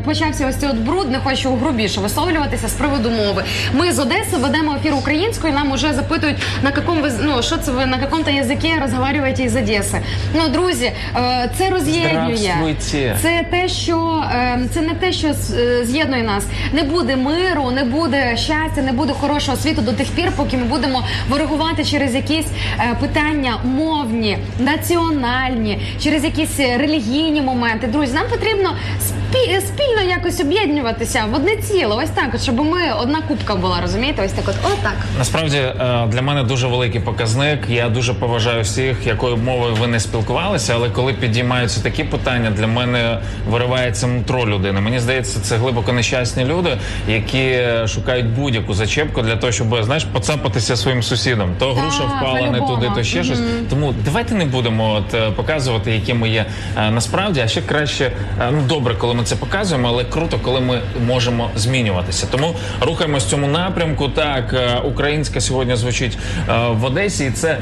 почався 0.06 0.47
ось 0.47 0.56
цей 0.56 0.70
от 0.70 0.76
бруд, 0.76 1.12
не 1.12 1.20
хочу 1.20 1.56
грубіше 1.56 1.99
висловлюватися 2.01 2.68
з 2.68 2.74
приводу 2.74 3.10
мови. 3.10 3.43
Ми 3.74 3.91
з 3.91 3.99
Одеси 3.99 4.38
ведемо 4.38 4.76
ефір 4.76 4.92
українською. 4.95 5.53
Нам 5.53 5.71
уже 5.71 5.93
запитують 5.93 6.37
на 6.63 6.69
якому 6.69 7.01
ви 7.01 7.11
ну 7.23 7.43
що 7.43 7.57
це 7.57 7.71
ви 7.71 7.85
на 7.85 7.97
якому-то 7.97 8.31
язикі 8.31 8.73
розговорюєте 8.81 9.43
із 9.43 9.55
Одеси. 9.55 9.99
Ну 10.35 10.47
друзі, 10.49 10.91
е, 11.15 11.49
це 11.57 11.69
роз'єднує. 11.69 12.35
Здравствуйте. 12.37 13.17
Це 13.21 13.45
те, 13.51 13.67
що 13.67 14.23
е, 14.35 14.59
це 14.73 14.81
не 14.81 14.93
те, 14.93 15.11
що 15.11 15.33
з- 15.33 15.53
е, 15.53 15.85
з'єднує 15.85 16.23
нас. 16.23 16.45
Не 16.73 16.83
буде 16.83 17.15
миру, 17.15 17.71
не 17.71 17.83
буде 17.83 18.37
щастя, 18.37 18.81
не 18.81 18.91
буде 18.91 19.13
хорошого 19.13 19.57
світу 19.57 19.81
до 19.81 19.93
тих 19.93 20.07
пір, 20.07 20.31
поки 20.35 20.57
ми 20.57 20.63
будемо 20.63 21.03
ворогувати 21.29 21.83
через 21.85 22.15
якісь 22.15 22.45
е, 22.79 22.95
питання 22.99 23.57
мовні, 23.63 24.37
національні, 24.59 25.79
через 26.03 26.23
якісь 26.23 26.59
релігійні 26.59 27.41
моменти. 27.41 27.87
Друзі, 27.87 28.13
нам 28.13 28.25
потрібно 28.29 28.75
спі- 29.34 29.61
спільно 29.61 30.01
якось 30.09 30.39
об'єднуватися 30.39 31.23
в 31.31 31.36
одне 31.36 31.55
ціле. 31.57 31.95
Ось 31.95 32.09
так, 32.09 32.29
от, 32.34 32.41
щоб 32.41 32.55
ми 32.55 32.81
одна 33.01 33.21
кубка 33.21 33.55
була, 33.55 33.81
розумієте? 33.81 34.21
Ось 34.25 34.31
так, 34.31 34.43
от 34.47 34.55
отак. 34.73 34.95
Насправді 35.17 35.57
е, 35.57 36.07
для 36.07 36.21
мене 36.21 36.43
дуже 36.43 36.67
великий 36.67 37.01
показник. 37.01 37.59
Я 37.69 37.89
дуже 37.89 38.13
поважаю 38.13 38.63
всіх, 38.63 39.07
якою 39.07 39.36
б 39.36 39.43
мовою 39.43 39.75
ви 39.75 39.88
не 39.88 39.99
спілкувалися, 39.99 40.73
але 40.75 40.89
коли 40.89 41.13
підіймаються 41.13 41.81
такі 41.81 42.03
питання, 42.03 42.49
для 42.51 42.67
мене 42.67 43.19
виривається 43.49 44.07
нутро 44.07 44.45
людини. 44.47 44.81
Мені 44.81 44.99
здається, 44.99 45.39
це 45.39 45.55
глибоко 45.57 45.93
нещасні 45.93 46.45
люди, 46.45 46.77
які 47.07 47.59
шукають 47.88 48.25
будь-яку 48.29 48.73
зачепку 48.73 49.21
для 49.21 49.36
того, 49.36 49.51
щоб 49.51 49.84
знаєш, 49.84 50.03
поцапатися 50.03 50.75
своїм 50.75 51.03
сусідом. 51.03 51.49
То 51.59 51.73
груша 51.73 52.03
впала 52.03 52.41
не 52.41 52.47
по-любому. 52.47 52.75
туди, 52.75 52.91
то 52.95 53.03
ще 53.03 53.23
щось. 53.23 53.39
Тому 53.69 53.93
давайте 54.05 54.36
не 54.36 54.45
будемо 54.45 54.93
от 54.93 55.13
е, 55.13 55.31
показувати, 55.31 55.91
які 55.91 56.13
ми 56.13 56.29
є 56.29 56.45
е, 56.77 56.91
насправді, 56.91 57.39
а 57.39 57.47
ще 57.47 57.61
краще, 57.61 58.05
е, 58.41 58.49
ну 58.51 58.61
добре, 58.67 58.95
коли 58.95 59.13
ми 59.13 59.22
це 59.24 59.36
показуємо, 59.36 59.88
але 59.88 60.03
круто, 60.03 60.39
коли 60.41 60.59
ми 60.59 60.82
можемо 61.07 61.49
змінюватися. 61.55 62.28
Тому 62.32 62.55
рухаємось 62.82 63.24
в 63.24 63.30
цьому 63.30 63.47
напрямку. 63.47 64.09
Так, 64.09 64.53
е, 64.53 64.80
українська 64.84 65.41
сьогодні 65.41 65.76
звучить 65.76 66.17
е, 66.49 66.53
в 66.69 66.86
Одесі, 66.86 67.26
і 67.26 67.32
це 67.32 67.49
е, 67.49 67.59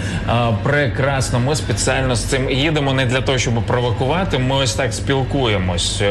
прекрасно. 0.64 1.40
Ми 1.40 1.56
спеціально 1.56 2.16
з 2.16 2.24
цим 2.24 2.50
їдемо 2.50 2.94
не 2.94 3.06
для 3.06 3.22
того, 3.22 3.38
щоб 3.38 3.54
провокувати. 3.54 4.38
Ми 4.40 4.56
ось 4.56 4.74
так 4.74 4.94
спілкуємось 4.94 6.02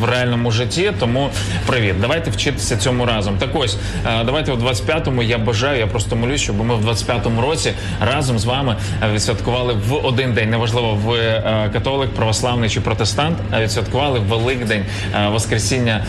в 0.00 0.04
реальному 0.04 0.50
житті. 0.50 0.92
Тому 1.00 1.30
привіт, 1.66 1.94
давайте 2.00 2.30
вчитися 2.30 2.76
цьому 2.76 3.06
разом. 3.06 3.38
Так 3.38 3.50
ось 3.54 3.76
давайте 4.24 4.52
у 4.52 4.56
25-му 4.56 5.22
я 5.22 5.38
бажаю, 5.38 5.78
я 5.78 5.86
просто 5.86 6.16
молюсь, 6.16 6.40
щоб 6.40 6.64
ми 6.64 6.74
в 6.74 6.88
25-му 6.88 7.42
році 7.42 7.72
разом 8.00 8.38
з 8.38 8.44
вами 8.44 8.76
відсвяткували 9.12 9.74
в 9.88 10.06
один 10.06 10.32
день. 10.32 10.50
Неважливо, 10.50 10.98
ви 11.04 11.18
католик, 11.72 12.10
православний 12.10 12.70
чи 12.70 12.80
протестант, 12.80 13.38
а 13.50 13.60
відсвяткували 13.60 14.18
Великдень 14.28 14.84
е, 15.14 15.28
Воскресіння 15.28 16.04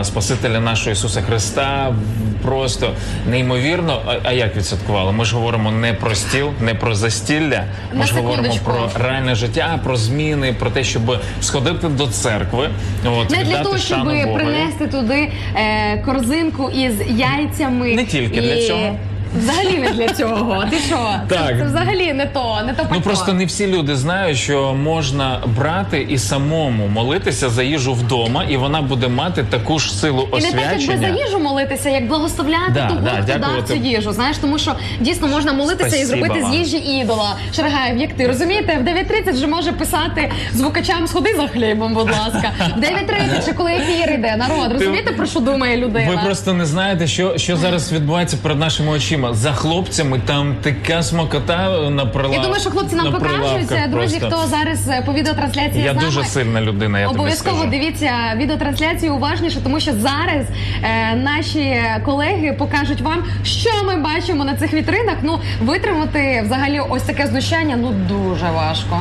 е, 0.00 0.04
Спасителя 0.04 0.60
нашого 0.60 0.90
Ісуса 0.90 1.22
Христа. 1.22 1.94
Просто 2.42 2.90
неймовірно. 3.30 4.02
А, 4.24 4.32
як 4.32 4.56
відсвяткували? 4.56 5.12
Ми 5.12 5.24
ж 5.24 5.34
говоримо 5.34 5.70
не 5.70 5.92
про 5.92 6.14
стіл, 6.14 6.50
не 6.60 6.74
про 6.74 6.94
застілля. 6.94 7.64
Ми 7.92 7.98
На 7.98 8.06
ж 8.06 8.14
говоримо 8.14 8.54
про 8.64 8.90
реальне 8.94 9.34
життя, 9.34 9.80
про 9.84 9.96
зміни, 9.96 10.52
про 10.58 10.70
те, 10.70 10.84
щоб 10.84 11.20
сходити 11.40 11.88
до 11.88 12.06
церкви. 12.06 12.70
От 13.06 13.30
Не 13.30 13.44
для 13.44 13.62
того, 13.62 13.78
щоб 13.78 13.98
Богові. 13.98 14.34
принести 14.34 14.86
туди 14.86 15.32
е, 15.56 15.98
корзинку 16.06 16.70
із 16.70 16.94
яйцями. 17.18 17.94
Не 17.94 18.04
тільки 18.04 18.40
для 18.40 18.66
цього. 18.66 18.96
Взагалі 19.38 19.78
не 19.78 19.90
для 19.90 20.08
цього. 20.08 20.64
Ти 20.70 20.76
що? 20.78 21.14
Так. 21.28 21.48
це 21.58 21.64
взагалі 21.64 22.12
не 22.12 22.26
то, 22.26 22.60
не 22.66 22.72
то 22.72 22.86
Ну 22.92 23.00
просто 23.00 23.32
не 23.32 23.44
всі 23.44 23.66
люди 23.66 23.96
знають, 23.96 24.38
що 24.38 24.74
можна 24.74 25.40
брати 25.46 26.06
і 26.10 26.18
самому 26.18 26.86
молитися 26.88 27.48
за 27.48 27.62
їжу 27.62 27.92
вдома, 27.92 28.44
і 28.48 28.56
вона 28.56 28.82
буде 28.82 29.08
мати 29.08 29.44
таку 29.50 29.78
ж 29.78 29.94
силу 29.94 30.28
І 30.32 30.42
не 30.42 30.50
так, 30.52 30.80
якби 30.80 30.98
за 30.98 31.08
їжу 31.24 31.38
молитися, 31.38 31.90
як 31.90 32.06
благословляти 32.08 32.72
Да, 32.74 32.86
того, 32.86 33.00
да, 33.00 33.10
дав 33.10 33.24
дякувати. 33.26 33.62
цю 33.74 33.74
їжу. 33.74 34.12
Знаєш, 34.12 34.38
тому 34.38 34.58
що 34.58 34.72
дійсно 35.00 35.28
можна 35.28 35.52
молитися 35.52 35.96
і 35.96 36.04
зробити 36.04 36.40
вам. 36.40 36.52
з 36.52 36.54
їжі 36.54 36.76
ідола. 36.76 37.36
Шаргаєв, 37.56 37.98
як 37.98 38.12
ти 38.12 38.26
розумієте, 38.26 38.78
в 38.78 38.82
9.30 38.88 39.32
вже 39.32 39.46
може 39.46 39.72
писати 39.72 40.30
звукачам 40.52 41.06
сходи 41.06 41.34
за 41.36 41.48
хлібом, 41.48 41.94
будь 41.94 42.10
ласка. 42.10 42.52
В 42.76 42.80
9.30 42.80 43.42
ще 43.42 43.52
коли 43.52 43.72
ефір 43.72 44.10
йде, 44.14 44.36
народ. 44.36 44.72
Розумієте, 44.72 45.12
про 45.12 45.26
що 45.26 45.40
думає 45.40 45.76
людина? 45.76 46.10
Ви 46.10 46.18
просто 46.24 46.52
не 46.52 46.66
знаєте, 46.66 47.06
що, 47.06 47.38
що 47.38 47.56
зараз 47.56 47.92
відбувається 47.92 48.36
перед 48.42 48.58
нашими 48.58 48.92
очима. 48.92 49.23
За 49.32 49.52
хлопцями 49.52 50.20
там 50.26 50.56
така 50.62 51.02
смакота 51.02 51.90
на 51.90 52.06
прилавках. 52.06 52.36
Я 52.38 52.42
думаю, 52.42 52.60
що 52.60 52.70
хлопці 52.70 52.96
нам 52.96 53.06
на 53.06 53.12
покажуть. 53.12 53.90
Друзі, 53.90 54.18
просто. 54.18 54.38
хто 54.38 54.46
зараз 54.48 54.88
е, 54.88 55.02
по 55.06 55.12
відеотрансляції 55.12 55.84
Я 55.84 55.92
з 55.92 55.96
нами. 55.96 56.06
дуже 56.08 56.24
сильна 56.24 56.60
людина, 56.60 57.00
я 57.00 57.06
тобі 57.06 57.18
Обов'язково 57.18 57.56
скажу. 57.56 57.70
дивіться 57.70 58.10
відеотрансляцію 58.36 59.14
уважніше, 59.14 59.60
тому 59.62 59.80
що 59.80 59.92
зараз 59.92 60.46
е, 60.82 61.14
наші 61.16 61.82
колеги 62.04 62.52
покажуть 62.58 63.00
вам, 63.00 63.24
що 63.44 63.70
ми 63.86 63.96
бачимо 63.96 64.44
на 64.44 64.54
цих 64.54 64.72
вітринах. 64.74 65.16
Ну 65.22 65.38
витримати 65.62 66.42
взагалі 66.46 66.80
ось 66.88 67.02
таке 67.02 67.26
знущання 67.26 67.76
ну 67.76 67.90
дуже 67.92 68.46
важко. 68.50 69.00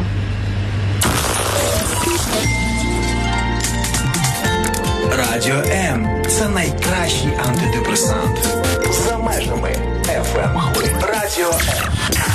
Радіо 5.17 5.55
М 5.71 6.07
це 6.27 6.49
найкращий 6.49 7.29
антидепресант. 7.49 8.39
За 8.91 9.17
межами. 9.17 9.92
Радіо 11.43 11.59
М. 12.17 12.32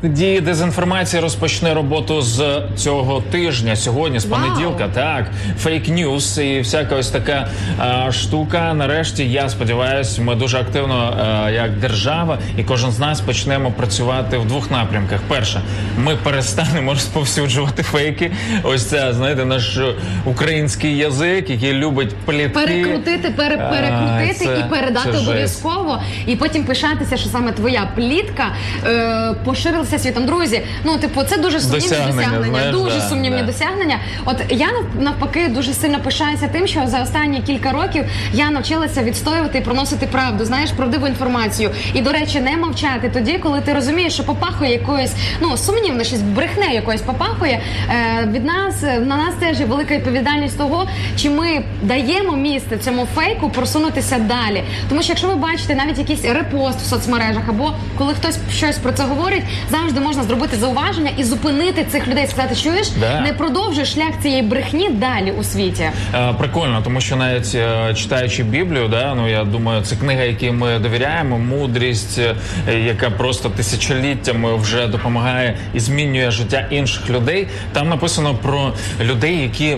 Протидії 0.00 0.40
дезінформації 0.40 1.22
розпочне 1.22 1.74
роботу 1.74 2.22
з 2.22 2.62
цього 2.76 3.20
тижня. 3.30 3.76
Сьогодні, 3.76 4.18
з 4.20 4.24
понеділка, 4.24 4.88
так 4.88 5.26
фейк 5.58 5.88
ньюс 5.88 6.38
і 6.38 6.60
всяка 6.60 6.96
ось 6.96 7.10
така 7.10 7.48
а, 7.78 8.12
штука. 8.12 8.74
Нарешті 8.74 9.30
я 9.30 9.48
сподіваюся, 9.48 10.22
ми 10.22 10.34
дуже 10.34 10.58
активно, 10.58 11.16
а, 11.44 11.50
як 11.50 11.78
держава, 11.78 12.38
і 12.58 12.64
кожен 12.64 12.90
з 12.90 12.98
нас 12.98 13.20
почнемо 13.20 13.70
працювати 13.70 14.38
в 14.38 14.46
двох 14.46 14.70
напрямках. 14.70 15.20
Перше, 15.28 15.60
ми 15.98 16.16
перестанемо 16.16 16.92
розповсюджувати 16.92 17.82
фейки. 17.82 18.32
Ось 18.62 18.84
це 18.86 19.12
знаєте, 19.12 19.44
наш 19.44 19.78
український 20.24 20.96
язик, 20.96 21.50
який 21.50 21.72
любить 21.72 22.16
плітки. 22.16 22.48
Перекрутити, 22.48 23.30
пере, 23.36 23.56
А, 23.60 24.34
це- 24.34 24.44
і 24.44 24.70
передати 24.70 25.18
обов'язково, 25.18 26.02
і 26.26 26.36
потім 26.36 26.64
пишатися, 26.64 27.16
що 27.16 27.28
саме 27.28 27.52
твоя 27.52 27.88
плітка 27.96 28.44
е, 28.86 29.34
поширилася 29.44 29.87
світом. 29.98 30.26
Друзі, 30.26 30.62
ну 30.84 30.98
типу, 30.98 31.22
це 31.22 31.36
дуже 31.36 31.60
сумнівні 31.60 31.88
Досягнення, 31.88 32.16
досягнення, 32.16 32.48
знаєш, 32.50 32.76
дуже 32.76 32.98
да, 32.98 33.08
сумнівні 33.08 33.40
да. 33.40 33.46
досягнення. 33.46 33.98
От 34.24 34.36
я 34.48 34.68
навпаки 35.00 35.48
дуже 35.48 35.72
сильно 35.72 35.98
пишаюся 36.00 36.48
тим, 36.52 36.66
що 36.66 36.86
за 36.86 37.02
останні 37.02 37.40
кілька 37.40 37.72
років 37.72 38.04
я 38.32 38.50
навчилася 38.50 39.02
відстоювати 39.02 39.58
і 39.58 39.60
проносити 39.60 40.06
правду, 40.06 40.44
знаєш, 40.44 40.70
правдиву 40.70 41.06
інформацію. 41.06 41.70
І 41.94 42.00
до 42.00 42.12
речі, 42.12 42.40
не 42.40 42.56
мовчати 42.56 43.10
тоді, 43.14 43.38
коли 43.38 43.60
ти 43.60 43.72
розумієш, 43.72 44.14
що 44.14 44.24
попахує 44.24 44.72
якоюсь, 44.72 45.12
ну 45.40 45.56
сумнівно, 45.56 46.04
щось 46.04 46.20
брехне 46.22 46.74
якоюсь 46.74 47.02
попахує. 47.02 47.60
Е, 47.90 48.28
від 48.32 48.44
нас 48.44 48.82
е, 48.82 49.00
на 49.00 49.16
нас 49.16 49.34
теж 49.40 49.60
є 49.60 49.66
велика 49.66 49.94
відповідальність 49.94 50.58
того, 50.58 50.88
чи 51.16 51.30
ми 51.30 51.62
даємо 51.82 52.36
місце 52.36 52.78
цьому 52.78 53.06
фейку 53.14 53.50
просунутися 53.50 54.18
далі. 54.18 54.62
Тому 54.88 55.02
що 55.02 55.12
якщо 55.12 55.28
ви 55.28 55.34
бачите 55.34 55.74
навіть 55.74 55.98
якийсь 55.98 56.24
репост 56.24 56.80
в 56.80 56.86
соцмережах, 56.86 57.42
або 57.48 57.72
коли 57.98 58.14
хтось 58.14 58.38
щось 58.52 58.78
про 58.78 58.92
це 58.92 59.02
говорить, 59.02 59.42
завжди 59.80 60.00
можна 60.00 60.22
зробити 60.22 60.56
зауваження 60.56 61.10
і 61.16 61.24
зупинити 61.24 61.84
цих 61.84 62.08
людей, 62.08 62.26
сказати, 62.26 62.56
чуєш, 62.56 62.88
Да. 63.00 63.20
не 63.20 63.32
продовжуй 63.32 63.84
шлях 63.84 64.10
цієї 64.22 64.42
брехні 64.42 64.88
далі 64.90 65.32
у 65.40 65.44
світі. 65.44 65.90
Е, 66.14 66.32
Прикольно, 66.38 66.80
тому 66.84 67.00
що 67.00 67.16
навіть 67.16 67.52
е, 67.54 67.94
читаючи 67.94 68.42
Біблію, 68.42 68.88
да, 68.88 69.14
ну 69.14 69.28
я 69.28 69.44
думаю, 69.44 69.82
це 69.82 69.96
книга, 69.96 70.22
якій 70.22 70.50
ми 70.50 70.78
довіряємо, 70.78 71.38
мудрість, 71.38 72.18
е, 72.18 72.34
яка 72.80 73.10
просто 73.10 73.48
тисячоліттями 73.48 74.56
вже 74.56 74.86
допомагає 74.86 75.56
і 75.74 75.80
змінює 75.80 76.30
життя 76.30 76.66
інших 76.70 77.10
людей. 77.10 77.48
Там 77.72 77.88
написано 77.88 78.34
про 78.34 78.72
людей, 79.00 79.42
які. 79.42 79.76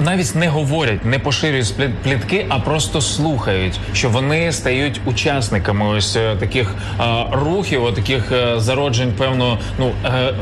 Навіть 0.00 0.34
не 0.34 0.48
говорять, 0.48 1.04
не 1.04 1.18
поширюють 1.18 1.74
плітки, 2.02 2.46
а 2.48 2.58
просто 2.58 3.00
слухають, 3.00 3.80
що 3.92 4.08
вони 4.08 4.52
стають 4.52 5.00
учасниками 5.04 5.86
ось 5.86 6.16
е, 6.16 6.36
таких 6.40 6.74
е, 7.00 7.04
рухів, 7.32 7.94
таких 7.94 8.32
е, 8.32 8.60
зароджень, 8.60 9.12
певно, 9.18 9.58
ну 9.78 9.92
е, 10.04 10.34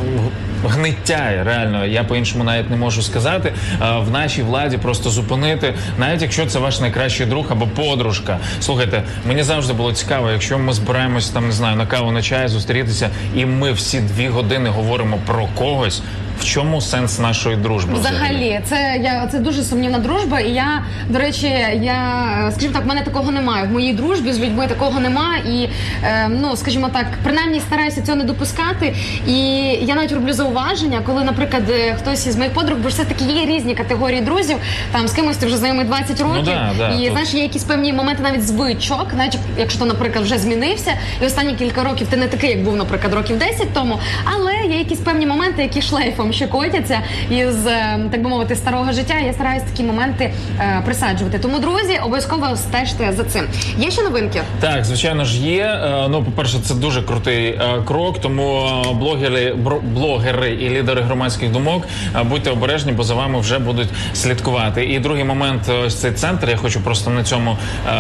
гниття. 0.67 1.43
Реально, 1.45 1.87
я 1.87 2.05
по-іншому 2.05 2.45
навіть 2.45 2.71
не 2.71 2.77
можу 2.77 3.03
сказати. 3.03 3.53
Е, 3.83 3.99
в 3.99 4.11
нашій 4.11 4.43
владі 4.43 4.79
просто 4.79 5.11
зупинити, 5.11 5.75
навіть 5.99 6.23
якщо 6.23 6.47
це 6.47 6.59
ваш 6.59 6.81
найкращий 6.81 7.27
друг 7.27 7.47
або 7.51 7.67
подружка. 7.67 8.39
Слухайте, 8.61 9.03
мені 9.27 9.43
завжди 9.43 9.73
було 9.73 9.93
цікаво, 9.93 10.31
якщо 10.31 10.59
ми 10.59 10.73
збираємось 10.73 11.31
там, 11.31 11.47
не 11.47 11.53
знаю, 11.53 11.77
на 11.77 11.87
каву 11.87 12.11
на 12.13 12.23
чай, 12.23 12.49
зустрітися, 12.49 13.11
і 13.37 13.45
ми 13.47 13.73
всі 13.73 14.01
дві 14.01 14.29
години 14.29 14.71
говоримо 14.71 15.19
про 15.27 15.49
когось. 15.55 16.03
В 16.41 16.45
чому 16.45 16.81
сенс 16.81 17.19
нашої 17.19 17.57
дружби? 17.57 17.95
Взагалі, 17.95 18.61
це 18.65 19.01
я 19.03 19.27
це 19.27 19.39
дуже 19.39 19.48
сумнівна 19.57 19.99
дружба. 19.99 20.41
І 20.41 20.51
я, 20.51 20.83
до 21.09 21.19
речі, 21.19 21.47
я 21.83 22.29
е, 22.49 22.53
скажімо 22.53 22.75
так, 22.75 22.85
в 22.85 22.89
мене 22.89 23.03
такого 23.03 23.31
немає. 23.31 23.65
В 23.67 23.73
моїй 23.73 23.93
дружбі 23.93 24.33
з 24.33 24.41
людьми 24.41 24.67
такого 24.67 25.01
немає. 25.01 25.43
І 25.47 25.69
е, 26.05 26.29
ну, 26.29 26.57
скажімо 26.57 26.89
так, 26.93 27.07
принаймні 27.23 27.61
стараюся 27.61 28.03
цього 28.03 28.19
не 28.19 28.25
допускати. 28.25 28.95
І 29.27 29.39
я 29.83 29.95
навіть 29.95 30.13
роблю 30.13 30.33
зауваження, 30.33 31.01
коли, 31.07 31.25
наприклад, 31.25 31.63
е, 31.71 31.95
хтось 32.03 32.27
із 32.27 32.37
моїх 32.37 32.53
подруг, 32.53 32.79
бо 32.83 32.89
все 32.89 33.05
таки 33.05 33.25
є 33.25 33.47
різні 33.57 33.75
категорії 33.75 34.21
друзів. 34.21 34.57
Там 34.93 35.09
з 35.09 35.13
кимось 35.13 35.37
ти 35.37 35.47
вже 35.47 35.57
знайомий 35.57 35.85
20 35.85 36.21
років, 36.21 36.45
да, 36.45 36.71
да, 36.79 36.89
і 36.89 37.03
тут- 37.03 37.11
знаєш, 37.13 37.35
є 37.35 37.43
якісь 37.43 37.65
певні 37.65 37.93
моменти 37.93 38.23
навіть 38.23 38.47
звичок, 38.47 39.07
навіть 39.19 39.39
якщо 39.59 39.79
ти, 39.79 39.85
наприклад, 39.85 40.25
вже 40.25 40.39
змінився, 40.39 40.93
і 41.23 41.27
останні 41.27 41.55
кілька 41.55 41.85
років 41.85 42.07
ти 42.07 42.17
не 42.17 42.27
такий, 42.29 42.51
як 42.51 42.63
був, 42.63 42.77
наприклад, 42.77 43.15
років 43.15 43.39
10 43.39 43.73
тому, 43.75 43.99
але 44.25 44.53
є 44.71 44.79
якісь 44.79 44.99
певні 44.99 45.27
моменти, 45.27 45.63
які 45.63 45.83
шлейфом 45.83 46.33
ще 46.33 46.47
котяться 46.47 47.01
із, 47.31 47.67
е, 47.67 47.99
так 48.11 48.23
би 48.23 48.29
мовити, 48.29 48.57
старого 48.57 48.93
життя. 48.93 49.15
Я 49.27 49.33
стараюсь 49.39 49.63
такі 49.63 49.83
моменти 49.83 50.33
е, 50.61 50.83
присаджувати. 50.85 51.39
Тому, 51.39 51.59
друзі, 51.59 51.99
обов'язково 52.03 52.57
стежте 52.57 53.13
за 53.17 53.25
цим. 53.25 53.45
Є 53.79 53.91
ще 53.91 54.03
новинки? 54.03 54.41
Так, 54.61 54.85
звичайно 54.85 55.25
ж 55.25 55.39
є. 55.39 55.63
Е, 55.65 55.95
Ну, 56.11 56.25
по-перше, 56.25 56.59
це 56.65 56.75
дуже 56.75 57.03
крутий 57.03 57.47
е, 57.49 57.61
крок. 57.85 58.21
Тому 58.21 58.69
блогери, 58.95 59.55
бро- 59.55 59.81
блогери 59.81 60.51
і 60.51 60.71
лідери 60.71 61.03
громадських 61.03 61.53
думок 61.53 61.85
е, 62.21 62.23
будьте 62.23 62.51
обережні, 62.51 62.93
бо 62.93 63.03
за 63.03 63.15
вами 63.15 63.41
вже 63.41 63.59
будуть 63.59 63.89
слідкувати. 64.15 64.85
І 64.85 64.99
другий 64.99 65.25
момент, 65.25 65.63
е, 65.69 65.73
ось 65.73 65.95
цей 66.01 66.13
центр. 66.13 66.51
Я 66.51 66.57
хочу 66.57 66.81
просто 66.81 67.11
на 67.11 67.25
цьому 67.25 67.57
е, 67.89 67.91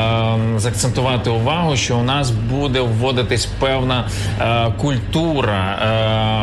заакцентувати 0.56 1.30
увагу, 1.30 1.76
що 1.76 1.96
у 1.98 2.02
нас 2.02 2.30
буде 2.30 2.80
вводитись 2.80 3.46
певна 3.46 4.04
е, 4.40 4.72
культура, 4.80 5.78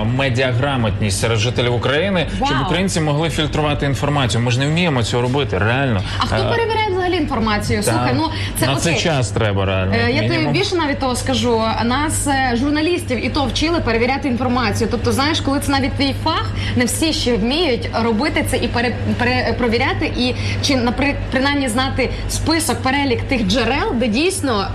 е, 0.03 0.05
медіаграмотність 0.05 1.19
серед 1.19 1.37
жителів 1.37 1.75
України, 1.75 2.27
Вау. 2.39 2.49
щоб 2.49 2.61
українці 2.65 3.01
могли 3.01 3.29
фільтрувати 3.29 3.85
інформацію. 3.85 4.41
Ми 4.43 4.51
ж 4.51 4.59
не 4.59 4.67
вміємо 4.67 4.84
цього 5.03 5.21
робити, 5.23 5.57
реально. 5.57 6.03
А 6.17 6.25
хто 6.25 6.35
Е, 6.35 6.49
перевіряє 6.49 6.87
взагалі 6.91 7.15
інформацію. 7.15 7.83
Слухай, 7.83 8.13
ну 8.17 8.23
це 8.59 8.65
на 8.65 8.71
окей. 8.73 8.83
це 8.93 8.99
час 8.99 9.31
треба 9.31 9.65
реально. 9.65 9.93
Е, 9.95 10.11
Я 10.11 10.21
тобі 10.29 10.47
більше 10.47 10.75
навіть 10.75 10.99
того 10.99 11.15
скажу. 11.15 11.61
Нас 11.85 12.27
е, 12.27 12.55
журналістів 12.55 13.25
і 13.25 13.29
то 13.29 13.45
вчили 13.45 13.79
перевіряти 13.79 14.27
інформацію. 14.27 14.87
Тобто, 14.91 15.11
знаєш, 15.11 15.41
коли 15.41 15.59
це 15.59 15.71
навіть 15.71 15.93
твій 15.93 16.15
фах, 16.23 16.49
не 16.75 16.85
всі 16.85 17.13
ще 17.13 17.37
вміють 17.37 17.89
робити 18.03 18.45
це 18.51 18.57
і 18.57 18.67
пере, 18.67 18.95
пере- 19.19 19.55
провіряти, 19.57 20.11
і 20.17 20.35
чи 20.63 20.75
напри, 20.75 21.15
принаймні 21.31 21.67
знати 21.69 22.09
список, 22.29 22.81
перелік 22.81 23.21
тих 23.21 23.47
джерел, 23.47 23.93
де 23.93 24.07
дійсно. 24.07 24.67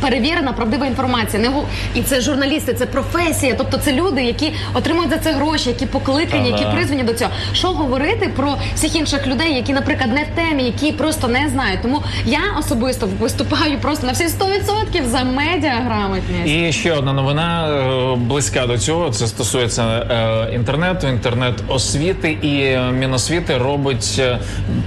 Перевірена 0.00 0.52
правдива 0.52 0.86
інформація. 0.86 1.42
Не 1.42 1.50
і 1.94 2.02
це 2.02 2.20
журналісти, 2.20 2.74
це 2.74 2.86
професія. 2.86 3.54
Тобто 3.58 3.78
це 3.78 3.92
люди, 3.92 4.22
які 4.22 4.52
отримують 4.74 5.10
за 5.10 5.18
це 5.18 5.32
гроші, 5.32 5.68
які 5.68 5.86
покликані, 5.86 6.50
Та-да. 6.50 6.62
які 6.62 6.76
призвані 6.76 7.02
до 7.02 7.14
цього. 7.14 7.30
Що 7.52 7.68
говорити 7.68 8.30
про 8.36 8.54
всіх 8.74 8.96
інших 8.96 9.26
людей, 9.26 9.54
які, 9.54 9.72
наприклад, 9.72 10.12
не 10.12 10.22
в 10.22 10.26
темі, 10.34 10.64
які 10.64 10.92
просто 10.92 11.28
не 11.28 11.48
знають. 11.48 11.82
Тому 11.82 12.02
я 12.26 12.40
особисто 12.58 13.08
виступаю 13.20 13.78
просто 13.78 14.06
на 14.06 14.12
всі 14.12 14.24
100% 14.24 15.06
за 15.06 15.24
медіаграмотність. 15.24 16.46
І 16.46 16.72
ще 16.72 16.92
одна 16.92 17.12
новина 17.12 17.68
е, 17.68 18.16
близька 18.16 18.66
до 18.66 18.78
цього. 18.78 19.10
Це 19.10 19.26
стосується 19.26 19.82
е, 19.84 20.54
інтернету, 20.54 21.08
інтернет-освіти 21.08 22.30
і 22.42 22.60
е, 22.62 22.92
Міносвіти 22.98 23.58
робить 23.58 24.16
е, 24.18 24.38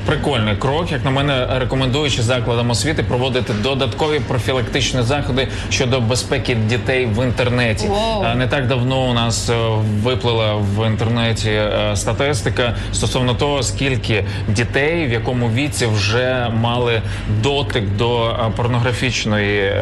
прикольний 0.05 0.55
крок, 0.55 0.91
як 0.91 1.05
на 1.05 1.12
мене, 1.12 1.47
рекомендуючи 1.59 2.22
закладам 2.22 2.70
освіти 2.70 3.03
проводити 3.03 3.53
додаткові 3.53 4.20
профілактичні 4.20 5.01
заходи 5.04 5.47
щодо 5.70 6.02
безпеки 6.02 6.56
дітей 6.56 7.06
в 7.06 7.26
інтернеті. 7.26 7.88
Вау. 7.88 8.24
Е, 8.24 8.36
Не 8.36 8.47
так 8.47 8.68
давно 8.68 9.10
у 9.10 9.14
нас 9.14 9.49
е, 9.49 9.54
виплила 10.04 10.54
в 10.56 10.88
інтернеті 10.88 11.49
е, 11.49 11.91
статистика 11.95 12.76
стосовно 12.93 13.34
того, 13.34 13.64
скільки 13.64 14.24
дітей 14.47 15.08
в 15.08 15.12
якому 15.12 15.49
віці 15.49 15.86
вже 15.86 16.47
мали 16.54 17.02
дотик 17.43 17.84
до 17.97 18.36
порнографічної 18.56 19.60
е, 19.60 19.74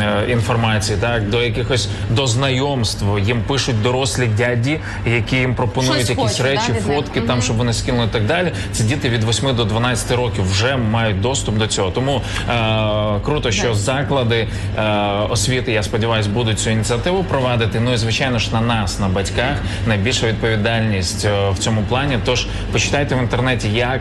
е, 0.00 0.32
інформації, 0.32 0.98
так 1.00 1.30
до 1.30 1.42
якихось 1.42 1.88
до 2.10 2.26
знайомств. 2.26 3.04
Їм 3.18 3.42
пишуть 3.42 3.82
дорослі 3.82 4.26
дяді, 4.26 4.80
які 5.06 5.36
їм 5.36 5.54
пропонують 5.54 5.96
Щось 5.96 6.10
якісь 6.10 6.24
хочуть, 6.24 6.40
речі, 6.40 6.72
да, 6.74 6.94
фотки, 6.94 7.20
там 7.20 7.42
щоб 7.42 7.56
вони 7.56 7.72
скинули 7.72 8.04
і 8.04 8.12
так 8.12 8.26
далі. 8.26 8.52
Це 8.72 8.84
діти 8.84 9.08
від 9.08 9.24
8 9.24 9.56
до 9.56 9.64
12 9.64 10.12
років 10.12 10.50
вже 10.50 10.76
мають 10.76 11.20
доступ 11.20 11.56
до 11.56 11.66
цього. 11.66 11.90
Тому 11.90 12.20
е, 12.50 13.20
круто, 13.24 13.50
що 13.50 13.74
заклади 13.74 14.31
е, 14.36 14.82
освіти, 15.30 15.72
я 15.72 15.82
сподіваюся, 15.82 16.28
будуть 16.28 16.58
цю 16.58 16.70
ініціативу 16.70 17.24
провадити. 17.24 17.80
Ну 17.80 17.92
і 17.92 17.96
звичайно 17.96 18.38
ж 18.38 18.52
на 18.52 18.60
нас, 18.60 19.00
на 19.00 19.08
батьках, 19.08 19.56
найбільша 19.86 20.26
відповідальність 20.26 21.24
е, 21.24 21.50
в 21.50 21.58
цьому 21.58 21.82
плані. 21.88 22.18
Тож 22.24 22.46
почитайте 22.72 23.14
в 23.14 23.18
інтернеті, 23.18 23.68
як 23.68 24.00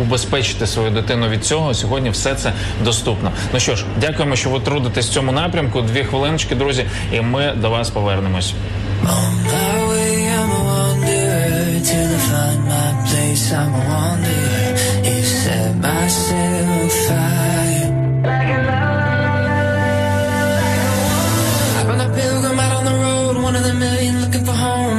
убезпечити 0.00 0.66
свою 0.66 0.90
дитину 0.90 1.28
від 1.28 1.44
цього. 1.44 1.74
Сьогодні 1.74 2.10
все 2.10 2.34
це 2.34 2.52
доступно. 2.84 3.32
Ну 3.52 3.60
що 3.60 3.76
ж, 3.76 3.84
дякуємо, 4.00 4.36
що 4.36 4.50
ви 4.50 4.60
трудитесь 4.60 5.08
в 5.08 5.12
цьому 5.12 5.32
напрямку. 5.32 5.80
Дві 5.80 6.04
хвилиночки, 6.04 6.54
друзі, 6.54 6.84
і 7.12 7.20
ми 7.20 7.52
до 7.56 7.70
вас 7.70 7.90
повернемось. 7.90 8.54
My 9.02 9.12
I'm 13.52 13.74
a 13.74 13.78
wanderer 13.78 13.86
my. 13.88 14.16
You 15.04 15.22
set 15.22 15.76
myself 15.76 16.36
fire. 16.36 16.45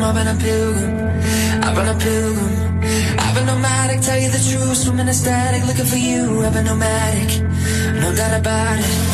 I've 0.08 0.16
been 0.16 0.28
a 0.28 0.36
pilgrim. 0.40 0.98
I've 1.66 1.76
been 1.76 1.90
a 1.90 2.00
pilgrim. 2.00 2.80
I've 3.20 3.36
been 3.36 3.46
nomadic, 3.46 4.00
tell 4.00 4.18
you 4.18 4.30
the 4.30 4.40
truth, 4.40 4.78
swimming 4.78 5.10
in 5.10 5.14
static, 5.14 5.68
looking 5.68 5.84
for 5.84 5.98
you. 5.98 6.46
I've 6.46 6.54
been 6.54 6.64
nomadic, 6.64 7.42
no 8.00 8.16
doubt 8.16 8.40
about 8.40 8.80
it. 8.80 9.07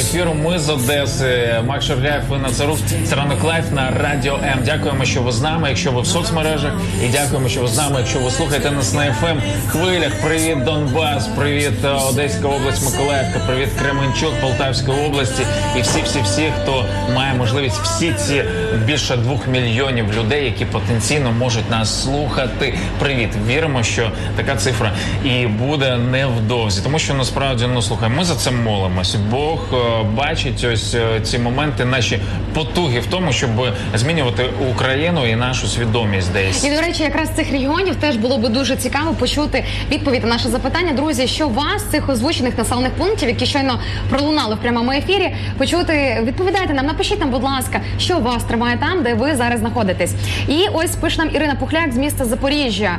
Ефіру. 0.00 0.34
Ми 0.34 0.58
з 0.58 0.68
Одеси. 0.68 1.54
Макс 1.66 1.86
Шаргаєв, 1.86 2.38
Інна 2.38 2.50
Царук. 2.50 2.78
Це 3.06 3.16
live 3.44 3.72
на 3.72 3.90
радіо 3.90 4.34
М. 4.34 4.58
Дякуємо, 4.64 5.04
що 5.04 5.22
ви 5.22 5.32
з 5.32 5.40
нами. 5.40 5.68
Якщо 5.68 5.92
ви 5.92 6.00
в 6.00 6.06
соцмережах, 6.06 6.72
і 7.04 7.08
дякуємо, 7.08 7.48
що 7.48 7.60
ви 7.60 7.68
з 7.68 7.76
нами. 7.76 7.96
Якщо 7.98 8.18
ви 8.18 8.30
слухаєте 8.30 8.70
нас 8.70 8.94
на 8.94 9.12
FM 9.12 9.38
хвилях. 9.68 10.12
Привіт, 10.24 10.64
Донбас, 10.64 11.26
привіт, 11.26 11.84
е, 11.84 11.88
Одеська 11.88 12.48
область, 12.48 12.84
Миколаївка, 12.84 13.38
привіт, 13.46 13.68
Кременчук, 13.78 14.40
Полтавської 14.40 15.06
області 15.06 15.42
і 15.78 15.80
всі, 15.80 16.02
всі, 16.02 16.20
всі, 16.20 16.52
хто 16.62 16.86
має 17.14 17.34
можливість, 17.34 17.82
всі 17.82 18.12
ці 18.12 18.44
більше 18.84 19.16
двох 19.16 19.48
мільйонів 19.48 20.12
людей, 20.12 20.44
які 20.44 20.64
потенційно 20.64 21.32
можуть 21.32 21.70
нас 21.70 22.02
слухати. 22.02 22.74
Привіт, 22.98 23.30
віримо, 23.48 23.82
що 23.82 24.10
така 24.36 24.56
цифра 24.56 24.92
і 25.24 25.46
буде 25.46 25.96
невдовзі, 25.96 26.80
тому 26.82 26.98
що. 26.98 27.14
насправді, 27.14 27.66
ну 27.74 27.82
слухай, 27.82 28.08
ми 28.08 28.24
за 28.24 28.34
це 28.34 28.50
молимося. 28.50 29.18
Бог 29.30 29.68
е, 29.72 29.76
бачить 30.14 30.64
ось 30.72 30.94
е, 30.94 31.20
ці 31.22 31.38
моменти, 31.38 31.84
наші 31.84 32.18
потуги 32.54 33.00
в 33.00 33.06
тому, 33.06 33.32
щоб 33.32 33.50
змінювати 33.94 34.44
Україну 34.70 35.26
і 35.26 35.36
нашу 35.36 35.66
свідомість 35.66 36.32
десь. 36.32 36.64
І 36.64 36.74
до 36.74 36.80
речі, 36.80 37.02
якраз 37.02 37.28
цих 37.28 37.52
регіонів 37.52 37.96
теж 37.96 38.16
було 38.16 38.38
би 38.38 38.48
дуже 38.48 38.76
цікаво 38.76 39.14
почути 39.14 39.64
відповідь 39.90 40.22
на 40.22 40.28
наше 40.28 40.48
запитання. 40.48 40.92
Друзі, 40.92 41.26
що 41.26 41.48
вас 41.48 41.84
цих 41.90 42.08
озвучених 42.08 42.58
населених 42.58 42.92
пунктів, 42.92 43.28
які 43.28 43.46
щойно 43.46 43.80
пролунали 44.10 44.54
в 44.54 44.58
прямому 44.58 44.92
ефірі, 44.92 45.34
почути, 45.58 46.22
відповідайте 46.24 46.74
нам, 46.74 46.86
напишіть 46.86 47.20
нам, 47.20 47.30
будь 47.30 47.42
ласка, 47.42 47.80
що 47.98 48.18
вас 48.18 48.44
тримає 48.44 48.78
там, 48.80 49.02
де 49.02 49.14
ви 49.14 49.34
зараз 49.34 49.60
знаходитесь. 49.60 50.14
І 50.48 50.66
ось 50.72 50.96
пише 50.96 51.18
нам 51.18 51.34
Ірина 51.34 51.54
Пухляк 51.54 51.92
з 51.92 51.96
міста 51.96 52.24
Запоріжжя. 52.24 52.98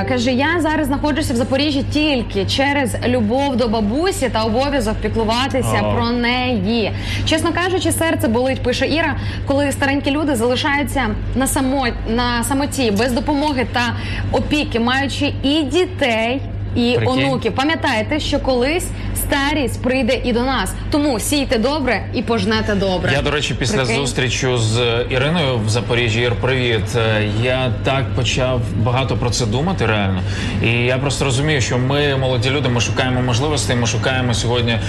Е, 0.00 0.04
каже: 0.04 0.32
я 0.32 0.60
зараз 0.60 0.86
знаходжуся 0.86 1.32
в 1.32 1.36
Запоріжжі 1.36 1.84
тільки 1.92 2.46
через 2.46 2.96
любов 3.06 3.56
до 3.56 3.68
бабусі 3.68 4.28
та 4.28 4.44
обов'язок 4.44 4.94
піклуватися 4.94 5.80
О. 5.82 5.94
про 6.00 6.10
неї. 6.10 6.92
Чесно 7.26 7.52
кажучи, 7.52 7.92
серце 7.92 8.28
болить, 8.28 8.62
пише 8.62 8.86
Іра, 8.88 9.16
коли 9.46 9.72
старенькі 9.72 10.10
люди 10.10 10.34
залишаються 10.34 11.06
на 11.34 11.46
само 11.46 11.86
на 12.08 12.44
самоті 12.44 12.90
без 12.90 13.12
допомоги 13.12 13.66
та 13.72 13.96
опіки, 14.32 14.80
маючи 14.80 15.32
і 15.42 15.62
дітей. 15.62 16.40
І 16.76 16.92
Прикинь. 16.96 17.24
онуків, 17.24 17.54
пам'ятайте, 17.54 18.20
що 18.20 18.38
колись 18.40 18.86
старість 19.16 19.82
прийде 19.82 20.20
і 20.24 20.32
до 20.32 20.40
нас. 20.42 20.74
Тому 20.90 21.20
сійте 21.20 21.58
добре 21.58 22.04
і 22.14 22.22
пожнете 22.22 22.74
добре. 22.74 23.12
Я, 23.12 23.22
до 23.22 23.30
речі, 23.30 23.54
після 23.54 23.76
Прикинь. 23.76 23.96
зустрічі 23.96 24.46
з 24.56 25.04
Іриною 25.10 25.58
в 25.66 25.68
Запоріжжі, 25.68 26.20
Ір, 26.20 26.32
привіт. 26.40 26.82
е, 26.96 27.28
Я 27.42 27.72
так 27.84 28.04
почав 28.16 28.60
багато 28.76 29.16
про 29.16 29.30
це 29.30 29.46
думати 29.46 29.86
реально. 29.86 30.22
І 30.64 30.68
я 30.70 30.98
просто 30.98 31.24
розумію, 31.24 31.60
що 31.60 31.78
ми, 31.78 32.16
молоді 32.16 32.50
люди, 32.50 32.68
ми 32.68 32.80
шукаємо 32.80 33.22
можливостей, 33.22 33.76
ми 33.76 33.86
шукаємо 33.86 34.34
сьогодні 34.34 34.72
е, 34.72 34.80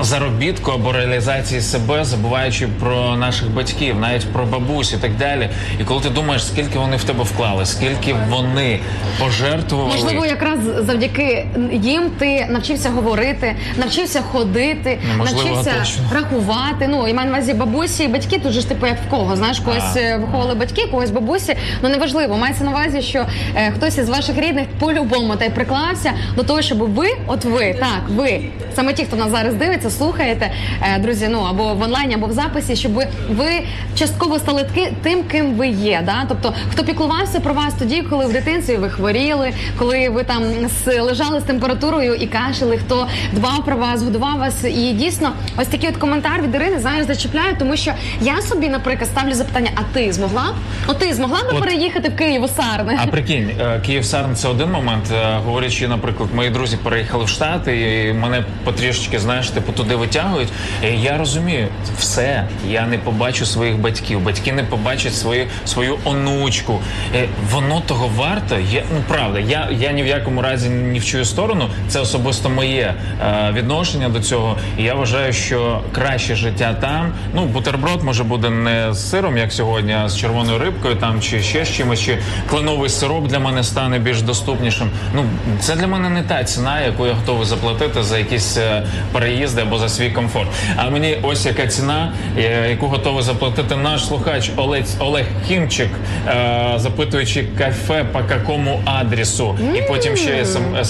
заробітку 0.00 0.70
або 0.70 0.92
реалізації 0.92 1.60
себе, 1.60 2.04
забуваючи 2.04 2.68
про 2.80 3.16
наших 3.16 3.50
батьків, 3.50 3.96
навіть 4.00 4.32
про 4.32 4.44
бабусь 4.44 4.92
і 4.92 4.96
так 4.96 5.16
далі. 5.16 5.48
І 5.80 5.84
коли 5.84 6.00
ти 6.02 6.08
думаєш, 6.10 6.46
скільки 6.46 6.78
вони 6.78 6.96
в 6.96 7.04
тебе 7.04 7.24
вклали, 7.24 7.66
скільки 7.66 8.14
вони 8.30 8.80
пожертвували. 9.20 9.90
Можливо, 9.94 10.26
якраз 10.26 10.58
завдяки 10.80 11.27
їм 11.72 12.10
ти 12.18 12.46
навчився 12.50 12.90
говорити, 12.90 13.54
навчився 13.76 14.20
ходити, 14.22 14.98
Ну, 15.08 15.18
можливо, 15.18 15.42
навчився 15.48 15.78
точно. 15.80 16.02
рахувати. 16.14 16.88
Ну 16.88 17.08
і 17.08 17.14
маю 17.14 17.30
на 17.30 17.36
увазі 17.36 17.54
бабусі 17.54 18.04
і 18.04 18.08
батьки. 18.08 18.38
Тут 18.38 18.52
же 18.52 18.60
ж 18.60 18.68
типу 18.68 18.86
як 18.86 18.96
в 19.06 19.10
кого. 19.10 19.36
Знаєш, 19.36 19.60
когось 19.60 19.96
А. 19.96 19.98
е, 19.98 20.16
виховували 20.16 20.54
батьки, 20.54 20.86
когось 20.90 21.10
бабусі. 21.10 21.56
Ну 21.82 21.88
неважливо. 21.88 22.36
Мається 22.36 22.64
на 22.64 22.70
увазі, 22.70 23.02
що 23.02 23.26
е, 23.56 23.70
хтось 23.76 23.98
із 23.98 24.08
ваших 24.08 24.38
рідних 24.38 24.66
по-любому 24.78 25.36
та 25.36 25.44
й 25.44 25.50
приклався 25.50 26.12
до 26.36 26.42
того, 26.42 26.62
щоб 26.62 26.78
ви, 26.78 27.06
от 27.26 27.44
ви, 27.44 27.74
так, 27.80 28.00
ви 28.08 28.40
саме 28.76 28.92
ті, 28.92 29.04
хто 29.04 29.16
нас 29.16 29.30
зараз 29.30 29.54
дивиться, 29.54 29.90
слухаєте, 29.90 30.50
е, 30.82 30.98
друзі, 30.98 31.28
ну 31.30 31.40
або 31.50 31.74
в 31.74 31.82
онлайні, 31.82 32.14
або 32.14 32.26
в 32.26 32.32
записі, 32.32 32.76
щоб 32.76 32.92
ви, 32.92 33.06
ви 33.30 33.46
частково 33.94 34.38
стали 34.38 34.62
таки- 34.64 34.92
тим, 35.02 35.22
ким 35.22 35.54
ви 35.54 35.68
є. 35.68 36.02
Да? 36.06 36.24
Тобто, 36.28 36.52
хто 36.72 36.84
піклувався 36.84 37.40
про 37.40 37.54
вас 37.54 37.74
тоді, 37.78 38.02
коли 38.02 38.26
в 38.26 38.32
дитинстві 38.32 38.76
ви 38.76 38.90
хворіли, 38.90 39.52
коли 39.78 40.08
ви 40.08 40.22
там 40.22 40.42
з, 40.84 41.02
лежали 41.18 41.40
з 41.40 41.42
температурою 41.42 42.14
і 42.14 42.26
кашляли, 42.26 42.78
хто 42.78 43.06
дбав 43.32 43.64
про 43.64 43.76
вас, 43.76 44.02
годував 44.02 44.38
вас. 44.38 44.64
І 44.64 44.92
дійсно, 44.92 45.32
ось 45.56 45.66
такий 45.66 45.88
от 45.88 45.96
коментар 45.96 46.42
від 46.42 46.54
Ірини 46.54 46.78
знаєш, 46.80 47.06
зачіпляє, 47.06 47.56
тому 47.58 47.76
що 47.76 47.92
я 48.20 48.42
собі, 48.42 48.68
наприклад, 48.68 49.10
ставлю 49.10 49.34
запитання: 49.34 49.70
а 49.74 49.80
ти 49.94 50.12
змогла? 50.12 50.42
б? 50.42 50.54
От 50.86 50.98
ти 50.98 51.14
змогла 51.14 51.38
би 51.42 51.48
От. 51.52 51.60
переїхати 51.60 52.08
в 52.08 52.16
Київ 52.16 52.42
у 52.42 52.48
Сарни? 52.48 52.98
А 53.02 53.06
прикинь, 53.06 53.50
е, 53.60 53.80
Київ 53.86 54.04
Сарн 54.04 54.36
це 54.36 54.48
один 54.48 54.70
момент. 54.72 55.04
Е, 55.12 55.38
Говорячи, 55.44 55.88
наприклад, 55.88 56.28
мої 56.34 56.50
друзі 56.50 56.76
переїхали 56.76 57.24
в 57.24 57.28
Штати, 57.28 58.02
і 58.08 58.12
мене 58.12 58.44
потрішечки, 58.64 59.18
знаєш, 59.18 59.50
типу 59.50 59.72
туди 59.72 59.96
витягують. 59.96 60.48
І 60.84 60.86
я 60.86 61.18
розумію, 61.18 61.68
все, 61.98 62.44
я 62.68 62.86
не 62.86 62.98
побачу 62.98 63.46
своїх 63.46 63.78
батьків, 63.78 64.20
батьки 64.20 64.52
не 64.52 64.64
побачать 64.64 65.14
свою 65.14 65.46
свою 65.64 65.98
онучку. 66.04 66.80
Е, 67.14 67.28
Воно 67.52 67.80
того 67.86 68.10
варто. 68.16 68.56
Я 68.70 68.82
ну 68.94 69.02
правда, 69.08 69.38
я, 69.38 69.68
я 69.72 69.92
ні 69.92 70.02
в 70.02 70.06
якому 70.06 70.42
разі 70.42 70.68
ні 70.68 70.98
в 70.98 71.04
чию 71.08 71.24
сторону. 71.24 71.68
Це 71.88 72.00
особисто 72.00 72.50
моє 72.50 72.94
е, 73.22 73.52
відношення 73.52 74.08
до 74.08 74.20
цього. 74.20 74.56
І 74.78 74.82
я 74.82 74.94
вважаю, 74.94 75.32
що 75.32 75.80
краще 75.92 76.34
життя 76.34 76.76
там. 76.80 77.12
Ну, 77.34 77.44
бутерброд 77.44 78.02
може 78.02 78.24
буде 78.24 78.50
не 78.50 78.94
з 78.94 79.10
сиром, 79.10 79.38
як 79.38 79.52
сьогодні, 79.52 79.92
а 79.92 80.08
з 80.08 80.18
червоною 80.18 80.58
рибкою, 80.58 80.96
там 80.96 81.20
чи 81.20 81.42
ще 81.42 81.64
з 81.64 81.68
чимось, 81.70 82.00
чи 82.00 82.18
кленовий 82.50 82.90
сироп 82.90 83.26
для 83.26 83.38
мене 83.38 83.64
стане 83.64 83.98
більш 83.98 84.22
доступнішим. 84.22 84.90
Ну 85.14 85.24
це 85.60 85.76
для 85.76 85.86
мене 85.86 86.10
не 86.10 86.22
та 86.22 86.44
ціна, 86.44 86.80
яку 86.80 87.06
я 87.06 87.12
готовий 87.12 87.46
заплатити 87.46 88.02
за 88.02 88.18
якісь 88.18 88.56
е, 88.56 88.82
переїзди 89.12 89.62
або 89.62 89.78
за 89.78 89.88
свій 89.88 90.10
комфорт. 90.10 90.48
А 90.76 90.90
мені 90.90 91.18
ось 91.22 91.46
яка 91.46 91.66
ціна, 91.66 92.12
е, 92.38 92.70
яку 92.70 92.86
готовий 92.86 93.22
заплатити 93.22 93.76
наш 93.76 94.06
слухач 94.06 94.50
Олег, 94.56 94.84
Олег 94.98 95.26
Кімчик, 95.48 95.90
е, 96.28 96.72
запитуючи 96.76 97.44
кафе 97.58 98.04
по 98.12 98.20
якому 98.34 98.80
адресу, 98.84 99.58
і 99.74 99.82
потім 99.82 100.16
ще 100.16 100.44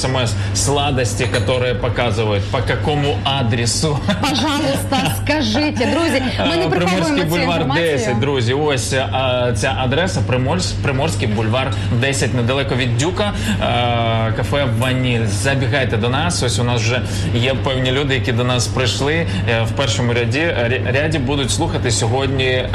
смс 0.08 0.32
сладості, 0.54 1.28
які 1.32 1.74
показують, 1.74 2.44
по 2.50 2.58
якому 2.68 3.18
адресу. 3.24 3.98
Пожалуйста, 4.20 5.16
скажіть, 5.24 5.74
друзі. 5.74 6.22
Ми 6.48 6.56
не 6.56 6.68
Приморський 6.68 7.24
бульвар 7.24 7.60
інформацію. 7.60 7.92
10, 7.98 8.18
друзі. 8.18 8.52
Ось 8.54 8.92
а, 8.92 9.52
ця 9.56 9.74
адреса 9.78 10.20
Приморськ, 10.26 10.74
Приморський 10.82 11.28
бульвар 11.28 11.72
10, 12.00 12.34
недалеко 12.34 12.74
від 12.74 12.98
Дюка. 12.98 13.32
А, 13.60 14.32
кафе 14.36 14.66
Ваніль. 14.78 15.26
Забігайте 15.26 15.96
до 15.96 16.08
нас. 16.08 16.42
Ось 16.42 16.58
у 16.58 16.64
нас 16.64 16.82
вже 16.82 17.00
є 17.34 17.54
певні 17.54 17.92
люди, 17.92 18.14
які 18.14 18.32
до 18.32 18.44
нас 18.44 18.66
прийшли. 18.66 19.26
Е, 19.50 19.62
В 19.62 19.70
першому 19.70 20.12
ряді 20.12 20.54
ряді 20.94 21.18
будуть 21.18 21.50
слухати 21.50 21.90
сьогодні 21.90 22.44
е, 22.44 22.68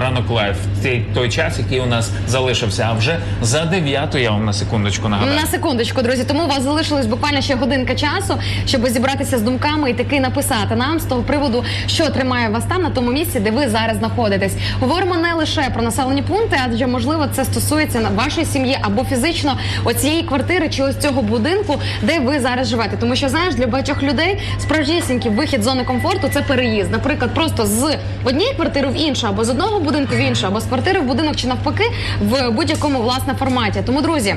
ранок 0.00 0.30
live. 0.30 0.56
Той, 0.82 1.04
той 1.14 1.30
час, 1.30 1.58
який 1.58 1.80
у 1.80 1.86
нас 1.86 2.10
залишився. 2.28 2.86
А 2.90 2.92
вже 2.92 3.18
за 3.42 3.64
9 3.64 4.14
я 4.14 4.30
вам 4.30 4.44
на 4.44 4.52
секундочку 4.52 5.08
нагадаю. 5.08 5.40
На 5.40 5.46
секундочку, 5.46 6.02
друзі. 6.02 6.24
Тому 6.24 6.46
вас 6.52 6.62
залишилось 6.62 7.06
буквально 7.06 7.40
ще 7.40 7.54
годинка 7.54 7.94
часу, 7.94 8.38
щоб 8.66 8.88
зібратися 8.88 9.38
з 9.38 9.42
думками 9.42 9.90
і 9.90 9.94
таки 9.94 10.20
написати 10.20 10.76
нам 10.76 11.00
з 11.00 11.04
того 11.04 11.22
приводу, 11.22 11.64
що 11.86 12.08
тримає 12.08 12.48
вас 12.48 12.64
там 12.68 12.82
на 12.82 12.90
тому 12.90 13.12
місці, 13.12 13.40
де 13.40 13.50
ви 13.50 13.68
зараз 13.68 13.96
знаходитесь. 13.96 14.52
Говоримо 14.80 15.16
не 15.16 15.34
лише 15.34 15.62
про 15.74 15.82
населені 15.82 16.22
пункти, 16.22 16.58
адже 16.64 16.86
можливо 16.86 17.26
це 17.32 17.44
стосується 17.44 18.10
вашої 18.14 18.46
сім'ї 18.46 18.78
або 18.82 19.04
фізично 19.04 19.58
оцієї 19.84 20.22
квартири 20.22 20.68
чи 20.68 20.82
ось 20.82 20.96
цього 20.96 21.22
будинку, 21.22 21.80
де 22.02 22.18
ви 22.18 22.40
зараз 22.40 22.68
живете. 22.68 22.96
Тому 22.96 23.16
що 23.16 23.28
знаєш, 23.28 23.54
для 23.54 23.66
багатьох 23.66 24.02
людей 24.02 24.38
справжнісінький 24.58 25.30
вихід 25.30 25.62
з 25.62 25.64
зони 25.64 25.84
комфорту 25.84 26.28
це 26.32 26.40
переїзд. 26.40 26.92
Наприклад, 26.92 27.30
просто 27.34 27.66
з 27.66 27.96
однієї 28.24 28.54
квартири 28.54 28.88
в 28.88 29.00
іншу, 29.00 29.26
або 29.26 29.44
з 29.44 29.50
одного 29.50 29.80
будинку 29.80 30.16
в 30.16 30.18
іншу, 30.18 30.46
або 30.46 30.60
з 30.60 30.64
квартири 30.64 31.00
в 31.00 31.04
будинок 31.04 31.36
чи 31.36 31.46
навпаки 31.46 31.84
в 32.20 32.50
будь-якому 32.50 33.02
власне 33.02 33.34
форматі. 33.34 33.82
Тому, 33.86 34.02
друзі. 34.02 34.36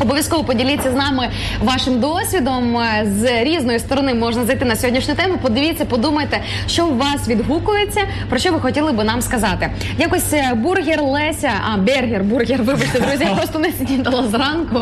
Обов'язково 0.00 0.44
поділіться 0.44 0.90
з 0.90 0.94
нами 0.94 1.28
вашим 1.60 2.00
досвідом. 2.00 2.76
Е, 2.76 3.06
З 3.18 3.44
різної 3.44 3.78
сторони 3.78 4.14
можна 4.14 4.44
зайти 4.44 4.64
на 4.64 4.76
сьогоднішню 4.76 5.14
тему. 5.14 5.34
Подивіться, 5.42 5.84
подумайте, 5.84 6.40
що 6.66 6.86
у 6.86 6.96
вас 6.96 7.28
відгукується, 7.28 8.00
про 8.28 8.38
що 8.38 8.52
ви 8.52 8.60
хотіли 8.60 8.92
би 8.92 9.04
нам 9.04 9.22
сказати. 9.22 9.70
Якось 9.98 10.32
е, 10.32 10.54
бургер 10.54 11.02
Леся, 11.02 11.50
а 11.72 11.76
бергер, 11.76 12.22
бургер, 12.24 12.62
вибачте, 12.62 13.00
друзі, 13.00 13.24
я 13.24 13.34
просто 13.34 13.58
не 13.58 13.70
снідала 13.72 14.28
зранку. 14.28 14.80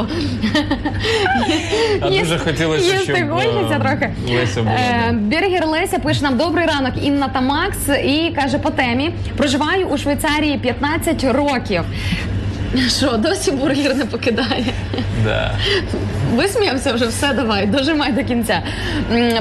А 2.01 2.11
дуже 2.11 2.39
хотілося, 2.39 2.99
щоб, 3.03 3.17
е, 3.17 3.79
трохи. 3.79 4.13
Леся 4.41 4.63
була. 4.63 4.77
Бергер 5.13 5.67
Леся 5.67 5.99
пише 5.99 6.23
нам 6.23 6.37
добрий 6.37 6.67
ранок. 6.67 6.93
Інна 7.03 7.29
та 7.29 7.41
Макс 7.41 7.79
і 8.05 8.33
каже 8.37 8.59
по 8.59 8.71
темі: 8.71 9.11
проживаю 9.37 9.87
у 9.87 9.99
Швейцарії 9.99 10.59
15 10.59 11.25
років. 11.25 11.83
Що, 12.99 13.17
досі 13.17 13.51
бургер 13.51 13.95
не 13.97 14.05
покидає? 14.05 14.65
Да. 15.25 15.55
Висміявся 16.35 16.93
вже 16.93 17.07
все, 17.07 17.33
давай, 17.35 17.67
дожимай 17.67 18.13
до 18.13 18.25
кінця. 18.25 18.63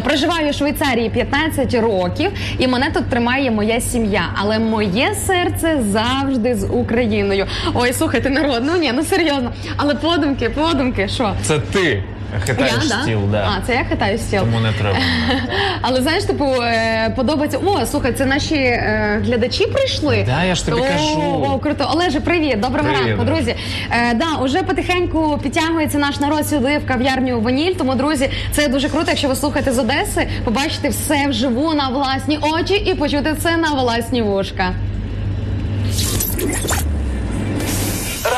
Проживаю 0.03 0.51
в 0.51 0.53
Швейцарії 0.53 1.09
15 1.09 1.73
років, 1.73 2.31
і 2.57 2.67
мене 2.67 2.91
тут 2.93 3.09
тримає 3.09 3.51
моя 3.51 3.81
сім'я. 3.81 4.29
Але 4.35 4.59
моє 4.59 5.15
серце 5.27 5.79
завжди 5.91 6.55
з 6.55 6.67
Україною. 6.67 7.45
Ой, 7.73 7.93
слухайте, 7.93 8.29
народ, 8.29 8.63
ну 8.65 8.77
ні, 8.77 8.91
ну 8.95 9.03
серйозно. 9.03 9.51
Але 9.77 9.95
подумки, 9.95 10.49
подумки, 10.49 11.07
що? 11.07 11.33
Це 11.43 11.59
ти 11.59 12.03
хитаєш 12.45 12.73
я, 12.89 13.01
стіл, 13.01 13.19
да. 13.31 13.49
А, 13.57 13.67
це 13.67 13.73
я 13.73 13.83
хитаю 13.83 14.17
стіл. 14.17 14.39
Тому 14.39 14.59
не 14.59 14.71
треба. 14.71 14.97
Але 15.81 16.01
знаєш, 16.01 16.23
типу, 16.23 16.45
е, 16.45 17.13
подобається. 17.15 17.59
О, 17.65 17.85
слухай, 17.85 18.13
це 18.13 18.25
наші 18.25 18.55
е, 18.55 19.21
глядачі 19.25 19.67
прийшли. 19.67 20.23
Да, 20.27 20.43
я 20.43 20.55
ж 20.55 20.65
тобі 20.65 20.77
о, 20.77 20.83
кажу. 20.83 21.45
О, 21.53 21.59
круто. 21.59 21.89
Олеже, 21.93 22.19
привіт, 22.19 22.59
доброго 22.59 22.89
Привіт, 22.89 23.07
ранку, 23.07 23.23
друзі. 23.23 23.55
Е, 23.91 24.13
да, 24.13 24.43
уже 24.43 24.63
потихеньку 24.63 25.39
підтягується 25.43 25.97
наш 25.97 26.19
народ 26.19 26.47
сюди 26.47 26.77
в 26.77 26.87
кав'ярню 26.87 27.41
Ваніль. 27.41 27.73
Тому, 27.73 27.95
друзі, 27.95 28.29
це 28.51 28.67
дуже 28.67 28.89
круто. 28.89 29.05
Якщо 29.07 29.27
ви 29.27 29.35
слухаєте 29.35 29.71
з 29.73 29.79
Одеси, 29.79 30.27
побачите 30.43 30.89
все 30.89 31.27
вживу 31.27 31.73
на 31.73 31.89
власні 31.89 32.39
очі 32.41 32.73
і 32.73 32.93
почути 32.93 33.35
це 33.43 33.57
на 33.57 33.73
власні 33.73 34.21
вушка. 34.21 34.73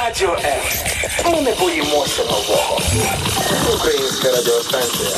Радіо 0.10 0.38
М. 0.43 1.32
Ми 1.34 1.41
не 1.41 1.55
боїмося 1.55 2.24
нового. 2.24 2.80
Українська 3.74 4.32
радіостанція. 4.32 5.10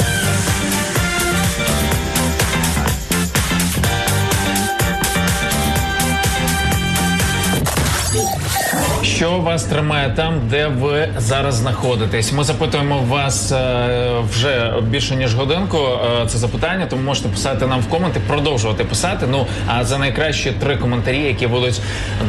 Що 9.22 9.40
вас 9.40 9.64
тримає 9.64 10.14
там, 10.16 10.34
де 10.50 10.68
ви 10.68 11.10
зараз 11.18 11.56
знаходитесь? 11.56 12.34
Ми 12.34 12.44
запитуємо 12.44 12.98
вас 13.08 13.52
е, 13.52 14.10
вже 14.30 14.74
більше 14.82 15.16
ніж 15.16 15.36
годинку. 15.36 15.78
е, 15.78 16.26
це 16.28 16.38
запитання, 16.38 16.88
тому 16.90 17.02
можете 17.04 17.30
писати 17.30 17.68
нам 17.68 17.80
в 17.82 17.88
коменти, 17.90 18.22
продовжувати 18.28 18.84
писати. 18.84 19.28
Ну 19.32 19.48
а 19.68 19.84
за 19.86 19.98
найкращі 19.98 20.52
три 20.52 20.78
коментарі, 20.78 21.18
які 21.18 21.48
будуть 21.48 21.82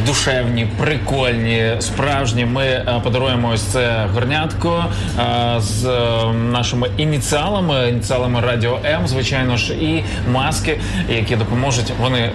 душевні, 0.07 0.67
прикольні, 0.79 1.73
справжні, 1.79 2.45
ми 2.45 2.65
е, 2.65 3.01
подаруємо 3.05 3.49
ось 3.49 3.63
це 3.63 4.07
горнятко 4.15 4.85
з 5.59 5.85
нашими 6.51 6.89
ініціалами, 6.97 7.89
ініціалами 7.89 8.41
Радіо 8.41 8.79
М, 8.85 9.09
звичайно 9.09 9.57
ж, 9.57 9.75
і 9.75 10.05
маски, 10.33 10.81
які 11.09 11.37
допоможуть. 11.37 11.93
Вони 12.01 12.31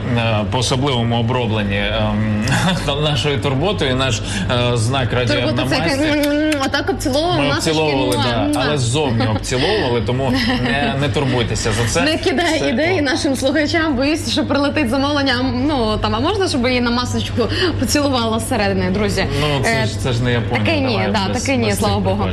по 0.51 0.57
особливому 0.57 1.19
оброблені 1.19 1.83
ем, 1.99 2.45
нашою 3.03 3.37
турботою. 3.41 3.95
Наш 3.95 4.21
знак 4.73 5.13
Радіо 5.13 5.51
на 5.51 5.65
це 5.67 5.79
масці. 5.79 6.57
отак 6.65 6.89
обціловували 6.89 7.41
Ми 7.41 7.49
обціловували, 7.49 8.15
да, 8.23 8.49
але 8.55 8.77
ззовні 8.77 9.27
обціловували, 9.27 10.01
тому 10.01 10.33
не, 10.63 10.95
не 11.01 11.09
турбуйтеся 11.09 11.71
за 11.71 11.87
це. 11.89 12.01
Не 12.01 12.17
кидай 12.17 12.59
це... 12.59 12.69
ідеї 12.69 13.01
нашим 13.01 13.35
слухачам, 13.35 13.95
боюсь, 13.95 14.31
що 14.31 14.45
прилетить 14.45 14.89
замовлення. 14.89 15.33
Ну 15.67 15.97
там, 15.97 16.15
а 16.15 16.19
можна, 16.19 16.47
щоб 16.47 16.67
її 16.67 16.81
на 16.81 16.91
масочку 16.91 17.41
поцілувала 17.79 18.39
зсередини, 18.39 18.91
друзі? 18.91 19.25
Ну, 19.41 19.63
це 19.63 19.69
Е, 19.83 19.85
ж 19.85 19.99
це 19.99 20.11
ж 20.13 20.23
не 20.23 20.31
Японія. 20.31 20.65
таке 20.65 20.79
ні, 20.79 20.99
да, 21.11 21.33
таке 21.33 21.57
ні, 21.57 21.73
слава 21.73 21.99
Богу. 21.99 22.25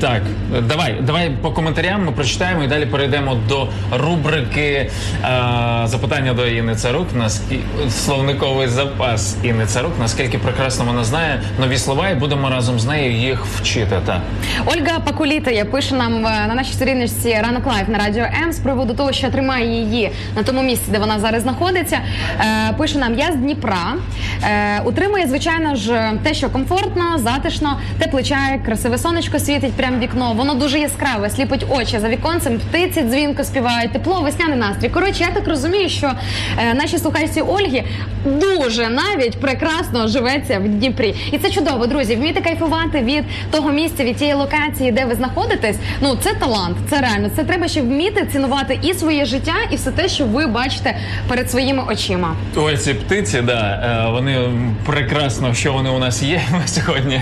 Так, 0.00 0.22
давай, 0.68 1.00
давай 1.02 1.30
по 1.30 1.50
коментарям 1.50 2.04
ми 2.04 2.12
прочитаємо 2.12 2.62
і 2.64 2.66
далі 2.66 2.86
перейдемо 2.86 3.38
до 3.48 3.68
рубрики 3.92 4.90
а, 5.22 5.86
запитання 5.86 6.34
до 6.34 6.46
Інни 6.46 6.74
Царук. 6.74 7.06
Наскільки 7.14 7.62
словниковий 7.90 8.68
запас 8.68 9.36
Інни 9.42 9.66
Царук, 9.66 9.92
наскільки 10.00 10.38
прекрасно 10.38 10.84
вона 10.84 11.04
знає 11.04 11.42
нові 11.60 11.78
слова, 11.78 12.08
і 12.08 12.14
будемо 12.14 12.50
разом 12.50 12.80
з 12.80 12.86
нею 12.86 13.12
їх 13.12 13.46
вчити. 13.46 13.96
Так. 14.06 14.20
Ольга 14.66 14.98
Пакулітая 14.98 15.64
пише 15.64 15.94
нам 15.94 16.26
е, 16.26 16.46
на 16.48 16.54
нашій 16.54 16.72
сторіночці 16.72 17.38
ранок 17.42 17.66
live 17.66 17.88
на 17.88 17.98
радіо 17.98 18.24
М 18.44 18.52
з 18.52 18.58
приводу 18.58 18.94
того, 18.94 19.12
що 19.12 19.30
тримає 19.30 19.82
її 19.82 20.10
на 20.36 20.42
тому 20.42 20.62
місці, 20.62 20.90
де 20.90 20.98
вона 20.98 21.18
зараз 21.18 21.42
знаходиться. 21.42 21.98
Е, 22.40 22.72
пише 22.78 22.98
нам: 22.98 23.14
я 23.14 23.32
з 23.32 23.36
Дніпра. 23.36 23.94
Е, 24.42 24.80
утримує, 24.84 25.26
звичайно 25.26 25.74
ж, 25.74 26.12
те, 26.22 26.34
що 26.34 26.50
комфортно, 26.50 27.18
затишно, 27.18 27.80
теплий 27.98 28.24
чай, 28.24 28.60
красиве 28.64 28.98
сонечко 28.98 29.38
світить 29.38 29.72
прямо 29.72 29.89
в 29.90 29.98
вікно. 29.98 30.32
Воно 30.36 30.54
дуже 30.54 30.78
яскраве, 30.78 31.30
сліпить 31.30 31.66
очі 31.70 31.98
за 31.98 32.08
віконцем, 32.08 32.58
птиці 32.58 33.02
дзвінко 33.02 33.44
співають, 33.44 33.92
тепло, 33.92 34.20
весняний 34.20 34.56
настрій. 34.56 34.88
Коротше, 34.88 35.24
я 35.24 35.30
так 35.30 35.48
розумію, 35.48 35.88
що 35.88 36.10
е, 36.58 36.74
нашій 36.74 36.98
слухачці 36.98 37.40
Ольги 37.40 37.84
дуже 38.24 38.88
навіть 38.88 39.40
прекрасно 39.40 40.08
живеться 40.08 40.58
в 40.58 40.68
Дніпрі. 40.68 41.14
І 41.32 41.38
це 41.38 41.50
чудово, 41.50 41.86
друзі. 41.86 42.16
Вміти 42.16 42.40
кайфувати 42.40 43.00
від 43.00 43.24
того 43.50 43.70
місця, 43.70 44.04
від 44.04 44.16
тієї 44.16 44.36
локації, 44.36 44.92
де 44.92 45.04
ви 45.04 45.14
знаходитесь. 45.14 45.76
Ну 46.00 46.16
це 46.20 46.34
талант, 46.34 46.76
це 46.90 47.00
реально. 47.00 47.30
Це 47.36 47.44
треба 47.44 47.68
ще 47.68 47.80
вміти 47.82 48.28
цінувати 48.32 48.78
і 48.82 48.94
своє 48.94 49.24
життя, 49.24 49.54
і 49.70 49.76
все 49.76 49.90
те, 49.90 50.08
що 50.08 50.24
ви 50.24 50.46
бачите 50.46 50.96
перед 51.28 51.50
своїми 51.50 51.82
очима. 51.88 52.36
Ой, 52.56 52.76
ці 52.76 52.94
птиці, 52.94 53.40
да, 53.40 53.60
е, 54.06 54.10
вони 54.10 54.50
прекрасно, 54.86 55.54
що 55.54 55.72
вони 55.72 55.90
у 55.90 55.98
нас 55.98 56.22
є. 56.22 56.40
Ми 56.52 56.66
сьогодні 56.66 57.20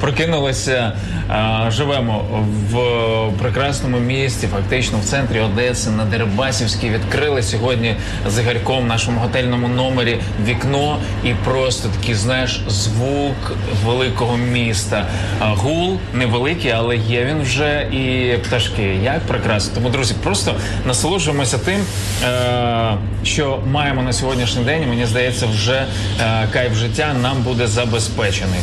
прокинулися, 0.00 0.92
е, 1.30 1.70
живемо 2.10 2.46
в 2.70 3.38
прекрасному 3.38 3.98
місті, 3.98 4.46
фактично 4.46 4.98
в 4.98 5.04
центрі 5.04 5.40
Одеси, 5.40 5.90
на 5.90 6.04
Дерибасівській. 6.04 6.90
Відкрили 6.90 7.42
сьогодні 7.42 7.96
з 8.28 8.38
Ігорьком 8.38 8.84
в 8.84 8.86
нашому 8.86 9.20
готельному 9.20 9.68
номері 9.68 10.18
вікно 10.44 10.98
і 11.24 11.34
просто 11.44 11.88
такий, 11.88 12.14
знаєш, 12.14 12.62
звук 12.68 13.56
великого 13.84 14.36
міста. 14.36 15.06
Е, 15.42 15.44
Гул 15.44 15.98
невеликий, 16.14 16.70
але 16.70 16.96
є 16.96 17.24
він 17.24 17.42
вже 17.42 17.88
і 17.92 18.36
пташки. 18.38 18.98
Як 19.04 19.20
прекрасно. 19.20 19.72
Тому, 19.74 19.90
друзі, 19.90 20.14
просто 20.22 20.54
насолоджуємося 20.86 21.58
тим, 21.58 21.80
е, 22.24 22.96
що 23.24 23.58
маємо 23.66 24.02
на 24.02 24.12
сьогоднішній 24.12 24.64
день. 24.64 24.88
Мені 24.88 25.06
здається, 25.06 25.46
вже 25.46 25.86
е, 26.20 26.48
кайф 26.52 26.74
життя 26.74 27.14
нам 27.22 27.42
буде 27.42 27.66
забезпечений. 27.66 28.60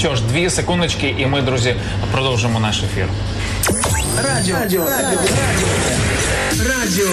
Що 0.00 0.16
ж, 0.16 0.22
дві 0.22 0.50
секундочки, 0.50 1.14
і 1.18 1.26
ми, 1.26 1.42
друзі, 1.42 1.76
продовжимо 2.12 2.60
наш 2.60 2.82
ефір. 2.82 3.08
Радіо. 4.24 4.56
Радіо. 4.56 4.84
Радіо. 4.84 5.20
Радіо. 6.58 7.08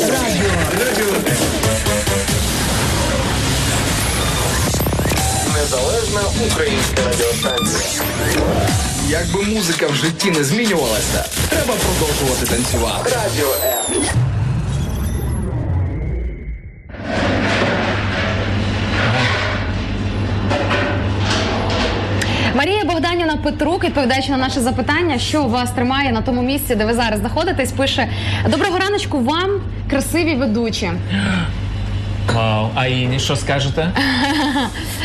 Радіо. 0.00 0.50
Радіо. 0.78 1.12
Незалежна 5.54 6.20
українська 6.46 7.02
радіостанція. 7.06 8.02
Якби 9.08 9.42
музика 9.42 9.86
в 9.86 9.94
житті 9.94 10.30
не 10.30 10.44
змінювалася, 10.44 11.24
треба 11.48 11.74
продовжувати 11.74 12.46
танцювати. 12.46 13.10
Радіо 13.10 13.54
М. 13.90 14.35
Петрук, 23.36 23.84
відповідаючи 23.84 24.30
на 24.30 24.36
наше 24.36 24.60
запитання, 24.60 25.18
що 25.18 25.42
вас 25.42 25.70
тримає 25.70 26.12
на 26.12 26.22
тому 26.22 26.42
місці, 26.42 26.74
де 26.74 26.84
ви 26.84 26.94
зараз 26.94 27.20
знаходитесь, 27.20 27.72
пише 27.72 28.08
доброго 28.48 28.78
раночку 28.78 29.20
вам, 29.20 29.60
красиві 29.90 30.34
ведучі. 30.34 30.90
Вау. 32.34 32.68
А 32.74 32.86
Іні, 32.86 33.18
що 33.20 33.36
скажете? 33.36 33.90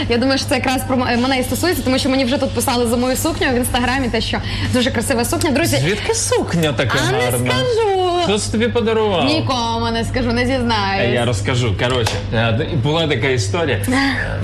Я 0.10 0.18
думаю, 0.18 0.38
що 0.38 0.48
це 0.48 0.56
якраз 0.56 0.82
про 0.88 0.98
мене 0.98 1.40
і 1.40 1.44
стосується, 1.44 1.84
тому 1.84 2.00
що 2.00 2.10
мені 2.10 2.26
вже 2.26 2.38
тут 2.38 2.52
писали 2.52 2.88
за 2.88 2.98
мою 2.98 3.16
сукню 3.16 3.48
в 3.48 3.56
інстаграмі, 3.56 4.08
те, 4.10 4.22
що 4.22 4.38
дуже 4.74 4.92
красива 4.92 5.26
сукня. 5.26 5.52
Друзі, 5.52 5.78
Звідки 5.78 6.14
сукня 6.14 6.74
така 6.74 6.98
а 7.10 7.12
не 7.12 7.18
гарна? 7.26 7.38
скажу. 7.52 8.01
Хто 8.24 8.38
це 8.39 8.51
тобі 8.51 8.67
подарував? 8.67 9.26
Нікому 9.26 9.91
не 9.91 10.03
скажу, 10.03 10.32
не 10.34 10.45
зізнаюсь. 10.45 11.13
Я 11.13 11.26
розкажу. 11.26 11.76
Коротше, 11.84 12.11
е, 12.34 12.67
була 12.84 13.07
така 13.07 13.28
історія. 13.28 13.78
Е, 13.89 13.93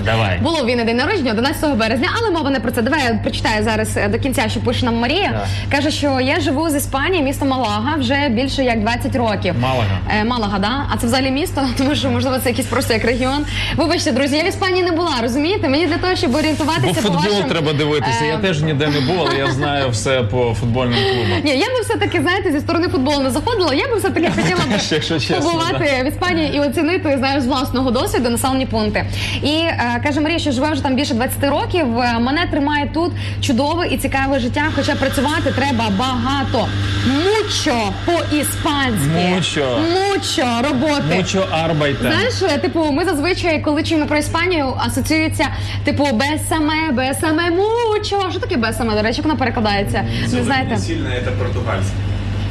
Давай. 0.04 0.38
Було 0.42 0.64
він 0.66 0.84
день 0.86 0.96
народження 0.96 1.32
11 1.32 1.74
березня, 1.76 2.08
але 2.20 2.30
мова 2.30 2.50
не 2.50 2.60
про 2.60 2.70
це. 2.72 2.82
Давай 2.82 3.00
я 3.04 3.14
прочитаю 3.22 3.64
зараз 3.64 3.96
е, 3.96 4.08
до 4.08 4.18
кінця, 4.18 4.48
що 4.48 4.60
пише 4.60 4.84
нам 4.84 4.96
Марія. 4.96 5.28
Так. 5.30 5.46
Каже, 5.76 5.90
що 5.90 6.20
я 6.20 6.40
живу 6.40 6.70
з 6.70 6.74
Іспанії, 6.74 7.22
місто 7.22 7.44
Малага, 7.46 7.96
вже 7.96 8.28
більше 8.28 8.64
як 8.64 8.80
20 8.80 9.16
років. 9.16 9.54
Малага. 9.60 9.98
Е, 10.20 10.24
Малага, 10.24 10.58
да? 10.58 10.86
А 10.94 10.96
це 10.98 11.06
взагалі 11.06 11.30
місто, 11.30 11.60
тому 11.78 11.94
що 11.94 12.10
можливо 12.10 12.38
це 12.38 12.48
якийсь 12.48 12.66
просто 12.68 12.94
як 12.94 13.04
регіон. 13.04 13.46
Вибачте, 13.76 14.12
друзі, 14.12 14.36
я 14.36 14.42
в 14.44 14.48
Іспанії 14.48 14.84
не 14.84 14.92
була, 14.92 15.12
розумієте? 15.22 15.68
Мені 15.68 15.86
для 15.86 15.98
того, 15.98 16.16
щоб 16.16 16.34
орієнтуватися 16.34 16.86
Бо 16.86 16.94
по 16.94 17.00
футбол 17.00 17.32
вашим... 17.34 17.48
треба 17.50 17.72
дивитися. 17.72 18.24
е, 18.24 18.26
Я 18.28 18.36
теж 18.38 18.62
ніде 18.62 18.86
не 18.86 19.00
був, 19.00 19.16
але 19.26 19.36
я 19.38 19.50
знаю 19.50 19.90
все 19.90 20.22
по 20.22 20.54
футбольним 20.60 20.98
клубам. 21.14 21.42
Ні, 21.44 21.50
я 21.50 21.66
би 21.66 21.80
все-таки, 21.82 22.20
знаєте, 22.20 22.52
зі 22.52 22.60
сторони 22.60 22.88
футболу 22.88 23.20
не 23.22 23.30
заходила. 23.30 23.67
Я 23.74 23.88
би 23.88 23.96
все-таки 23.98 24.30
хотіла 24.30 24.60
б 24.60 25.42
побувати 25.42 26.02
в 26.04 26.08
Іспанії 26.08 26.56
і 26.56 26.60
оцінити 26.60 27.14
знаєш, 27.18 27.42
з 27.42 27.46
власного 27.46 27.90
досвіду 27.90 28.30
населені 28.30 28.66
пункти. 28.66 29.04
І 29.42 29.48
е, 29.50 30.00
каже 30.04 30.20
Марія, 30.20 30.38
що 30.38 30.52
живе 30.52 30.70
вже 30.70 30.82
там 30.82 30.94
більше 30.94 31.14
20 31.14 31.44
років. 31.44 31.98
Е, 31.98 32.18
Мене 32.18 32.46
тримає 32.50 32.90
тут 32.94 33.12
чудове 33.40 33.86
і 33.88 33.98
цікаве 33.98 34.38
життя, 34.38 34.64
хоча 34.76 34.94
працювати 34.94 35.52
треба 35.56 35.84
багато. 35.98 36.68
Mucho 37.06 37.76
по-іспанськи. 38.06 39.34
Mucho. 39.34 39.78
Mucho 39.92 40.46
роботи. 40.68 41.16
Mucho 41.16 41.46
Arbeit 41.52 41.88
а. 41.88 42.00
Знаєш, 42.12 42.34
е, 42.42 42.58
типу, 42.58 42.90
ми 42.92 43.04
зазвичай, 43.04 43.60
коли 43.62 43.82
чуємо 43.82 44.06
про 44.06 44.18
Іспанію, 44.18 44.74
асоціюється 44.86 45.46
типу 45.84 46.04
bésame, 46.12 46.92
bésame, 46.92 47.50
mucho. 47.50 48.30
Що 48.30 48.40
таке 48.40 48.56
bésame? 48.56 48.94
До 48.94 49.02
речі, 49.02 49.16
як 49.16 49.26
воно 49.26 49.38
перекладається? 49.38 50.04
Не 50.32 50.42
знаєте? 50.42 50.76
Сильно 50.78 51.10
це 51.24 51.30
португальське. 51.30 51.92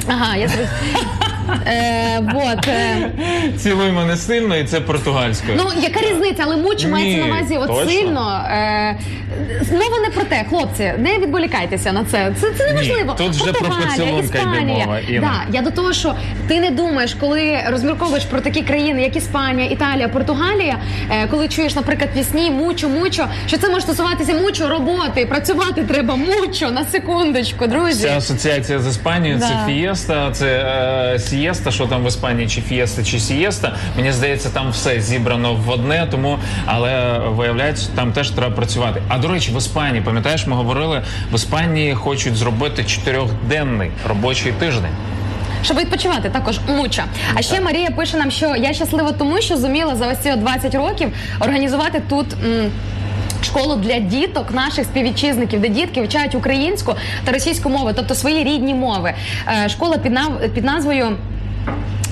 Ага, 0.07 0.35
я 0.37 0.47
зрозуміла. 0.47 1.26
Е, 1.67 2.19
вот. 2.33 2.67
е. 2.67 3.11
Цілуй 3.57 3.91
мене 3.91 4.17
сильно, 4.17 4.57
і 4.57 4.63
це 4.63 4.81
португальською. 4.81 5.57
Ну, 5.57 5.81
яка 5.81 5.99
різниця, 6.01 6.43
але 6.45 6.57
mucho 6.57 6.87
Ні, 6.87 6.93
мається 6.93 7.27
на 7.27 7.35
увазі 7.35 7.57
от 7.57 7.67
точно. 7.67 7.91
сильно. 7.91 8.43
Е, 8.49 8.97
мова 9.71 9.99
не 9.99 10.09
про 10.09 10.23
те, 10.23 10.45
хлопці, 10.49 10.93
не 10.97 11.17
відволікайтеся 11.17 11.91
на 11.91 12.03
це. 12.03 12.33
Це, 12.41 12.51
це 12.51 12.67
неможливо. 12.67 13.15
тут 13.17 13.29
вже 13.29 13.53
про 13.53 13.69
поцілунка 13.69 14.37
йде 14.37 14.65
мова, 14.65 14.99
Інна. 14.99 15.21
Да, 15.21 15.57
я 15.57 15.61
до 15.61 15.71
того, 15.71 15.93
що 15.93 16.15
ти 16.47 16.59
не 16.59 16.71
думаєш, 16.71 17.13
коли 17.13 17.59
розмірковуєш 17.69 18.25
про 18.25 18.41
такі 18.41 18.61
країни, 18.61 19.01
як 19.01 19.15
Іспанія, 19.15 19.69
Італія, 19.69 20.07
Португалія, 20.07 20.77
е, 21.09 21.27
коли 21.27 21.47
чуєш, 21.47 21.75
наприклад, 21.75 22.09
пісні 22.13 22.51
мучо, 22.51 22.89
мучо, 22.89 23.27
що 23.47 23.57
це 23.57 23.69
може 23.69 23.81
стосуватися 23.81 24.33
мучо 24.33 24.69
роботи, 24.69 25.25
працювати 25.25 25.83
треба 25.83 26.15
мучо 26.15 26.71
на 26.71 26.85
секундочку, 26.85 27.67
друзі. 27.67 28.03
Ця 28.03 28.17
асоціація 28.17 28.79
з 28.79 28.87
Іспанією 28.87 29.39
це 29.39 29.63
фієста, 29.67 30.31
це 30.31 30.47
е, 31.13 31.19
сієста, 31.37 31.71
що 31.71 31.85
там 31.85 32.03
в 32.03 32.07
Іспанії, 32.07 32.47
чи 32.47 32.61
фієста, 32.61 33.03
чи 33.03 33.19
сієста. 33.19 33.75
Мені 33.97 34.11
здається, 34.11 34.49
там 34.49 34.69
все 34.71 35.01
зібрано 35.01 35.53
в 35.53 35.69
одне, 35.69 36.07
тому 36.11 36.37
але 36.65 37.19
виявляється, 37.19 37.89
там 37.95 38.11
теж 38.13 38.29
треба 38.29 38.55
працювати. 38.55 39.01
А 39.07 39.17
до 39.17 39.27
речі, 39.27 39.51
в 39.51 39.57
Іспанії, 39.57 40.01
пам'ятаєш, 40.03 40.47
ми 40.47 40.55
говорили, 40.55 41.01
в 41.31 41.35
Іспанії 41.35 41.93
хочуть 41.95 42.35
зробити 42.35 42.83
чотирьохденний 42.83 43.91
робочий 44.07 44.51
тиждень. 44.51 44.91
Щоб 45.63 45.77
відпочивати 45.77 46.29
також 46.29 46.59
муча. 46.77 47.03
А 47.35 47.41
ще 47.41 47.61
Марія 47.61 47.89
пише 47.91 48.17
нам, 48.17 48.31
що 48.31 48.55
я 48.55 48.73
щаслива 48.73 49.11
тому, 49.11 49.41
що 49.41 49.57
зуміла 49.57 49.95
за 49.95 50.07
ось 50.07 50.17
ці 50.17 50.31
от 50.31 50.39
20 50.39 50.75
років 50.75 51.09
організувати 51.39 52.01
тут. 52.09 52.25
м, 52.33 52.71
Школу 53.43 53.75
для 53.75 53.99
діток 53.99 54.51
наших 54.53 54.85
співвітчизників, 54.85 55.61
де 55.61 55.69
дітки 55.69 55.99
вивчають 55.99 56.35
українську 56.35 56.95
та 57.25 57.31
російську 57.31 57.69
мови, 57.69 57.93
тобто 57.95 58.15
свої 58.15 58.43
рідні 58.43 58.73
мови. 58.73 59.13
Е, 59.65 59.69
Школа 59.69 59.97
під, 59.97 60.11
нав- 60.13 60.49
під 60.53 60.63
назвою 60.65 61.07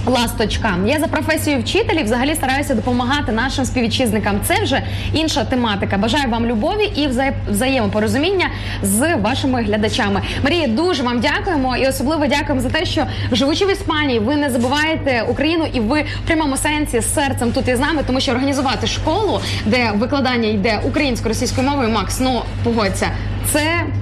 Ласточка. 0.07 0.75
Я 0.85 0.99
за 0.99 1.07
професією 1.07 1.61
вчителі 1.61 2.03
взагалі 2.03 2.35
стараюся 2.35 2.75
допомагати 2.75 3.31
нашим 3.31 3.65
співвітчизникам. 3.65 4.39
Це 4.45 4.63
вже 4.63 4.81
інша 5.13 5.43
тематика. 5.43 5.97
Бажаю 5.97 6.29
вам 6.29 6.45
любові 6.45 6.83
і 6.95 7.07
вза- 7.07 7.33
взаємопорозуміння 7.49 8.45
з 8.83 9.15
вашими 9.15 9.63
глядачами. 9.63 10.21
Марія, 10.43 10.67
дуже 10.67 11.03
вам 11.03 11.19
дякуємо 11.19 11.77
і 11.77 11.87
особливо 11.87 12.25
дякуємо 12.27 12.61
за 12.61 12.69
те, 12.69 12.85
що 12.85 13.05
живучи 13.31 13.65
в 13.65 13.71
Іспанії, 13.71 14.19
ви 14.19 14.35
не 14.35 14.49
забуваєте 14.49 15.25
Україну 15.29 15.65
і 15.73 15.79
ви 15.79 16.01
в 16.01 16.27
прямому 16.27 16.57
сенсі 16.57 16.99
з 16.99 17.13
серцем 17.13 17.51
тут 17.51 17.67
із 17.67 17.79
нами, 17.79 18.01
тому 18.07 18.19
що 18.19 18.31
організувати 18.31 18.87
школу, 18.87 19.41
де 19.65 19.91
викладання 19.95 20.49
йде 20.49 20.79
українською 20.83 21.29
російською 21.29 21.69
мовою, 21.69 21.89
Макс, 21.89 22.19
ну 22.19 22.41
погодься. 22.63 23.07
Це 23.51 23.61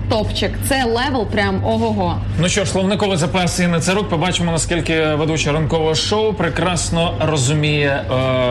топчик, 0.10 0.52
це 0.70 0.84
level, 0.86 1.26
прям 1.28 1.66
ого-го. 1.66 2.16
Ну 2.40 2.50
що 2.50 2.66
ж, 2.66 2.72
словниковий 2.72 3.18
запас 3.18 3.60
Інни 3.60 3.80
Царук. 3.80 4.10
Побачимо, 4.10 4.52
наскільки 4.52 5.06
ведуча 5.06 5.52
ранкового 5.52 5.96
шоу 5.96 6.34
прекрасно 6.34 7.14
розуміє 7.22 8.04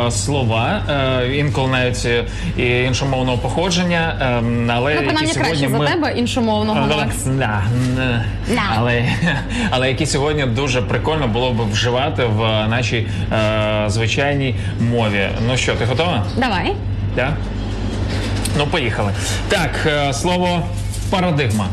е, 0.06 0.10
слова, 0.10 0.82
е, 1.22 1.36
інколи 1.36 1.68
навіть 1.68 2.08
і 2.58 2.62
іншомовного 2.82 3.38
походження. 3.38 4.16
Е, 4.20 4.42
але 4.72 4.90
Ну, 4.94 5.00
які 5.00 5.04
принаймні 5.04 5.32
сьогодні 5.32 5.68
ми... 5.68 5.78
за 5.78 5.92
тебе 5.92 6.12
іншомовного 6.12 6.88
Да, 6.88 6.96
Макс. 6.96 7.24
да, 7.24 7.62
не. 7.96 8.24
Да. 8.48 8.62
Але, 8.78 9.04
але 9.70 9.88
які 9.88 10.06
сьогодні 10.06 10.46
дуже 10.46 10.82
прикольно 10.82 11.28
було 11.28 11.52
б 11.52 11.70
вживати 11.72 12.24
в 12.24 12.68
нашій 12.68 13.06
е, 13.32 13.84
звичайній 13.86 14.54
мові. 14.80 15.28
Ну 15.48 15.56
що, 15.56 15.74
ти 15.74 15.84
готова? 15.84 16.24
Давай. 16.36 16.72
Так? 17.16 17.32
Ну, 18.58 18.66
поїхали. 18.66 19.12
Так, 19.48 19.70
е, 19.86 20.12
слово 20.12 20.62
парадигма. 21.12 21.68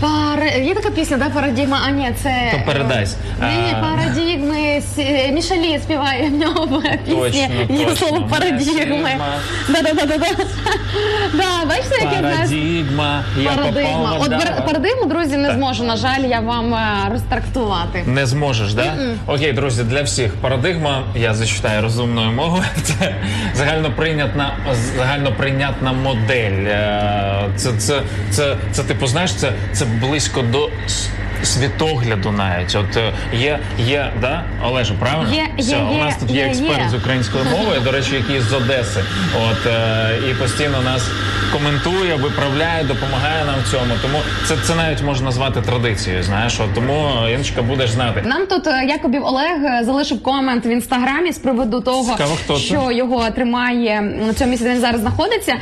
Пар... 0.00 0.46
Є 0.62 0.74
така 0.74 0.90
пісня, 0.90 1.16
да, 1.16 1.28
парадігма, 1.30 1.80
а 1.86 1.90
ні, 1.90 2.10
це. 2.22 2.52
То 2.52 2.72
Paradise. 2.72 3.14
Ні, 3.40 3.62
ні, 3.62 3.74
А. 3.78 3.82
парадігми. 3.82 4.56
С- 4.78 4.98
е, 4.98 5.32
Мішалі 5.32 5.78
співає 5.82 6.28
в 6.28 6.34
нього 6.38 6.82
пісня. 7.06 7.48
Є 7.70 7.86
точно. 7.86 7.96
слово 7.96 8.26
парадігми. 8.30 9.10
Парадігма. 9.72 10.26
Да, 11.32 11.42
да, 11.60 11.64
бачите, 11.68 11.94
яке 12.04 12.18
в 12.18 12.22
нас. 12.22 12.50
Я 13.42 13.50
попав 13.50 13.56
парадигма. 13.56 14.16
От 14.20 14.30
пар- 14.30 14.66
парадигму, 14.66 15.04
друзі, 15.06 15.36
не 15.36 15.52
зможу, 15.52 15.84
на 15.84 15.96
жаль, 15.96 16.20
я 16.20 16.40
вам 16.40 16.74
е, 16.74 16.86
розтрактувати. 17.12 18.02
Не 18.06 18.26
зможеш, 18.26 18.74
да? 18.74 18.94
Окей, 19.26 19.52
друзі, 19.52 19.82
для 19.84 20.02
всіх 20.02 20.34
парадигма, 20.34 21.02
я 21.14 21.34
зачитаю 21.34 21.82
розумною 21.82 22.30
мовою. 22.32 22.64
Це 22.82 23.14
загальноприйнятна, 23.54 24.56
загальноприйнятна 24.96 25.92
модель. 25.92 26.64
Е, 26.66 27.48
Це, 27.56 27.72
це, 27.72 28.00
це, 28.30 28.56
це, 28.72 28.82
типу, 28.82 29.06
знаєш, 29.06 29.34
це, 29.34 29.52
це 29.72 29.85
близько 30.00 30.42
до 30.42 30.70
світогляду 31.42 32.30
навіть. 32.32 32.74
От 32.76 32.96
е, 32.96 33.12
є, 33.32 33.58
є, 33.78 34.12
да, 34.20 34.44
Олеже, 34.64 34.94
правильно? 34.94 35.34
Є, 35.34 35.36
є, 35.40 35.48
Все, 35.58 35.76
у 35.78 35.94
нас 35.98 36.16
тут 36.16 36.30
є, 36.30 36.36
є, 36.36 36.46
експерт 36.46 36.78
є. 36.78 36.88
з 36.88 36.94
української 36.94 37.44
мови, 37.44 37.80
до 37.84 37.90
речі, 37.92 38.14
який 38.14 38.40
з 38.40 38.52
Одеси. 38.52 39.00
От 39.50 39.66
е, 39.66 40.10
і 40.30 40.34
постійно 40.34 40.80
нас 40.82 41.08
коментує, 41.52 42.14
виправляє, 42.14 42.84
допомагає 42.84 43.44
нам 43.44 43.54
в 43.64 43.70
цьому. 43.70 43.94
Тому 44.02 44.18
це, 44.46 44.56
це 44.64 44.74
навіть 44.74 45.02
можна 45.02 45.24
назвати 45.24 45.60
традицією. 45.60 46.22
Знаєш, 46.22 46.60
от 46.60 46.74
тому 46.74 47.28
Яночка 47.30 47.62
будеш 47.62 47.90
знати. 47.90 48.22
Нам 48.26 48.46
тут 48.46 48.66
е, 48.66 48.84
Якобів 48.88 49.24
Олег 49.24 49.84
залишив 49.84 50.22
комент 50.22 50.66
в 50.66 50.68
інстаграмі 50.68 51.32
з 51.32 51.38
приводу 51.38 51.80
того, 51.80 52.12
Цікаво, 52.12 52.38
хто 52.44 52.54
це? 52.54 52.60
що 52.60 52.92
його 52.92 53.30
тримає 53.30 54.00
на 54.00 54.34
цьому 54.34 54.50
місці, 54.50 54.64
де 54.64 54.72
він 54.72 54.80
зараз 54.80 55.00
знаходиться. 55.00 55.56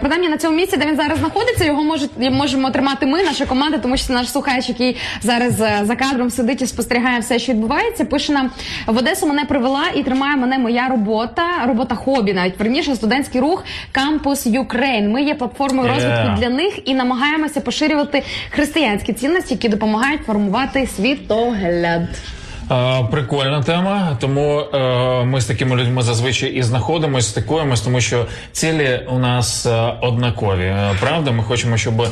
Принаймні 0.00 0.28
на 0.28 0.36
цьому 0.36 0.56
місці, 0.56 0.76
де 0.76 0.86
він 0.86 0.96
зараз 0.96 1.18
знаходиться, 1.18 1.64
його 1.64 1.82
можуть 1.84 2.10
можемо 2.18 2.70
тримати 2.70 3.06
ми, 3.06 3.22
наша 3.22 3.46
команда, 3.46 3.78
тому 3.78 3.96
що 3.96 4.06
це 4.06 4.12
наш 4.12 4.30
слухач, 4.30 4.68
який 4.68 4.96
зараз 5.22 5.60
е, 5.60 5.80
за 5.82 5.96
кадром 5.96 6.30
сидить 6.30 6.62
і 6.62 6.66
спостерігає 6.66 7.20
все, 7.20 7.38
що 7.38 7.52
відбувається. 7.52 8.04
Пише 8.04 8.32
нам 8.32 8.50
в 8.86 8.96
Одесу 8.96 9.26
мене 9.26 9.44
привела 9.44 9.84
і 9.94 10.02
тримає 10.02 10.36
мене 10.36 10.58
моя 10.58 10.88
робота, 10.88 11.42
робота 11.66 11.94
хобі, 11.94 12.32
навіть 12.32 12.58
верніше 12.58 12.94
студентський 12.94 13.40
рух 13.40 13.64
Campus 13.92 14.46
Ukraine. 14.46 15.12
Ми 15.12 15.22
є 15.22 15.34
платформою 15.34 15.88
Yeah. 15.88 15.94
розвитку 15.94 16.40
для 16.40 16.48
них 16.48 16.88
і 16.88 16.94
намагаємося 16.94 17.60
поширювати 17.60 18.22
християнські 18.50 19.12
цінності, 19.12 19.54
які 19.54 19.68
допомагають 19.68 20.20
формувати 20.26 20.88
світогляд. 20.96 22.08
Е, 22.70 23.04
Прикольна 23.10 23.62
тема, 23.62 24.16
тому 24.20 24.60
е, 24.60 25.24
ми 25.24 25.40
з 25.40 25.44
такими 25.44 25.76
людьми 25.76 26.02
зазвичай 26.02 26.50
і 26.50 26.62
знаходимося, 26.62 27.28
стикуємось, 27.28 27.80
тому 27.80 28.00
що 28.00 28.26
цілі 28.52 29.00
у 29.08 29.18
нас 29.18 29.66
е, 29.66 29.92
однакові. 30.00 30.74
Правда, 31.00 31.30
ми 31.30 31.42
хочемо, 31.42 31.76
щоб 31.76 32.08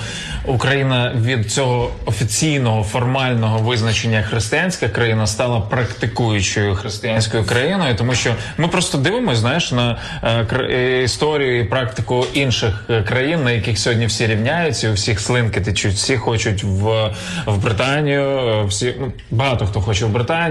Україна 0.47 1.13
від 1.17 1.53
цього 1.53 1.91
офіційного 2.07 2.83
формального 2.83 3.59
визначення 3.59 4.23
християнська 4.23 4.89
країна 4.89 5.27
стала 5.27 5.61
практикуючою 5.61 6.75
християнською 6.75 7.45
країною, 7.45 7.95
тому 7.97 8.15
що 8.15 8.35
ми 8.59 8.69
просто 8.69 8.99
дивимося, 8.99 9.41
знаєш, 9.41 9.73
на 9.73 9.99
е, 10.23 11.03
історію 11.05 11.61
і 11.61 11.65
практику 11.65 12.27
інших 12.35 12.85
країн, 13.09 13.45
на 13.45 13.51
яких 13.51 13.79
сьогодні 13.79 14.07
всі 14.07 14.27
рівняються, 14.27 14.91
у 14.91 14.93
всіх 14.93 15.21
слинки 15.21 15.61
течуть, 15.61 15.95
всі 15.95 16.17
хочуть 16.17 16.65
в, 16.65 17.15
в 17.47 17.63
Британію, 17.63 18.65
всі 18.67 18.95
ну, 19.01 19.13
багато 19.31 19.67
хто 19.67 19.81
хоче 19.81 20.05
в 20.05 20.09
Британію, 20.09 20.42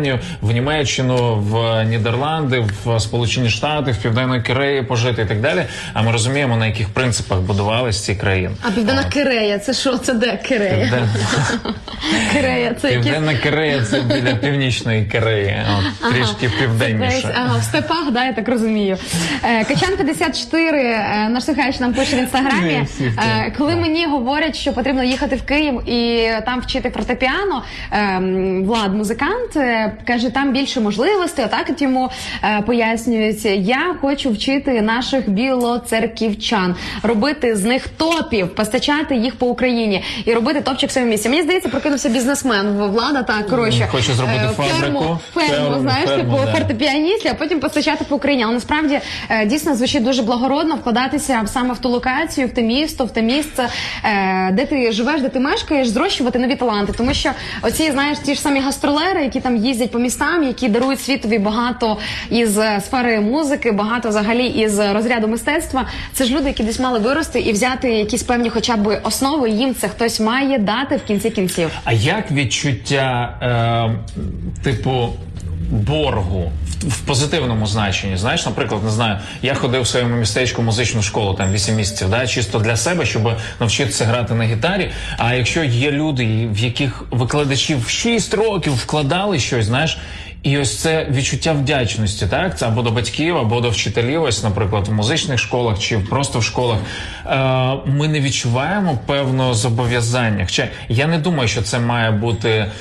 в 0.42 0.52
Німеччину, 0.52 1.36
в 1.36 1.86
Нідерланди, 1.86 2.66
в 2.86 3.00
Сполучені 3.00 3.50
Штати, 3.50 3.92
в 3.92 3.98
Південної 3.98 4.42
Кореї 4.42 4.84
пожити 4.84 5.22
і 5.22 5.26
так 5.26 5.42
далі. 5.42 5.64
А 5.94 6.02
ми 6.02 6.12
розуміємо, 6.12 6.58
на 6.58 6.68
яких 6.68 6.90
принципах 6.90 7.40
будувались 7.40 8.06
ці 8.06 8.16
країни. 8.16 8.56
А 8.62 8.72
Південна 8.72 9.04
Кирея, 9.04 9.60
це 9.60 9.74
що? 9.74 9.98
Це 9.98 10.14
де 10.14 10.38
Кирея? 10.38 11.08
Кирея, 12.34 12.76
це. 12.82 12.90
Південна 12.90 13.36
Корея 13.38 13.82
це 13.84 14.02
біля 14.02 14.36
північної 14.36 15.06
Кореї, 15.06 15.62
трішки 16.12 16.50
південніше. 16.60 17.36
ага, 17.38 17.58
в 17.58 17.64
степах, 17.64 18.12
да, 18.12 18.26
я 18.26 18.34
так 18.34 18.50
розумію. 18.50 18.98
Е, 19.44 19.64
Качан 19.64 19.98
54, 19.98 20.78
е, 20.80 21.30
наш 21.30 21.44
слухач 21.44 21.80
нам 21.80 21.94
пише 21.94 22.16
в 22.16 22.20
інстаграмі. 22.20 22.86
Е, 23.02 23.54
коли 23.58 23.76
мені 23.76 24.06
говорять, 24.06 24.56
що 24.56 24.74
потрібно 24.74 25.04
їхати 25.04 25.36
в 25.36 25.42
Київ 25.42 25.90
і 25.90 26.30
там 26.46 26.60
вчити 26.60 26.90
фортепіано, 26.90 27.64
е, 27.92 28.20
Влад, 28.66 28.96
музикант, 28.96 29.56
каже, 30.08 30.30
там 30.30 30.52
більше 30.52 30.80
можливостей. 30.80 31.46
Отак 31.46 31.82
йому 31.82 32.10
е, 32.44 32.62
пояснюють. 32.62 33.46
Я 33.46 33.96
хочу 34.02 34.32
вчити 34.32 34.82
наших 34.82 35.30
білоцерківчан, 35.30 36.76
робити 37.04 37.56
з 37.56 37.64
них 37.64 37.88
топів, 37.88 38.56
постачати 38.56 39.16
їх 39.16 39.36
по 39.36 39.48
Україні 39.48 40.04
і 40.26 40.34
робити 40.34 40.62
топчик 40.62 40.90
в 40.90 40.94
своєму 40.94 41.12
місці. 41.12 41.30
Мені 41.30 41.42
здається, 41.42 41.70
прокинувся 41.70 42.10
бізнесмен 42.10 42.78
влада 42.78 43.24
та 43.24 43.44
коротше. 43.44 43.88
Хоче 43.92 44.14
зробити 44.14 44.40
е, 44.46 44.50
фабрику. 44.50 44.82
Ферму, 44.82 45.20
ферму, 45.34 45.80
знаєш, 45.82 46.10
ферму, 46.10 46.24
типу 46.24 46.46
да. 46.46 46.52
фортепіаністів, 46.52 47.32
а 47.32 47.34
потім 47.34 47.60
постачати 47.60 48.06
по 48.06 48.16
Україні. 48.16 48.44
Але 48.44 48.54
насправді 48.54 49.00
е, 49.30 49.46
дійсно 49.46 49.76
звучить 49.76 50.04
дуже 50.04 50.24
благородно 50.24 50.76
вкладатися 50.76 51.44
саме 51.46 51.74
в 51.74 51.78
ту 51.78 51.90
локацію, 51.90 52.48
в 52.48 52.52
те 52.52 52.62
місто, 52.62 53.06
в 53.06 53.12
те 53.12 53.22
місце, 53.22 53.70
е, 54.04 54.52
де 54.52 54.66
ти 54.66 54.92
живеш, 54.92 55.22
де 55.22 55.30
ти 55.30 55.40
мешкаєш, 55.40 55.88
зрощувати 55.88 56.40
нові 56.40 56.56
таланти. 56.56 56.94
Тому 56.98 57.14
що 57.14 57.32
оці, 57.62 57.92
знаєш, 57.92 58.18
ті 58.20 58.36
ж 58.36 58.42
самі 58.42 58.60
гастролери, 58.60 59.24
які 59.24 59.40
там 59.40 59.58
їздять 59.72 59.92
по 59.92 60.00
містам, 60.00 60.44
які 60.44 60.70
дарують 60.70 61.02
світові 61.02 61.40
багато 61.40 61.98
із 62.30 62.58
е, 62.58 62.82
сфери 62.86 63.20
музики, 63.20 63.72
багато 63.72 64.10
взагалі 64.10 64.46
із 64.48 64.80
розряду 64.80 65.28
мистецтва. 65.28 65.86
Це 66.14 66.26
ж 66.26 66.36
люди, 66.36 66.48
які 66.48 66.64
десь 66.64 66.80
мали 66.80 67.00
вирости 67.00 67.40
і 67.40 67.52
взяти 67.52 67.90
якісь 67.90 68.24
певні, 68.24 68.50
хоча 68.50 68.78
б 68.78 69.02
основи. 69.04 69.50
Їм 69.50 69.76
це 69.76 69.88
хтось 69.88 70.20
має 70.20 70.58
дати 70.60 70.96
в 70.96 71.04
кінці 71.04 71.30
кінців. 71.30 71.70
А 71.84 71.94
як 71.94 72.32
відчуття, 72.32 73.38
е, 73.42 74.64
типу, 74.64 75.10
боргу 75.72 76.52
в, 76.82 76.88
в 76.88 77.00
позитивному 77.00 77.68
значенні? 77.68 78.18
Знаєш, 78.18 78.46
наприклад, 78.46 78.84
не 78.84 78.92
знаю, 78.92 79.20
я 79.42 79.54
ходив 79.54 79.82
в 79.82 79.88
своєму 79.88 80.16
містечку 80.16 80.62
музичну 80.62 81.02
школу 81.02 81.34
там 81.34 81.52
8 81.52 81.76
місяців, 81.76 82.10
да, 82.10 82.28
чисто 82.28 82.60
для 82.60 82.76
себе, 82.76 83.06
щоб 83.06 83.38
навчитися 83.60 84.06
грати 84.06 84.34
на 84.34 84.44
гітарі. 84.44 84.92
А 85.18 85.34
якщо 85.34 85.64
є 85.64 85.92
люди, 85.92 86.48
в 86.54 86.58
яких 86.58 87.04
викладачі 87.12 87.76
в 87.76 87.90
6 87.90 88.34
років 88.34 88.76
вкладали 88.76 89.40
щось, 89.40 89.66
знаєш. 89.66 89.98
І 90.44 90.58
ось 90.58 90.78
це 90.78 91.08
відчуття 91.12 91.54
вдячності, 91.54 92.28
так 92.28 92.58
це 92.58 92.68
або 92.68 92.82
до 92.82 92.92
батьків, 92.92 93.38
або 93.38 93.62
до 93.62 93.70
вчителів. 93.70 94.24
Ось, 94.24 94.44
наприклад, 94.44 94.88
в 94.88 94.94
музичних 94.94 95.40
школах 95.40 95.80
чи 95.80 96.00
просто 96.00 96.40
в 96.40 96.44
школах. 96.44 96.78
Е, 97.26 97.78
ми 97.86 98.08
не 98.08 98.20
відчуваємо 98.20 99.00
певного 99.06 99.54
зобов'язання. 99.54 100.46
Хоча 100.46 100.68
я 100.90 101.08
не 101.08 101.18
думаю, 101.18 101.48
що 101.48 101.62
це 101.62 101.80
має 101.80 102.12
бути 102.12 102.50
е, 102.50 102.72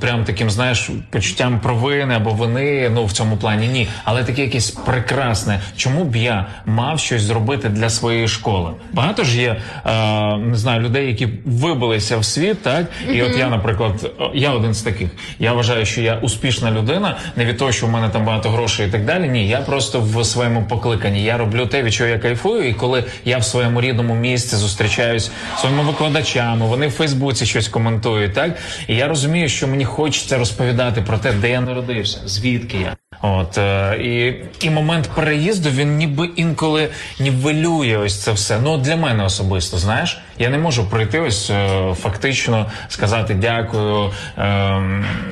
прям 0.00 0.24
таким, 0.24 0.50
знаєш, 0.50 0.90
почуттям 1.10 1.60
провини 1.60 2.14
або 2.14 2.30
вини. 2.30 2.90
Ну 2.94 3.04
в 3.04 3.12
цьому 3.12 3.36
плані 3.36 3.68
ні. 3.68 3.88
Але 4.04 4.24
таке 4.24 4.42
якесь 4.42 4.70
прекрасне. 4.70 5.60
Чому 5.76 6.04
б 6.04 6.16
я 6.16 6.46
мав 6.66 7.00
щось 7.00 7.22
зробити 7.22 7.68
для 7.68 7.90
своєї 7.90 8.28
школи? 8.28 8.70
Багато 8.92 9.24
ж 9.24 9.40
є 9.40 9.56
е, 9.86 10.36
не 10.36 10.56
знаю 10.56 10.80
людей, 10.80 11.06
які 11.06 11.28
вибилися 11.44 12.18
в 12.18 12.24
світ, 12.24 12.62
так 12.62 12.86
і 13.12 13.22
от 13.22 13.36
я, 13.36 13.48
наприклад, 13.48 14.10
я 14.34 14.50
один 14.50 14.74
з 14.74 14.82
таких. 14.82 15.10
Я 15.38 15.52
вважаю, 15.52 15.86
що 15.86 16.00
я 16.00 16.16
успішна 16.16 16.69
людина, 16.70 17.16
не 17.36 17.44
від 17.44 17.58
того, 17.58 17.72
що 17.72 17.86
в 17.86 17.90
мене 17.90 18.08
там 18.08 18.24
багато 18.24 18.50
грошей 18.50 18.88
і 18.88 18.90
так 18.90 19.04
далі. 19.04 19.28
Ні, 19.28 19.48
я 19.48 19.60
просто 19.60 20.00
в 20.00 20.24
своєму 20.24 20.64
покликанні. 20.64 21.24
Я 21.24 21.38
роблю 21.38 21.66
те, 21.66 21.82
від 21.82 21.94
чого 21.94 22.10
я 22.10 22.18
кайфую, 22.18 22.68
і 22.68 22.74
коли 22.74 23.04
я 23.24 23.38
в 23.38 23.44
своєму 23.44 23.80
рідному 23.80 24.14
місці 24.14 24.56
зустрічаюсь 24.56 25.30
з 25.56 25.60
своїми 25.60 25.82
викладачами, 25.82 26.66
вони 26.66 26.86
в 26.86 26.90
Фейсбуці 26.90 27.46
щось 27.46 27.68
коментують, 27.68 28.34
так 28.34 28.58
і 28.88 28.96
я 28.96 29.08
розумію, 29.08 29.48
що 29.48 29.68
мені 29.68 29.84
хочеться 29.84 30.38
розповідати 30.38 31.02
про 31.02 31.18
те, 31.18 31.32
де 31.32 31.50
я 31.50 31.60
народився, 31.60 32.20
звідки 32.26 32.76
я. 32.76 32.96
От 33.22 33.58
е, 33.58 33.96
і, 34.00 34.34
і 34.66 34.70
момент 34.70 35.10
переїзду 35.14 35.70
він 35.70 35.96
ніби 35.96 36.30
інколи 36.36 36.88
нівелює 37.20 37.96
ось 37.96 38.22
це 38.22 38.32
все. 38.32 38.60
Ну 38.62 38.78
для 38.78 38.96
мене 38.96 39.24
особисто, 39.24 39.78
знаєш, 39.78 40.20
я 40.38 40.48
не 40.48 40.58
можу 40.58 40.90
прийти 40.90 41.20
ось 41.20 41.50
е, 41.50 41.94
фактично 41.94 42.66
сказати 42.88 43.34
дякую, 43.34 44.10
е, 44.38 44.82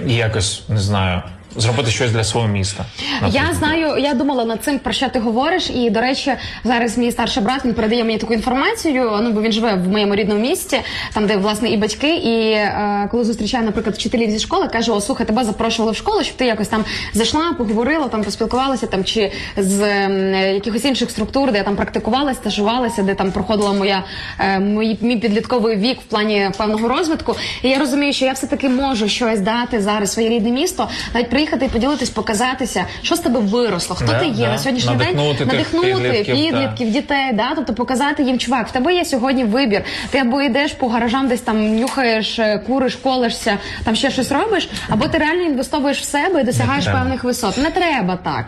якось 0.07 0.63
не 0.69 0.81
знаю, 0.81 1.23
зробити 1.57 1.91
щось 1.91 2.11
для 2.11 2.25
свого 2.25 2.49
міста. 2.49 2.85
Я 3.31 3.55
знаю, 3.59 3.99
я 3.99 4.15
думала 4.15 4.45
над 4.45 4.65
цим, 4.65 4.79
про 4.79 4.93
що 4.93 5.09
ти 5.09 5.19
говориш. 5.19 5.71
І 5.71 5.91
до 5.91 6.01
речі, 6.01 6.33
зараз 6.65 6.99
мій 6.99 7.13
старший 7.13 7.43
брат 7.43 7.65
він 7.65 7.75
передає 7.75 8.05
мені 8.05 8.19
таку 8.19 8.35
інформацію. 8.35 9.11
Ну 9.23 9.33
бо 9.33 9.43
він 9.43 9.53
живе 9.53 9.75
в 9.75 9.89
моєму 9.89 10.15
рідному 10.15 10.41
місті, 10.41 10.81
там 11.13 11.27
де 11.27 11.37
власне 11.37 11.69
і 11.69 11.77
батьки. 11.77 12.17
І 12.17 12.51
е, 12.51 13.09
коли 13.11 13.25
зустрічаю, 13.25 13.65
наприклад, 13.65 13.95
вчителів 13.95 14.31
зі 14.31 14.39
школи, 14.39 14.69
каже: 14.69 14.93
О, 14.93 15.01
слухай, 15.01 15.27
тебе 15.27 15.45
запрошували 15.45 15.93
в 15.93 15.97
школу, 15.97 16.23
щоб 16.23 16.37
ти 16.37 16.47
якось 16.47 16.69
там 16.69 16.85
зайшла, 17.13 17.53
поговорила, 17.53 18.09
там 18.09 18.25
поспілкувалася 18.25 18.87
там 18.87 19.05
чи 19.05 19.33
з 19.57 19.81
е, 19.81 20.55
якихось 20.55 20.85
інших 20.85 21.11
структур, 21.11 21.53
де 21.53 21.59
я 21.59 21.65
там 21.65 21.77
практикувалася, 21.77 22.41
стажувалася, 22.41 23.03
де 23.03 23.15
там 23.15 23.33
проходила 23.33 23.73
моя 23.73 24.05
е, 24.39 24.59
мої, 24.59 24.99
мій 25.01 25.17
підлітковий 25.17 25.77
вік 25.77 25.99
в 26.01 26.05
плані 26.05 26.51
певного 26.59 26.89
розвитку. 26.89 27.37
І 27.63 27.69
я 27.69 27.79
розумію, 27.79 28.13
що 28.13 28.25
я 28.25 28.33
все 28.33 28.47
таки 28.47 28.69
можу 28.69 29.09
щось 29.09 29.41
дати 29.41 29.81
зараз 29.81 30.13
своє 30.13 30.29
рідне 30.29 30.51
місто, 30.51 30.89
навіть 31.15 31.31
приїхати 31.31 31.48
і 31.57 31.69
поділитись, 31.69 32.11
показатися, 32.11 32.85
що 33.03 33.17
з 33.17 33.21
тебе 33.21 33.41
виросло, 33.41 33.97
хто 33.97 34.07
Да, 34.07 34.19
ти 34.19 34.27
є 34.27 34.47
да. 34.47 34.53
на 34.53 34.59
сьогоднішній 34.59 34.91
Надихнути 34.91 35.39
день, 35.45 35.49
надихнути 35.49 35.87
підлітків, 35.95 36.35
підлітків, 36.35 36.91
дітей, 36.91 37.33
да, 37.33 37.55
тобто 37.55 37.75
показати 37.75 38.23
їм, 38.23 38.39
чувак, 38.39 38.69
в 38.69 38.71
тебе 38.71 38.95
є 38.95 39.05
сьогодні 39.05 39.45
вибір. 39.45 39.83
Ти 40.11 40.19
або 40.19 40.43
йдеш 40.43 40.73
по 40.73 40.89
гаражам, 40.89 41.29
десь 41.29 41.41
там 41.41 41.77
нюхаєш, 41.77 42.39
е, 42.39 42.59
куриш, 42.67 42.97
колишся, 42.97 43.59
там 43.85 43.97
ще 43.97 44.11
щось 44.11 44.33
робиш, 44.33 44.69
або 44.89 45.09
ти 45.09 45.19
реально 45.19 45.43
інвестовуєш 45.43 46.01
в 46.01 46.05
себе 46.05 46.41
і 46.41 46.45
досягаєш 46.45 46.85
певних 46.85 47.25
висот. 47.25 47.59
Не 47.59 47.71
треба 47.71 48.17
так. 48.17 48.47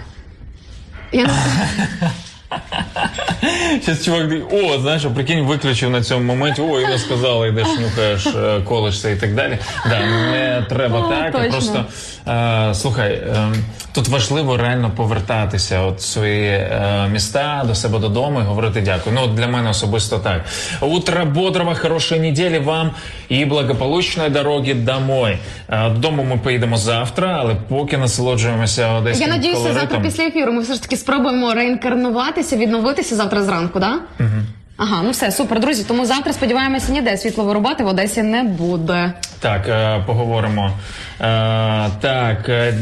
Я 1.13 1.27
не 3.89 3.97
чувак, 4.05 4.27
о, 4.53 4.79
знаєш, 4.79 5.03
прикинь, 5.15 5.47
виключив 5.47 5.91
на 5.91 6.03
цьому 6.03 6.25
моменті. 6.25 6.63
О, 6.63 6.81
йому 6.81 6.99
сказали, 6.99 7.49
йдеш, 7.49 7.67
нюхаєш, 7.81 8.27
е, 8.27 8.61
колишся 8.65 9.11
і 9.11 9.17
так 9.17 9.35
далі. 9.35 9.59
Да, 9.89 10.01
не 10.07 10.67
треба 10.69 10.99
О, 11.01 11.11
так. 11.11 11.33
точно. 11.33 11.51
Просто 11.51 11.85
е, 12.29 12.75
слухай, 12.75 13.13
е, 13.13 13.53
тут 13.93 14.09
важливо 14.09 14.57
реально 14.57 14.91
повертатися 14.97 15.81
от 15.81 16.03
свої 16.03 16.47
е, 16.49 17.09
міста 17.13 17.65
до 17.67 17.75
себе 17.75 17.99
додому 17.99 18.41
і 18.41 18.43
говорити 18.43 18.81
дякую. 18.81 19.17
Ну, 19.17 19.23
от 19.25 19.35
для 19.35 19.47
мене 19.47 19.71
особисто 19.71 20.19
так. 20.19 20.45
Утро 20.81 21.25
бодрого, 21.25 21.75
хорошої 21.75 22.21
неділі 22.21 22.59
вам 22.59 22.91
і 23.29 23.45
благополучної 23.45 24.31
дороги 24.31 24.75
домой. 24.75 25.39
Е, 25.69 25.91
Додому 25.91 26.25
ми 26.25 26.37
поїдемо 26.37 26.77
завтра, 26.77 27.39
але 27.41 27.55
поки 27.69 27.97
насолоджуємося 27.99 28.93
одеським 28.93 29.29
Я 29.29 29.35
надіюся, 29.35 29.73
завтра 29.73 30.01
після 30.01 30.25
ефіру 30.25 30.53
ми 30.53 30.61
все 30.63 30.75
ж 30.75 30.83
таки 30.83 30.97
спробуємо 30.97 31.55
реінкарнуватися, 31.55 32.57
відновитися 32.57 33.17
завтра 33.17 33.43
зранку, 33.43 33.81
да? 33.81 33.93
Угу. 34.21 34.29
Ага, 34.83 35.03
ну 35.03 35.11
все, 35.11 35.31
супер, 35.31 35.61
друзі. 35.61 35.85
Тому 35.89 36.07
завтра 36.07 36.33
сподіваємося, 36.33 36.93
ніде 36.93 37.17
світло 37.17 37.45
вирубати 37.45 37.85
в 37.85 37.87
Одесі 37.87 38.23
не 38.23 38.43
буде. 38.43 39.13
Так, 39.41 39.69
е, 39.69 40.03
поговоримо. 40.07 40.71
Е, 41.21 41.25
так, 42.01 42.49
е, 42.49 42.75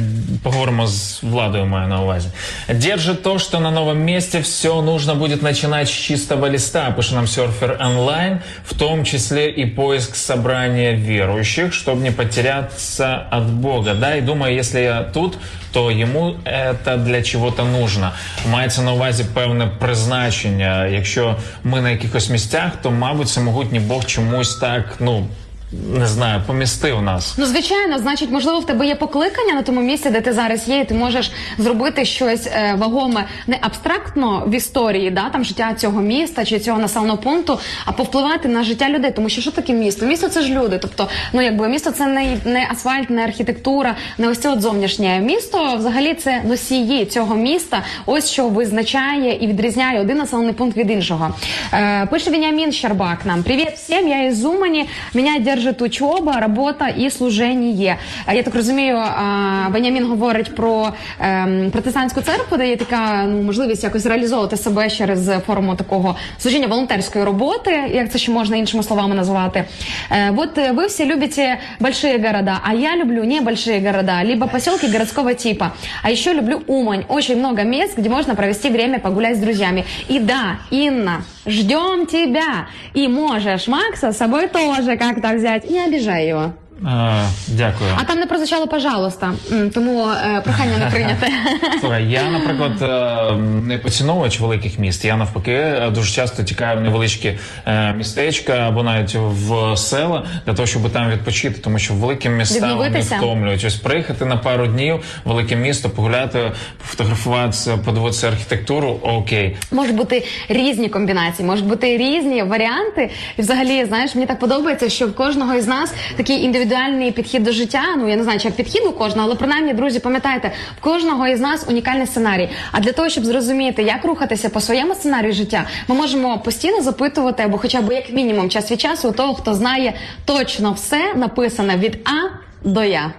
поговоримо 0.43 0.87
з 0.87 1.23
владою, 1.23 1.67
маю 1.67 1.89
на 1.89 2.01
увазі. 2.01 2.29
Держит 2.69 3.23
то, 3.23 3.39
что 3.39 3.61
на 3.61 3.71
новом 3.71 3.99
месте 3.99 4.41
все 4.41 4.83
нужно 4.83 5.15
будет 5.15 5.43
начинать 5.43 5.89
с 5.89 5.91
чистого 5.91 6.51
листа, 6.51 6.91
пишет 6.91 7.15
нам 7.15 7.27
серфер 7.27 7.77
онлайн, 7.81 8.39
в 8.65 8.79
том 8.79 9.05
числе 9.05 9.51
и 9.51 9.67
поиск 9.67 10.17
собрания 10.17 10.93
верующих, 10.93 11.73
чтобы 11.73 12.03
не 12.03 12.11
потеряться 12.11 13.27
от 13.31 13.45
Бога. 13.45 13.95
Да, 13.95 14.17
и 14.17 14.21
думаю, 14.21 14.59
если 14.59 14.81
я 14.81 15.03
тут, 15.03 15.39
то 15.73 15.91
ему 15.91 16.37
это 16.45 16.97
для 16.97 17.23
чого-то 17.23 17.65
нужно. 17.65 18.13
Мається 18.51 18.83
на 18.83 18.93
увазі 18.93 19.25
певне 19.35 19.67
призначення. 19.79 20.87
Якщо 20.87 21.37
ми 21.65 21.81
на 21.89 21.93
якихось 21.93 22.31
місцях, 22.31 22.73
то, 22.83 22.91
мабуть, 22.91 23.29
самогутній 23.29 23.81
Бог 23.81 24.05
чомусь 24.05 24.57
так, 24.57 24.97
ну. 25.01 25.27
Не 25.73 26.07
знаю, 26.07 26.43
помістив 26.47 27.03
нас. 27.03 27.35
Ну, 27.39 27.47
звичайно, 27.47 27.99
значить, 27.99 28.31
можливо, 28.31 28.61
в 28.61 28.67
тебе 28.67 28.87
є 28.87 28.95
покликання 28.95 29.55
на 29.55 29.63
тому 29.63 29.81
місці, 29.81 30.11
де 30.11 30.21
ти 30.21 30.33
зараз 30.33 30.69
є, 30.69 30.79
і 30.81 30.85
ти 30.85 30.95
можеш 30.95 31.31
зробити 31.59 32.05
щось 32.05 32.47
е, 32.47 32.75
вагоме 32.79 33.25
не 33.47 33.59
абстрактно 33.61 34.45
в 34.47 34.55
історії, 34.55 35.11
да, 35.11 35.31
там 35.31 35.45
життя 35.45 35.75
цього 35.75 36.01
міста 36.01 36.45
чи 36.45 36.59
цього 36.59 36.79
населеного 36.79 37.19
пункту, 37.19 37.59
а 37.85 37.93
повпливати 37.93 38.49
на 38.49 38.63
життя 38.63 38.89
людей. 38.89 39.11
Тому 39.11 39.29
що 39.29 39.41
що 39.41 39.51
таке 39.51 39.73
місто? 39.73 40.07
Місто 40.07 40.29
це 40.29 40.43
ж 40.43 40.53
люди. 40.53 40.79
Тобто, 40.79 41.09
ну 41.33 41.43
якби 41.43 41.69
місто 41.69 41.91
це 41.91 42.07
не, 42.07 42.37
не 42.45 42.69
асфальт, 42.71 43.11
не 43.11 43.25
архітектура, 43.25 43.97
не 44.19 44.29
ось 44.29 44.39
це 44.39 44.53
от 44.53 44.61
зовнішнє 44.61 45.21
місто. 45.21 45.77
Взагалі 45.79 46.15
це 46.15 46.43
носії 46.45 47.05
цього 47.05 47.35
міста. 47.35 47.83
Ось 48.07 48.31
що 48.31 48.49
визначає 48.49 49.39
і 49.41 49.47
відрізняє 49.47 50.01
один 50.01 50.19
населений 50.19 50.53
пункт 50.53 50.77
від 50.77 50.91
іншого. 50.91 51.35
Е, 51.73 52.07
пише 52.07 52.31
Вениамин 52.31 52.73
Щербак 52.73 53.27
нам: 53.27 53.43
Привіт 53.43 53.69
всім, 53.75 54.09
я 54.09 54.25
із 54.25 54.45
Умані. 54.45 54.89
Мене 55.15 55.39
держить 55.59 55.83
учоба, 55.83 56.41
робота 56.41 56.89
і 56.89 57.11
служення. 57.11 57.97
Е, 58.27 58.37
Я 58.37 58.43
так 58.43 58.55
розумію, 58.55 58.97
е, 58.97 60.03
говорить 60.03 60.55
про 60.55 60.93
е, 61.21 61.69
протестантську 61.73 62.21
церкву, 62.21 62.57
де 62.57 62.69
є 62.69 62.77
така 62.77 63.25
ну, 63.25 63.43
можливість 63.43 63.85
якось 63.85 64.07
реалізовувати 64.07 64.57
себе 64.57 64.91
через 64.91 65.31
форму 65.47 65.75
такого 65.75 66.17
служіння 66.39 66.67
волонтерської 66.67 67.25
роботи, 67.25 67.91
як 67.95 68.13
це 68.13 68.19
ще 68.19 68.33
можна 68.33 68.57
іншими 68.57 68.83
словами 68.83 69.15
назвати. 69.15 69.65
Е, 70.13 70.31
Вот 70.31 70.59
э, 70.59 70.75
вы 70.75 71.15
любите 71.15 71.59
большие 71.81 72.19
города, 72.19 72.61
а 72.63 72.75
я 72.75 72.97
люблю 72.97 73.25
не 73.25 73.39
небольшие 73.39 73.81
города, 73.81 74.25
либо 74.25 74.47
поселки 74.47 74.87
городского 74.87 75.35
типа. 75.35 75.73
А 76.03 76.11
еще 76.11 76.33
люблю 76.33 76.63
Умань. 76.67 77.05
Очень 77.09 77.39
много 77.39 77.63
мест, 77.63 77.99
где 77.99 78.09
можно 78.09 78.35
провести 78.35 78.71
время, 78.71 78.99
погулять 78.99 79.37
с 79.37 79.41
друзьями. 79.41 79.85
И 80.11 80.19
да, 80.19 80.59
Инна, 80.71 81.23
ждем 81.47 82.07
тебя. 82.07 82.67
И 82.95 83.09
можешь 83.09 83.69
Макса 83.69 84.13
с 84.13 84.17
собой 84.17 84.49
тоже 84.49 84.97
как-то 84.97 85.35
взять. 85.35 85.48
Не 85.71 85.85
обижай 85.85 86.29
его. 86.29 86.53
Е, 86.87 87.29
дякую. 87.49 87.91
А 87.97 88.05
там 88.05 88.19
не 88.19 88.27
прозвучало 88.27 88.67
«пожалуйста», 88.67 89.33
тому 89.75 90.09
е, 90.09 90.41
прохання 90.41 90.79
не 90.79 90.91
прийняте. 90.91 91.29
Слухай, 91.81 92.11
я, 92.11 92.31
наприклад, 92.31 92.83
е, 92.83 93.33
не 93.67 93.79
поціновувач 93.79 94.41
великих 94.41 94.79
міст. 94.79 95.05
Я 95.05 95.17
навпаки 95.17 95.53
е, 95.53 95.91
дуже 95.91 96.15
часто 96.15 96.43
тікаю 96.43 96.79
в 96.79 96.81
невеличкі 96.81 97.39
е, 97.67 97.93
містечка 97.93 98.53
або 98.53 98.83
навіть 98.83 99.15
в 99.15 99.77
села 99.77 100.27
для 100.47 100.55
того, 100.55 100.67
щоб 100.67 100.91
там 100.91 101.11
відпочити, 101.11 101.61
тому 101.61 101.79
що 101.79 101.95
великі 101.95 102.29
міста 102.29 102.75
вони 102.75 103.01
втомлюють. 103.01 103.65
Ось 103.65 103.75
приїхати 103.75 104.25
на 104.25 104.37
пару 104.37 104.67
днів, 104.67 105.05
велике 105.25 105.57
місто, 105.57 105.91
погуляти, 105.91 106.53
пофотографуватися, 106.79 107.77
подивитися 107.77 108.29
архітектуру. 108.29 109.01
Окей. 109.03 109.57
Можуть 109.73 109.97
бути 109.97 110.25
різні 110.49 110.89
комбінації, 110.89 111.49
можуть 111.49 111.67
бути 111.67 111.97
різні 111.97 112.43
варіанти. 112.43 113.11
І 113.37 113.43
взагалі, 113.43 113.85
знаєш, 113.85 114.15
мені 114.15 114.27
так 114.27 114.39
подобається, 114.39 114.89
що 114.89 115.07
в 115.07 115.15
кожного 115.15 115.55
із 115.55 115.67
нас 115.67 115.95
такий 116.17 116.43
індивідуальний 116.43 116.68
підхід 117.13 117.43
до 117.43 117.53
життя. 117.53 117.83
Ну 117.97 118.09
я 118.09 118.17
не 118.17 118.23
знаю, 118.23 118.41
чи 118.41 118.49
як 118.49 118.57
підхід 118.57 118.83
у 118.87 118.93
кожного, 118.93 119.29
але 119.29 119.37
принаймні, 119.37 119.75
друзі, 119.75 120.01
пам'ятайте, 120.01 120.53
в 120.79 120.81
кожного 120.81 121.29
із 121.29 121.41
нас 121.41 121.67
унікальний 121.69 122.07
сценарій. 122.07 122.49
А 122.73 122.81
для 122.81 122.93
того, 122.93 123.09
щоб 123.09 123.25
зрозуміти, 123.25 123.83
як 123.83 124.05
рухатися 124.05 124.49
по 124.49 124.61
своєму 124.61 124.95
сценарію 124.95 125.33
життя, 125.33 125.65
ми 125.89 125.95
можемо 125.95 126.39
постійно 126.39 126.83
запитувати, 126.83 127.43
або 127.43 127.59
хоча 127.59 127.83
б 127.83 127.93
як 127.93 128.13
мінімум 128.13 128.51
час 128.51 128.71
від 128.71 128.81
часу 128.81 129.09
у 129.09 129.13
того, 129.13 129.35
хто 129.35 129.55
знає 129.55 129.95
точно 130.25 130.73
все 130.73 131.15
написане 131.15 131.77
від 131.77 132.09
А 132.09 132.29
до 132.69 132.85
Я. 132.85 133.13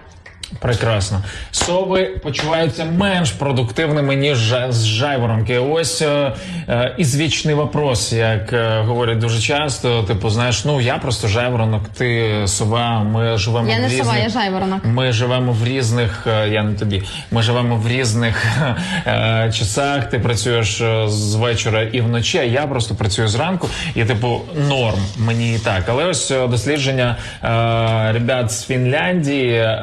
Прекрасно. 0.58 1.22
Сови 1.50 2.04
почуваються 2.22 2.84
менш 2.84 3.30
продуктивними, 3.30 4.16
ніж 4.16 4.54
з 4.68 4.84
жайворонки. 4.84 5.58
Ось 5.58 6.02
е, 6.02 6.32
е, 6.68 6.94
ізвічний 6.98 7.54
вопрос, 7.54 8.12
як 8.12 8.52
е, 8.52 8.80
говорять 8.86 9.18
дуже 9.18 9.40
часто. 9.40 10.02
Типу, 10.02 10.30
знаєш, 10.30 10.64
ну 10.64 10.80
я 10.80 10.94
просто 10.98 11.28
жайворонок, 11.28 11.88
ти 11.88 12.42
сова. 12.46 13.02
Ми 13.02 13.38
живемо 13.38 13.68
Я 13.68 13.76
в 13.76 13.80
не 13.80 13.86
різних... 13.86 14.04
сова, 14.04 14.18
я 14.18 14.28
жайворонок. 14.28 14.84
Ми 14.84 15.12
живемо 15.12 15.52
в 15.52 15.66
різних, 15.66 16.26
е, 16.26 16.48
я 16.48 16.62
не 16.62 16.74
тобі. 16.74 17.02
Ми 17.30 17.42
живемо 17.42 17.76
в 17.76 17.88
різних 17.88 18.46
е, 19.06 19.52
часах. 19.58 20.10
Ти 20.10 20.18
працюєш 20.18 20.80
е, 20.80 21.04
з 21.08 21.34
вечора 21.34 21.82
і 21.82 22.00
вночі. 22.00 22.38
А 22.38 22.42
я 22.42 22.66
просто 22.66 22.94
працюю 22.94 23.28
зранку. 23.28 23.68
І 23.94 24.04
типу 24.04 24.40
норм 24.68 25.00
мені 25.18 25.54
і 25.54 25.58
так. 25.58 25.82
Але 25.88 26.04
ось 26.04 26.30
дослідження 26.30 27.16
е, 27.44 28.12
ребят 28.12 28.52
з 28.52 28.66
Фінляндії 28.66 29.52
е, 29.52 29.78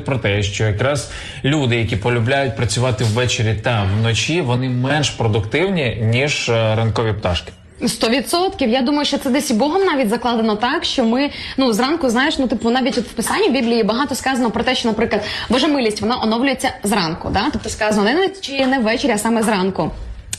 говорять 0.00 0.04
про 0.04 0.18
те, 0.18 0.42
що 0.42 0.64
якраз 0.64 1.10
люди, 1.44 1.76
які 1.76 1.96
полюбляють 1.96 2.56
працювати 2.56 3.04
ввечері 3.04 3.54
та 3.54 3.88
вночі, 3.98 4.40
вони 4.40 4.68
менш 4.68 5.10
продуктивні 5.10 5.98
ніж 6.00 6.48
е, 6.48 6.74
ранкові 6.74 7.12
пташки. 7.12 7.52
Сто 7.86 8.08
відсотків. 8.08 8.68
Я 8.68 8.82
думаю, 8.82 9.04
що 9.04 9.18
це 9.18 9.30
десь 9.30 9.50
і 9.50 9.54
Богом 9.54 9.84
навіть 9.84 10.08
закладено 10.08 10.56
так, 10.56 10.84
що 10.84 11.04
ми 11.04 11.30
ну 11.56 11.72
зранку, 11.72 12.08
знаєш, 12.08 12.38
ну 12.38 12.46
типу 12.46 12.70
навіть 12.70 12.98
от 12.98 13.04
в 13.04 13.12
писанні 13.12 13.50
Біблії 13.50 13.82
багато 13.82 14.14
сказано 14.14 14.50
про 14.50 14.62
те, 14.62 14.74
що, 14.74 14.88
наприклад, 14.88 15.22
Божа 15.48 15.68
милість 15.68 16.00
вона 16.00 16.22
оновлюється 16.22 16.72
зранку. 16.82 17.30
Да? 17.30 17.50
Тобто 17.52 17.68
сказано 17.68 18.10
не 18.10 18.28
чи 18.40 18.66
не 18.66 18.78
ввечері, 18.78 19.12
а 19.12 19.18
саме 19.18 19.42
зранку. 19.42 19.90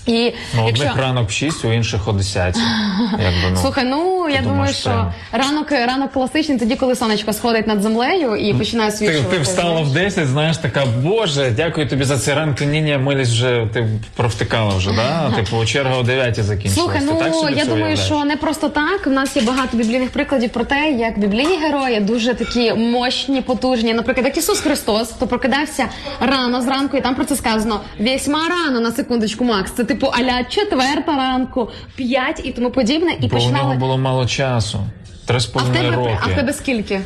І 0.06 0.34
Ну, 0.56 0.68
якщо 0.68 0.84
одних 0.86 0.98
ранок 0.98 1.30
в 1.30 1.32
6, 1.32 1.65
у 1.65 1.73
інших 1.73 2.07
о 2.07 2.11
10. 2.11 2.57
Якби, 3.11 3.49
ну. 3.52 3.57
слухай, 3.61 3.86
ну 3.86 4.30
я 4.30 4.38
думаю, 4.38 4.44
думаєш, 4.44 4.76
що 4.76 4.90
прямо? 4.90 5.14
ранок 5.32 5.72
ранок 5.72 6.11
класичний, 6.11 6.60
тоді 6.60 6.76
коли 6.76 6.95
сонечко 6.95 7.34
сходить 7.34 7.68
над 7.68 7.82
землею 7.82 8.36
і 8.36 8.53
починає 8.53 8.91
Ти, 8.91 8.98
свічувати. 8.98 9.36
ти 9.36 9.41
встала 9.41 9.86
знаєш. 9.86 9.90
в 9.90 9.94
10, 9.94 10.28
знаєш, 10.28 10.57
така, 10.57 10.86
боже, 10.86 11.53
дякую 11.56 11.88
тобі 11.88 12.03
за 12.03 12.18
цей 12.18 12.34
ранок. 12.34 12.61
Ні, 12.61 12.82
ні, 12.82 12.98
милість 12.98 13.32
вже 13.32 13.68
ти 13.73 13.88
провтикала 14.15 14.76
вже, 14.76 14.91
да? 14.95 15.32
Типу, 15.36 15.65
черга 15.65 15.98
о 15.98 16.03
9 16.03 16.44
закінчилась. 16.44 16.76
Слухай, 16.76 17.02
ну 17.06 17.14
так 17.19 17.34
собі 17.34 17.53
я 17.57 17.65
думаю, 17.65 17.98
що 17.98 18.26
не 18.26 18.38
просто 18.38 18.69
так. 18.69 19.07
У 19.07 19.10
нас 19.10 19.36
є 19.36 19.41
багато 19.41 19.78
біблійних 19.78 20.10
прикладів 20.10 20.49
про 20.49 20.64
те, 20.64 20.91
як 20.91 21.19
біблійні 21.19 21.57
герої 21.57 21.99
дуже 21.99 22.34
такі 22.34 22.73
мощні, 22.73 23.41
потужні. 23.41 23.94
Наприклад, 23.94 24.26
як 24.26 24.38
Ісус 24.38 24.60
Христос, 24.60 25.10
то 25.10 25.28
прокидався 25.28 25.86
рано 26.19 26.61
зранку, 26.61 26.98
і 26.98 27.02
там 27.02 27.15
про 27.15 27.26
це 27.26 27.36
сказано 27.36 27.82
весьма 27.99 28.40
рано 28.49 28.80
на 28.80 28.91
секундочку, 28.91 29.44
Макс. 29.45 29.72
Це 29.72 29.84
типу 29.92 30.08
аля 30.08 30.44
четверта 30.44 31.18
ранку, 31.18 31.70
п'ять 31.96 32.42
і 32.46 32.52
тому 32.52 32.72
подібне. 32.72 33.12
І 33.22 33.28
Бо 33.28 33.38
у 33.38 33.50
нього 33.52 33.74
було 33.76 33.98
мало 33.98 34.26
часу. 34.26 34.80
Три 35.26 35.39
з 35.39 35.45
А 35.45 35.49
в 35.49 35.52
половиною 35.52 35.91
тебе 35.91 35.95
роки. 36.03 36.18
а 36.23 36.27
в 36.27 36.35
тебе 36.35 36.53
скільки? 36.53 37.02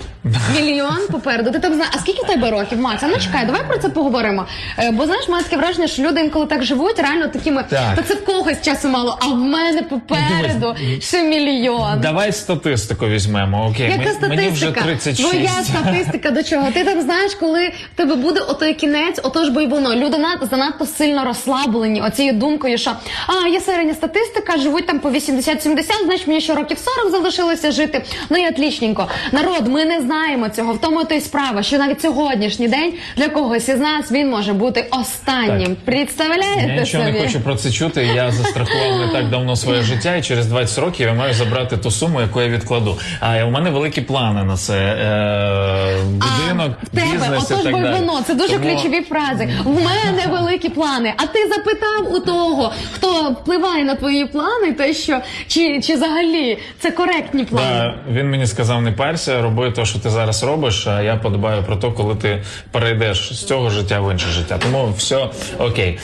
Мільйон 0.56 0.98
попереду. 1.12 1.52
Ти 1.52 1.60
там 1.60 1.74
знаєш, 1.74 1.94
а 1.98 2.00
скільки 2.00 2.24
в 2.24 2.28
тебе 2.28 2.52
років? 2.52 2.88
А 3.02 3.08
ну 3.08 3.18
чекай, 3.20 3.46
давай 3.46 3.62
про 3.68 3.78
це 3.78 3.90
поговоримо. 3.90 4.46
Е, 4.80 4.92
бо 4.92 5.06
знаєш, 5.06 5.28
має 5.30 5.44
таке 5.44 5.58
враження, 5.58 5.88
що 5.88 6.02
люди 6.04 6.22
інколи 6.22 6.46
так 6.46 6.64
живуть, 6.64 7.00
реально 7.00 7.28
такими. 7.28 7.66
Так. 7.70 7.96
Та 7.96 8.02
це 8.02 8.14
в 8.14 8.26
когось 8.26 8.62
часу 8.62 8.90
мало, 8.90 9.18
а 9.22 9.26
в 9.28 9.36
мене 9.38 9.84
попереду 9.84 10.76
ще 11.00 11.24
мільйон. 11.24 12.02
Давай 12.02 12.32
статистику 12.32 13.08
візьмемо. 13.08 13.68
Окей, 13.72 13.86
Яка 13.92 14.04
Мен- 14.04 14.30
мені 14.30 14.50
вже 14.50 14.66
статистика? 14.66 14.82
36. 14.86 15.30
Твоя 15.32 15.50
статистика 15.64 16.32
до 16.32 16.44
чого? 16.44 16.72
Ти 16.72 16.84
там 16.84 17.02
знаєш, 17.02 17.36
коли 17.36 17.68
в 17.68 17.98
тебе 17.98 18.16
буде 18.16 18.40
отой 18.40 18.74
кінець, 18.74 19.20
отож 19.24 19.50
бо 19.50 19.62
й 19.62 19.68
воно. 19.68 19.96
Люди 19.96 20.18
над- 20.18 20.50
занадто 20.52 20.86
сильно 20.86 21.26
розслаблені 21.26 22.02
оцією 22.02 22.34
думкою, 22.34 22.78
що 22.78 22.92
а 23.28 23.48
є 23.48 23.60
середня 23.62 23.94
статистика, 23.94 24.58
живуть 24.58 24.88
там 24.88 25.00
по 25.00 25.10
80-70, 25.10 26.06
значить 26.06 26.28
мені 26.28 26.42
ще 26.42 26.56
років 26.56 26.78
40 26.78 27.12
залишилося 27.12 27.72
жити. 27.72 28.02
Ну 28.30 28.38
і 28.38 28.48
отлічненько. 28.48 29.08
Народ, 29.32 29.68
ми 29.68 29.86
не 29.86 30.02
знаємо 30.02 30.50
цього. 30.50 30.74
В 30.74 30.82
тому 30.82 31.04
то 31.04 31.16
й 31.16 31.22
справа, 31.22 31.64
що 31.64 31.78
навіть 31.78 32.02
сьогоднішній 32.02 32.68
день 32.68 32.94
для 33.18 33.28
когось 33.30 33.70
із 33.70 33.80
нас 33.80 34.12
він 34.12 34.30
може 34.30 34.54
бути 34.54 34.88
останнім. 34.92 35.68
Так. 35.76 35.86
Представляєте 35.86 36.68
Я 36.76 36.82
нічого 36.82 37.04
собі? 37.04 37.18
не 37.18 37.26
хочу 37.26 37.42
про 37.42 37.56
це 37.56 37.72
чути. 37.72 38.06
Я 38.16 38.32
застрахував 38.32 39.00
не 39.00 39.08
так 39.08 39.30
давно 39.30 39.56
своє 39.56 39.82
життя, 39.82 40.16
і 40.16 40.22
через 40.24 40.46
20 40.48 40.80
років 40.80 41.08
я 41.08 41.14
маю 41.14 41.34
забрати 41.34 41.78
ту 41.78 41.92
суму, 41.92 42.22
яку 42.22 42.42
я 42.42 42.48
відкладу. 42.48 42.98
А 43.20 43.44
у 43.44 43.52
мене 43.52 43.70
великі 43.70 44.02
плани 44.02 44.44
на 44.44 44.58
це. 44.58 44.74
Е, 44.76 45.98
будинок, 46.06 46.72
в 46.84 46.90
тебе, 46.90 47.12
бізнес 47.12 47.52
і 47.52 47.54
отож 47.54 47.64
далі. 47.74 47.74
воно. 48.00 48.22
Це 48.28 48.34
дуже 48.34 48.54
Тому- 48.54 48.64
ключові 48.64 49.02
фрази. 49.02 49.50
В 49.64 49.70
мене 49.70 50.24
великі 50.32 50.70
плани. 50.70 51.14
А 51.18 51.26
ти 51.26 51.40
запитав 51.56 52.14
у 52.16 52.20
того, 52.20 52.72
хто 52.94 53.30
впливає 53.32 53.84
на 53.84 53.96
твої 53.96 54.26
плани, 54.26 54.72
те, 54.78 54.94
що 54.94 55.20
чи, 55.48 55.82
чи 55.82 55.96
взагалі 55.96 56.58
це 56.80 56.92
коректні 56.92 57.44
плани? 57.46 57.66
Да, 57.80 57.95
він 58.12 58.30
мені 58.30 58.48
сказав, 58.48 58.82
не 58.82 58.92
парся, 58.92 59.42
роби 59.42 59.72
те, 59.72 59.86
що 59.86 60.00
ти 60.00 60.10
зараз 60.10 60.44
робиш, 60.44 60.88
а 60.88 61.02
я 61.02 61.16
подбаю 61.16 61.64
про 61.64 61.76
те, 61.76 61.92
коли 61.92 62.16
ти 62.16 62.44
перейдеш 62.72 63.34
з 63.34 63.46
цього 63.46 63.70
життя 63.70 64.00
в 64.00 64.12
інше 64.12 64.28
життя. 64.30 64.58
Тому 64.58 64.94
все 64.98 65.30
окей. 65.58 66.00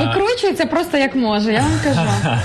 Викручується 0.00 0.66
просто 0.66 0.98
як 0.98 1.14
може, 1.14 1.52
я 1.52 1.60
вам 1.60 1.80
кажу. 1.84 2.00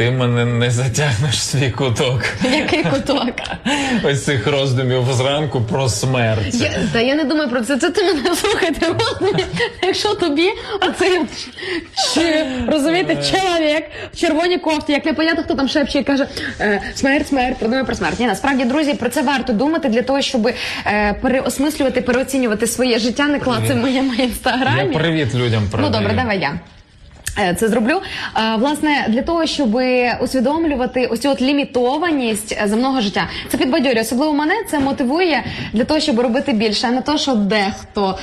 ти 0.00 0.10
мене 0.10 0.44
не 0.44 0.70
затягнеш 0.70 1.34
в 1.34 1.40
свій 1.40 1.70
куток. 1.70 2.22
Який 2.52 2.84
куток? 2.84 3.32
Ось 4.04 4.24
цих 4.24 4.46
роздумів 4.46 5.12
зранку 5.12 5.60
про 5.60 5.88
смерть. 5.88 6.54
Я, 6.54 6.72
та 6.92 7.00
я 7.00 7.14
не 7.14 7.24
думаю 7.24 7.48
про 7.50 7.60
це. 7.60 7.78
Це 7.78 7.90
ти 7.90 8.02
мене 8.02 8.36
слухайте. 8.36 8.86
Якщо 9.82 10.14
тобі 10.14 10.50
оцей 10.80 11.20
чи, 12.14 12.46
розумієте, 12.68 13.14
чоловік 13.14 13.84
в 14.12 14.16
червоній 14.16 14.58
кофті, 14.58 14.92
як 14.92 15.04
непонятно, 15.06 15.42
хто 15.42 15.54
там 15.54 15.68
шепче 15.68 15.98
і 15.98 16.04
каже 16.04 16.26
е, 16.60 16.82
смерть, 16.94 17.28
смерть, 17.28 17.58
продумує 17.58 17.84
про 17.84 17.94
смерть. 17.94 18.09
Ні, 18.18 18.26
насправді, 18.26 18.64
друзі, 18.64 18.94
про 18.94 19.08
це 19.08 19.22
варто 19.22 19.52
думати 19.52 19.88
для 19.88 20.02
того, 20.02 20.22
щоб 20.22 20.46
е, 20.86 21.14
переосмислювати, 21.20 22.00
переоцінювати 22.00 22.66
своє 22.66 22.98
життя. 22.98 23.28
Не 23.28 23.40
клацай 23.40 23.76
моє 23.76 24.02
інстаграмі. 24.18 24.92
Я 24.92 24.98
привіт 24.98 25.34
людям 25.34 25.62
Ну 25.78 25.90
добре, 25.90 26.14
давай 26.14 26.40
я. 26.40 26.60
Е, 27.40 27.54
Це 27.54 27.68
зроблю 27.68 28.00
Е, 28.36 28.56
власне 28.58 29.06
для 29.08 29.22
того, 29.22 29.46
щоб 29.46 29.78
усвідомлювати 30.20 31.06
ось 31.06 31.20
цю 31.20 31.30
от 31.30 31.42
лімітованість 31.42 32.58
е, 32.62 32.68
земного 32.68 33.00
життя. 33.00 33.28
Це 33.48 33.58
підбадьорює. 33.58 34.00
Особливо 34.00 34.32
мене 34.32 34.54
це 34.70 34.78
мотивує 34.78 35.44
для 35.72 35.84
того, 35.84 36.00
щоб 36.00 36.20
робити 36.20 36.52
більше, 36.52 36.86
а 36.86 36.90
не 36.90 37.02
то, 37.02 37.18
що 37.18 37.34
дехто, 37.34 38.18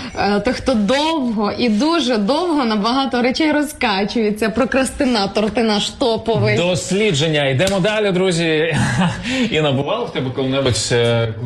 той, 0.45 0.53
хто 0.53 0.73
довго 0.73 1.51
і 1.57 1.69
дуже 1.69 2.17
довго 2.17 2.65
на 2.65 2.75
багато 2.75 3.21
речей 3.21 3.51
розкачується. 3.51 4.49
Прокрастинатор, 4.49 5.51
ти 5.51 5.63
наш 5.63 5.89
топовий. 5.89 6.57
Дослідження. 6.57 7.45
Йдемо 7.45 7.79
далі, 7.79 8.11
друзі. 8.11 8.75
І 9.51 9.61
набувало 9.61 10.05
в 10.05 10.13
тебе 10.13 10.31
коли-небудь 10.35 10.93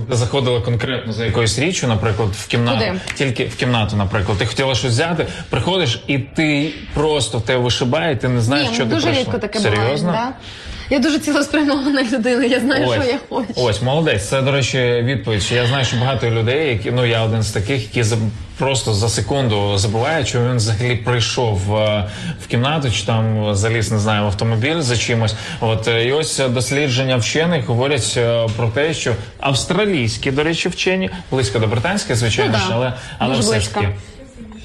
заходила 0.09 0.61
конкретно 0.61 1.13
за 1.13 1.25
якоюсь 1.25 1.59
річчю, 1.59 1.87
наприклад, 1.87 2.29
в 2.31 2.47
кімнату. 2.47 2.77
Куди? 2.77 2.99
Тільки 3.15 3.45
в 3.45 3.55
кімнату, 3.55 3.95
наприклад. 3.95 4.37
Ти 4.37 4.45
хотіла 4.45 4.75
щось 4.75 4.91
взяти, 4.91 5.25
приходиш, 5.49 6.03
і 6.07 6.19
ти 6.19 6.71
просто 6.93 7.37
в 7.37 7.41
тебе 7.41 7.60
вишибає, 7.61 8.15
ти 8.15 8.29
не 8.29 8.41
знаєш, 8.41 8.67
Ні, 8.69 8.75
що 8.75 8.83
ти 8.83 8.89
дуже 8.89 9.01
пройшла. 9.07 9.23
рідко 9.23 9.37
таке 9.37 9.59
Серйозно? 9.59 10.09
буває. 10.11 10.27
Да? 10.29 10.33
Я 10.95 10.99
дуже 10.99 11.19
цілеспрямована 11.19 12.03
людина. 12.03 12.45
Я 12.45 12.59
знаю, 12.59 12.87
Ось, 12.87 12.93
що 12.95 13.03
я 13.11 13.19
хочу. 13.29 13.47
ось, 13.55 13.81
молодець. 13.81 14.29
Це, 14.29 14.41
до 14.41 14.51
речі, 14.51 14.77
відповідь. 15.03 15.51
Я 15.51 15.67
знаю, 15.67 15.85
що 15.85 15.97
багато 15.97 16.29
людей, 16.29 16.69
які 16.69 16.91
ну 16.91 17.05
я 17.05 17.21
один 17.23 17.43
з 17.43 17.51
таких, 17.51 17.81
які 17.83 18.01
заб- 18.03 18.29
просто 18.57 18.93
за 18.93 19.09
секунду 19.09 19.77
забувають, 19.77 20.27
що 20.27 20.39
він 20.39 20.55
взагалі 20.55 20.95
прийшов 20.95 21.75
е, 21.77 22.09
в 22.43 22.47
кімнату, 22.47 22.91
чи 22.91 23.05
там 23.05 23.55
заліз, 23.55 23.91
не 23.91 23.99
знаю, 23.99 24.23
в 24.23 24.25
автомобіль 24.25 24.79
за 24.81 24.97
чимось. 24.97 25.35
От 25.59 25.87
е, 25.87 26.03
і 26.05 26.11
ось 26.11 26.37
дослідження 26.49 27.15
вчених 27.17 27.65
говорять 27.65 28.13
е, 28.17 28.47
про 28.57 28.67
те, 28.67 28.93
що 28.93 29.15
австралійські, 29.39 30.31
до 30.31 30.43
речі, 30.43 30.69
вчені 30.69 31.09
близько 31.31 31.59
до 31.59 31.67
британських, 31.67 32.15
звичайно, 32.15 32.51
Ну 32.53 32.59
ж, 32.59 32.65
але 32.73 32.93
але 33.17 33.35
дуже 33.35 33.41
все 33.41 33.51
ж 33.51 33.57
близько. 33.57 33.79
таки. 33.81 33.93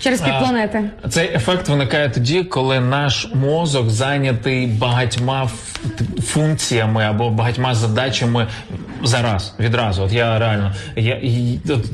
Через 0.00 0.20
півпланети. 0.20 0.90
Цей 1.10 1.34
ефект 1.34 1.68
виникає 1.68 2.10
тоді, 2.10 2.44
коли 2.44 2.80
наш 2.80 3.28
мозок 3.34 3.90
зайнятий 3.90 4.66
багатьма 4.66 5.50
функціями 6.24 7.04
або 7.04 7.30
багатьма 7.30 7.74
задачами 7.74 8.46
зараз, 9.04 9.54
відразу. 9.60 10.02
От 10.02 10.12
я 10.12 10.38
реально 10.38 10.74
я 10.96 11.20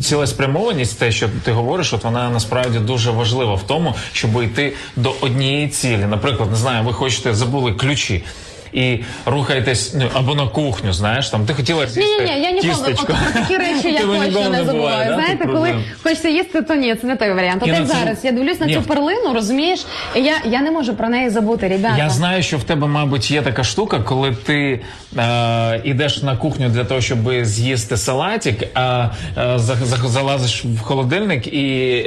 цілеспрямованість, 0.01 0.99
те, 0.99 1.13
що 1.13 1.29
ти 1.45 1.53
говориш, 1.53 1.93
от 1.93 2.05
вона 2.05 2.31
насправді 2.31 2.79
дуже 2.79 3.11
важлива 3.11 3.55
в 3.55 3.63
тому, 3.63 3.95
щоб 4.13 4.43
йти 4.43 4.73
до 4.97 5.15
однієї 5.21 5.69
цілі. 5.69 6.05
Наприклад, 6.05 6.51
не 6.51 6.57
знаю, 6.57 6.85
ви 6.85 6.93
хочете 6.93 7.35
забули 7.35 7.73
ключі. 7.73 8.25
І 8.73 8.99
рухаєтесь 9.27 9.95
ну 9.95 10.09
або 10.15 10.35
на 10.35 10.49
кухню, 10.49 10.93
знаєш, 10.93 11.29
там 11.29 11.47
ти 11.47 11.55
хотіла 11.55 11.87
з'їсти 11.87 12.25
ні, 12.25 12.31
ні, 12.31 12.43
я 12.43 12.51
ніколи 12.51 12.93
от, 12.99 13.07
про 13.07 13.15
такі 13.35 13.57
речі 13.57 13.89
я 13.93 14.01
Тебе 14.01 14.19
точно 14.19 14.41
не 14.41 14.49
буває, 14.49 14.65
забуваю. 14.65 15.09
да, 15.09 15.15
Знаєте, 15.15 15.37
таких 15.37 15.55
коли 15.55 15.69
проблем? 15.69 15.85
хочеться 16.03 16.29
їсти, 16.29 16.63
то 16.63 16.75
ні, 16.75 16.95
це 16.95 17.07
не 17.07 17.17
той 17.17 17.33
варіант. 17.35 17.63
От 17.63 17.69
Ні, 17.69 17.73
як 17.75 17.81
ну 17.83 17.87
це- 17.89 17.95
зараз 17.99 18.19
я 18.25 18.33
дивлюсь 18.33 18.61
на 18.61 18.67
Ні. 18.67 18.75
цю 18.75 18.83
перлину, 18.83 19.35
розумієш? 19.35 19.87
І 20.17 20.21
я, 20.21 20.35
я 20.45 20.61
не 20.61 20.71
можу 20.71 20.95
про 20.95 21.09
неї 21.09 21.31
забути, 21.31 21.69
ребята. 21.69 21.95
Я 21.99 22.11
знаю, 22.11 22.43
що 22.43 22.59
в 22.59 22.65
тебе, 22.65 22.87
мабуть, 22.87 23.31
є 23.31 23.43
така 23.43 23.65
штука, 23.65 24.01
коли 24.01 24.33
ти 24.33 24.81
е, 25.19 25.81
йдеш 25.85 26.23
на 26.23 26.37
кухню 26.37 26.69
для 26.69 26.85
того, 26.85 27.01
щоб 27.01 27.19
з'їсти 27.45 27.97
салатик, 27.97 28.69
а 28.75 29.09
е, 29.39 29.59
за- 29.59 29.75
за- 29.75 30.09
залазиш 30.09 30.65
в 30.65 30.81
холодильник 30.81 31.47
і 31.47 31.63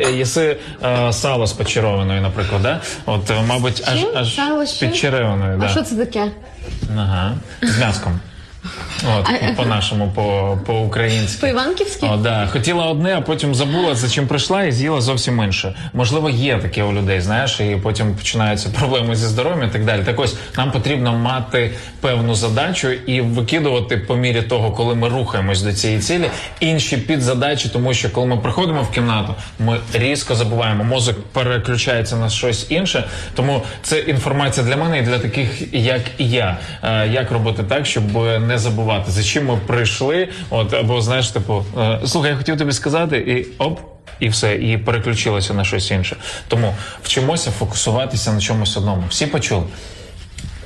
е, 0.08 0.12
їси 0.18 0.58
е, 0.84 1.14
сало 1.14 1.48
з 1.48 1.54
почеревиною, 1.54 2.22
наприклад. 2.22 2.62
Да? 2.62 2.82
От, 3.06 3.30
е, 3.32 3.34
мабуть, 3.48 3.84
аж, 3.88 4.00
Чим? 4.00 4.10
аж 4.16 4.36
Сало 4.36 4.66
з 4.66 4.70
з 4.70 4.80
чим? 4.80 4.90
підчеревиною. 4.90 5.54
А 5.56 5.58
Да. 5.58 5.68
що 5.70 5.82
це 5.82 5.96
таке? 5.96 6.26
Ага. 6.98 7.38
З. 7.62 7.94
От, 9.20 9.56
по-нашому, 9.56 10.12
по- 10.16 10.58
по-українськи. 10.66 11.42
По-іванківськи? 11.42 12.06
О, 12.14 12.18
да. 12.18 12.48
Хотіла 12.52 12.86
одне, 12.86 13.16
а 13.18 13.22
потім 13.22 13.56
забула, 13.56 13.96
за 13.96 14.10
чим 14.10 14.28
прийшла, 14.28 14.64
і 14.64 14.72
з'їла 14.72 15.02
зовсім 15.02 15.44
інше. 15.44 15.76
Можливо, 15.94 16.30
є 16.30 16.58
таке 16.58 16.84
у 16.84 16.94
людей, 16.94 17.22
знаєш, 17.22 17.60
і 17.60 17.78
потім 17.84 18.16
починаються 18.16 18.70
проблеми 18.80 19.16
зі 19.16 19.26
здоров'ям 19.26 19.64
і 19.64 19.72
так 19.72 19.86
далі. 19.86 20.04
Так 20.04 20.20
ось 20.20 20.36
нам 20.58 20.72
потрібно 20.72 21.14
мати 21.14 21.72
певну 22.02 22.36
задачу 22.36 22.92
і 22.92 23.22
викидувати 23.22 23.98
по 23.98 24.16
мірі 24.16 24.42
того, 24.42 24.72
коли 24.72 24.96
ми 24.96 25.10
рухаємось 25.10 25.62
до 25.62 25.74
цієї 25.74 26.00
цілі, 26.00 26.30
інші 26.60 26.98
підзадачі, 26.98 27.70
тому 27.70 27.94
що 27.94 28.10
коли 28.10 28.28
ми 28.28 28.38
приходимо 28.38 28.82
в 28.82 28.92
кімнату, 28.92 29.36
ми 29.60 29.78
різко 29.94 30.36
забуваємо. 30.36 30.84
Мозок 30.84 31.16
переключається 31.34 32.16
на 32.16 32.30
щось 32.30 32.66
інше. 32.72 33.04
Тому 33.36 33.62
це 33.84 34.00
інформація 34.00 34.66
для 34.66 34.76
мене 34.78 35.00
і 35.00 35.02
для 35.02 35.20
таких, 35.20 35.74
як 35.76 36.02
і 36.18 36.30
я. 36.30 36.58
Е, 36.84 37.08
Як 37.08 37.32
робити 37.32 37.64
так, 37.64 37.86
щоб 37.86 38.04
не 38.48 38.55
забувати, 38.57 39.11
за 39.11 39.23
чим 39.23 39.45
ми 39.45 39.57
прийшли. 39.68 40.27
От 40.49 40.73
або 40.73 41.02
знаєш, 41.02 41.27
типу, 41.30 41.65
е, 41.77 41.99
слухай, 42.06 42.32
я 42.32 42.38
хотів 42.38 42.57
тобі 42.57 42.72
сказати, 42.72 43.18
і 43.18 43.48
оп. 43.64 43.80
І 44.19 44.30
все, 44.30 44.56
і 44.56 44.77
переключилося 44.77 45.53
на 45.53 45.64
щось 45.64 45.91
інше. 45.91 46.15
Тому 46.48 46.73
вчимося 47.03 47.52
фокусуватися 47.52 48.34
на 48.34 48.41
чомусь 48.41 48.77
одному. 48.77 49.03
Всі 49.10 49.26
почули. 49.26 49.64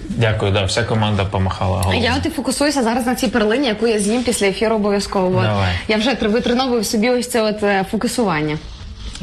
Дякую, 0.09 0.51
да, 0.51 0.63
вся 0.63 0.83
команда 0.83 1.25
помахала 1.25 1.77
головою. 1.77 2.01
я 2.03 2.15
от 2.19 2.25
і 2.25 2.29
фокусуюся 2.29 2.83
зараз 2.83 3.05
на 3.05 3.15
цій 3.15 3.27
перлині, 3.27 3.67
яку 3.67 3.87
я 3.87 3.99
з'їм 3.99 4.23
після 4.23 4.47
ефіру 4.47 4.75
обов'язково. 4.75 5.41
Давай. 5.41 5.73
Я 5.87 5.97
вже 5.97 6.09
тр- 6.09 6.27
витреновую 6.27 6.83
собі 6.83 7.09
ось 7.09 7.29
це 7.29 7.41
от 7.41 7.63
е, 7.63 7.85
фокусування. 7.91 8.57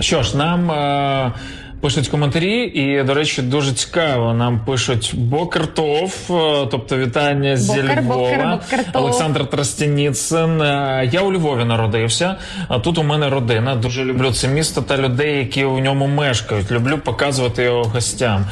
Що 0.01 0.23
ж, 0.23 0.37
нам 0.37 0.71
е, 0.71 1.33
пишуть 1.81 2.09
коментарі, 2.09 2.63
і, 2.63 3.03
до 3.03 3.15
речі, 3.15 3.43
дуже 3.43 3.73
цікаво. 3.73 4.35
Нам 4.35 4.61
пишуть 4.67 5.15
Бокартов, 5.15 6.31
е, 6.31 6.67
тобто 6.71 6.99
вітання 6.99 7.57
зі 7.57 7.83
Бокар, 7.83 8.03
Львова. 8.03 8.61
Бокартов. 8.63 9.03
Олександр 9.03 9.51
Тростяніцин. 9.51 10.63
Е, 10.63 11.11
я 11.13 11.21
у 11.21 11.33
Львові 11.33 11.65
народився, 11.65 12.37
а 12.69 12.79
тут 12.79 12.99
у 12.99 13.03
мене 13.03 13.29
родина. 13.29 13.77
Дуже 13.77 14.05
люблю 14.05 14.33
це 14.33 14.49
місто 14.49 14.83
та 14.83 14.97
людей, 14.97 15.39
які 15.39 15.65
у 15.65 15.79
ньому 15.79 16.07
мешкають. 16.07 16.71
Люблю 16.71 16.99
показувати 16.99 17.63
його 17.63 17.83
гостям. 17.83 18.47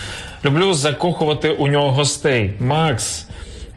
Люблю 0.44 0.74
закохувати 0.74 1.50
у 1.50 1.66
нього 1.68 1.90
гостей. 1.90 2.54
Макс. 2.60 3.26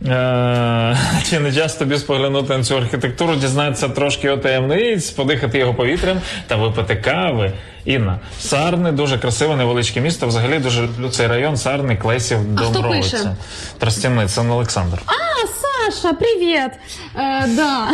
Е, 0.05 0.97
Чи 1.29 1.39
не 1.39 1.53
час 1.53 1.75
тобі 1.75 1.97
споглянути 1.97 2.57
на 2.57 2.63
цю 2.63 2.77
архітектуру, 2.77 3.35
дізнатися 3.35 3.89
трошки 3.89 4.29
о 4.29 4.37
таємниць, 4.37 5.09
подихати 5.09 5.57
його 5.57 5.73
повітрям 5.73 6.21
та 6.47 6.55
випити 6.55 6.95
кави? 6.95 7.53
Інна, 7.85 8.19
Сарни 8.39 8.91
дуже 8.91 9.17
красиве, 9.17 9.55
невеличке 9.55 10.01
місто. 10.01 10.27
Взагалі 10.27 10.59
дуже 10.59 10.83
люблю 10.83 11.09
цей 11.09 11.27
район. 11.27 11.57
Сарни, 11.57 11.95
Клесів? 11.95 12.55
Домровиця. 12.55 13.35
Тростяницин 13.77 14.51
Олександр. 14.51 15.01
А, 15.05 15.47
Саша, 15.91 16.13
привіт! 16.13 16.71
Е, 17.15 17.47
да. 17.47 17.87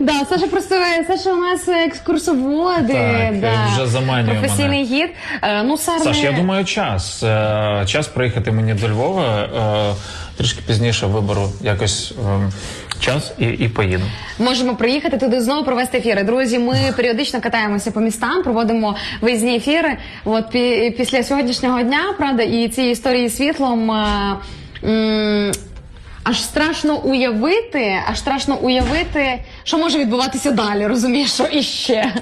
да, 0.00 0.12
Саша 0.28 0.46
просто 0.46 0.74
Саша 1.06 1.32
у 1.32 1.36
нас 1.36 1.68
екскурсоводи. 1.68 2.92
Так, 2.92 3.40
да. 3.40 3.66
вже 3.72 3.86
заманює 3.86 4.38
Професійний 4.38 4.84
гід. 4.84 5.10
Е, 5.42 5.62
ну, 5.62 5.78
Сарни... 5.78 6.04
Саш, 6.04 6.18
я 6.18 6.32
думаю, 6.32 6.64
час. 6.64 7.22
Е, 7.22 7.84
Час 7.86 8.08
приїхати 8.08 8.52
мені 8.52 8.74
до 8.74 8.88
Львова. 8.88 9.48
Е, 9.90 9.94
Трішки 10.42 10.60
пізніше 10.66 11.06
виберу 11.06 11.48
якось 11.60 12.12
ем, 12.34 12.52
час 13.00 13.32
і, 13.38 13.44
і 13.46 13.68
поїду. 13.68 14.02
Можемо 14.38 14.76
приїхати 14.76 15.18
туди 15.18 15.40
знову 15.40 15.64
провести 15.64 15.98
ефіри. 15.98 16.22
Друзі, 16.22 16.58
ми 16.58 16.76
періодично 16.96 17.40
катаємося 17.40 17.90
по 17.90 18.00
містам, 18.00 18.42
проводимо 18.42 18.96
виїзні 19.20 19.56
ефіри. 19.56 19.96
От 20.24 20.54
пі- 20.54 20.90
після 20.96 21.22
сьогоднішнього 21.24 21.82
дня, 21.82 22.14
правда, 22.18 22.42
і 22.42 22.68
цієї 22.68 22.92
історії 22.92 23.28
з 23.28 23.36
світлом. 23.36 23.90
е, 23.90 24.36
м, 24.84 25.52
Аж 26.24 26.42
страшно 26.42 26.96
уявити, 26.96 27.98
аж 28.10 28.18
страшно 28.18 28.56
уявити, 28.56 29.38
що 29.64 29.78
може 29.78 29.98
відбуватися 29.98 30.50
далі. 30.50 30.86
Розумієш, 30.86 31.32
що 31.32 31.44
іще. 31.52 32.12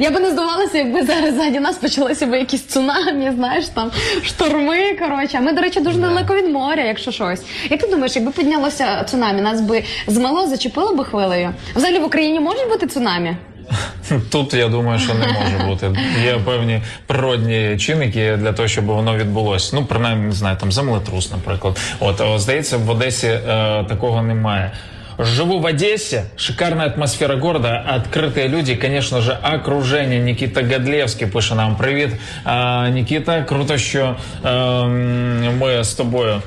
Я 0.00 0.10
би 0.10 0.20
не 0.20 0.30
здавалася, 0.30 0.78
якби 0.78 1.02
зараз 1.02 1.34
ззаді 1.34 1.60
нас 1.60 1.76
почалися 1.76 2.26
би 2.26 2.38
якісь 2.38 2.66
цунамі, 2.66 3.32
знаєш, 3.36 3.68
там 3.68 3.90
шторми. 4.24 4.92
Коротше, 4.94 5.36
а 5.38 5.40
ми, 5.40 5.52
до 5.52 5.60
речі, 5.60 5.80
дуже 5.80 5.98
далеко 5.98 6.34
від 6.34 6.48
моря, 6.48 6.82
якщо 6.82 7.10
щось. 7.10 7.42
Як 7.70 7.80
ти 7.80 7.86
думаєш, 7.86 8.16
якби 8.16 8.32
піднялося 8.32 9.04
цунамі, 9.04 9.40
нас 9.40 9.60
би 9.60 9.84
змело, 10.06 10.46
зачепило 10.46 10.94
би 10.94 11.04
хвилею? 11.04 11.54
Взагалі 11.74 11.98
в 11.98 12.04
Україні 12.04 12.40
можуть 12.40 12.68
бути 12.68 12.86
цунамі? 12.86 13.36
Тут 14.30 14.54
я 14.54 14.68
думаю, 14.68 14.98
що 14.98 15.14
не 15.14 15.26
може 15.26 15.64
бути. 15.66 15.92
Є 16.24 16.38
певні 16.44 16.82
природні 17.06 17.76
чинники 17.78 18.36
для 18.36 18.52
того, 18.52 18.68
щоб 18.68 18.84
воно 18.84 19.16
відбулося. 19.16 19.76
Ну, 19.76 19.84
принаймні, 19.84 20.26
не 20.26 20.32
знаю, 20.32 20.56
там 20.60 20.72
землетрус, 20.72 21.30
наприклад. 21.30 21.80
От 22.00 22.20
о, 22.20 22.38
здається, 22.38 22.76
в 22.76 22.90
Одесі 22.90 23.26
е, 23.26 23.40
такого 23.88 24.22
немає. 24.22 24.72
Живу 25.18 25.60
в 25.60 25.64
Одессе, 25.64 26.24
шикарная 26.36 26.90
атмосфера 26.90 27.36
города, 27.36 27.82
открытые 27.88 28.48
люди, 28.48 28.74
конечно 28.74 29.22
же, 29.22 29.32
окружение. 29.32 30.20
Никита 30.20 30.62
Годлевский 30.62 31.26
пише 31.26 31.54
нам 31.54 31.76
привіт. 31.76 32.10
А, 32.44 32.88
Никита, 32.88 33.42
круто, 33.42 33.78
що 33.78 34.16
ем, 34.44 35.58
ми 35.58 35.84
з 35.84 35.94
тобою 35.94 36.42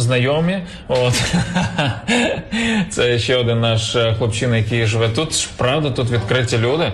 знайомі. 0.00 0.58
От. 0.88 1.22
Це 2.90 3.18
ще 3.18 3.36
один 3.36 3.60
наш 3.60 3.96
е, 3.96 4.14
хлопчина, 4.18 4.56
який 4.56 4.86
живе 4.86 5.08
тут. 5.08 5.48
Правда, 5.56 5.90
тут 5.90 6.10
відкриті 6.10 6.58
люди. 6.58 6.84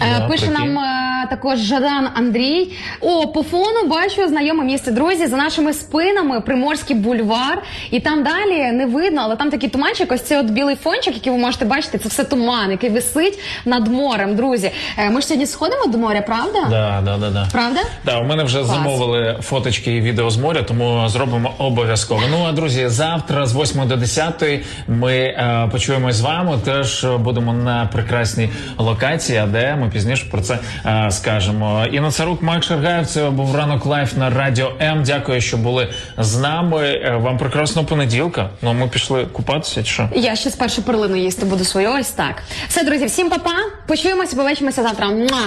Е, 0.00 0.18
Да, 0.18 0.28
Пише 0.28 0.46
нам 0.46 0.78
також 1.26 1.58
Жадан 1.58 2.08
Андрій. 2.14 2.72
О, 3.00 3.26
по 3.26 3.42
фону 3.42 3.86
бачу 3.86 4.28
знайоме 4.28 4.64
місце. 4.64 4.92
Друзі, 4.92 5.26
за 5.26 5.36
нашими 5.36 5.72
спинами 5.72 6.40
Приморський 6.40 6.96
бульвар. 6.96 7.62
І 7.90 8.00
там 8.00 8.22
далі 8.22 8.72
не 8.72 8.86
видно, 8.86 9.20
але 9.24 9.36
там 9.36 9.50
такий 9.50 9.68
туманчик. 9.68 10.12
Ось 10.12 10.22
цей 10.22 10.38
от 10.38 10.46
білий 10.46 10.76
фончик, 10.76 11.14
який 11.14 11.32
ви 11.32 11.38
можете 11.38 11.64
бачити, 11.64 11.98
це 11.98 12.08
все 12.08 12.24
туман, 12.24 12.70
який 12.70 12.90
висить 12.90 13.38
над 13.64 13.88
морем. 13.88 14.36
Друзі, 14.36 14.70
Е, 14.98 15.10
ми 15.10 15.20
ж 15.20 15.26
сьогодні 15.26 15.46
сходимо 15.46 15.86
до 15.86 15.98
моря, 15.98 16.22
правда? 16.22 16.58
Да, 16.70 17.00
да, 17.04 17.16
да, 17.16 17.30
да. 17.30 17.48
Правда? 17.52 17.80
Да, 18.04 18.18
у 18.18 18.24
мене 18.24 18.44
вже 18.44 18.64
замовили 18.64 19.36
фоточки 19.42 19.96
і 19.96 20.00
відео 20.00 20.30
з 20.30 20.36
моря, 20.36 20.62
тому 20.62 21.08
зробимо 21.08 21.54
обов'язково. 21.58 22.22
Ну 22.30 22.44
а 22.48 22.52
друзі, 22.52 22.88
завтра 22.88 23.46
з 23.46 23.56
8 23.56 23.88
до 23.88 23.96
10 23.96 24.44
ми 24.88 25.12
е, 25.16 25.68
почуємось 25.72 26.16
з 26.16 26.20
вами. 26.20 26.58
Теж 26.64 27.04
будемо 27.04 27.52
на 27.52 27.88
прекрасній 27.92 28.50
локації, 28.78 29.38
а 29.38 29.46
де 29.46 29.76
ми 29.76 29.90
пізніше 29.90 30.26
про 30.30 30.40
це 30.40 30.58
е, 30.86 31.09
скажемо. 31.12 31.86
Інна 31.92 32.10
Царук, 32.10 32.42
Макс 32.42 32.62
Шаргаєв, 32.64 33.06
це 33.06 33.30
був 33.30 33.56
ранок 33.56 33.86
live 33.86 34.16
на 34.16 34.30
радіо 34.30 34.72
М. 34.80 35.02
Дякую, 35.04 35.40
що 35.40 35.56
були 35.56 35.88
з 36.18 36.36
нами. 36.36 36.86
Е, 36.88 37.16
Вам 37.16 37.38
прекрасного 37.38 37.88
понеділка. 37.88 38.50
Ну 38.62 38.72
ми 38.74 38.88
пішли 38.88 39.24
купатися. 39.24 39.82
Чи 39.84 39.90
що? 39.90 40.08
Я 40.14 40.36
ще 40.36 40.50
спершу 40.50 40.82
перлину 40.82 41.16
їсти 41.16 41.46
буду 41.46 41.64
свою. 41.64 41.90
Ось 42.00 42.10
так. 42.10 42.42
Все, 42.68 42.84
друзі, 42.84 43.04
всім 43.06 43.30
па-па. 43.30 43.52
Почуємося, 43.86 44.36
побачимося 44.36 44.82
завтра. 44.82 45.06
Муа! 45.08 45.40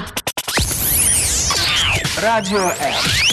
Радіо 2.23 2.59
М. 2.59 3.32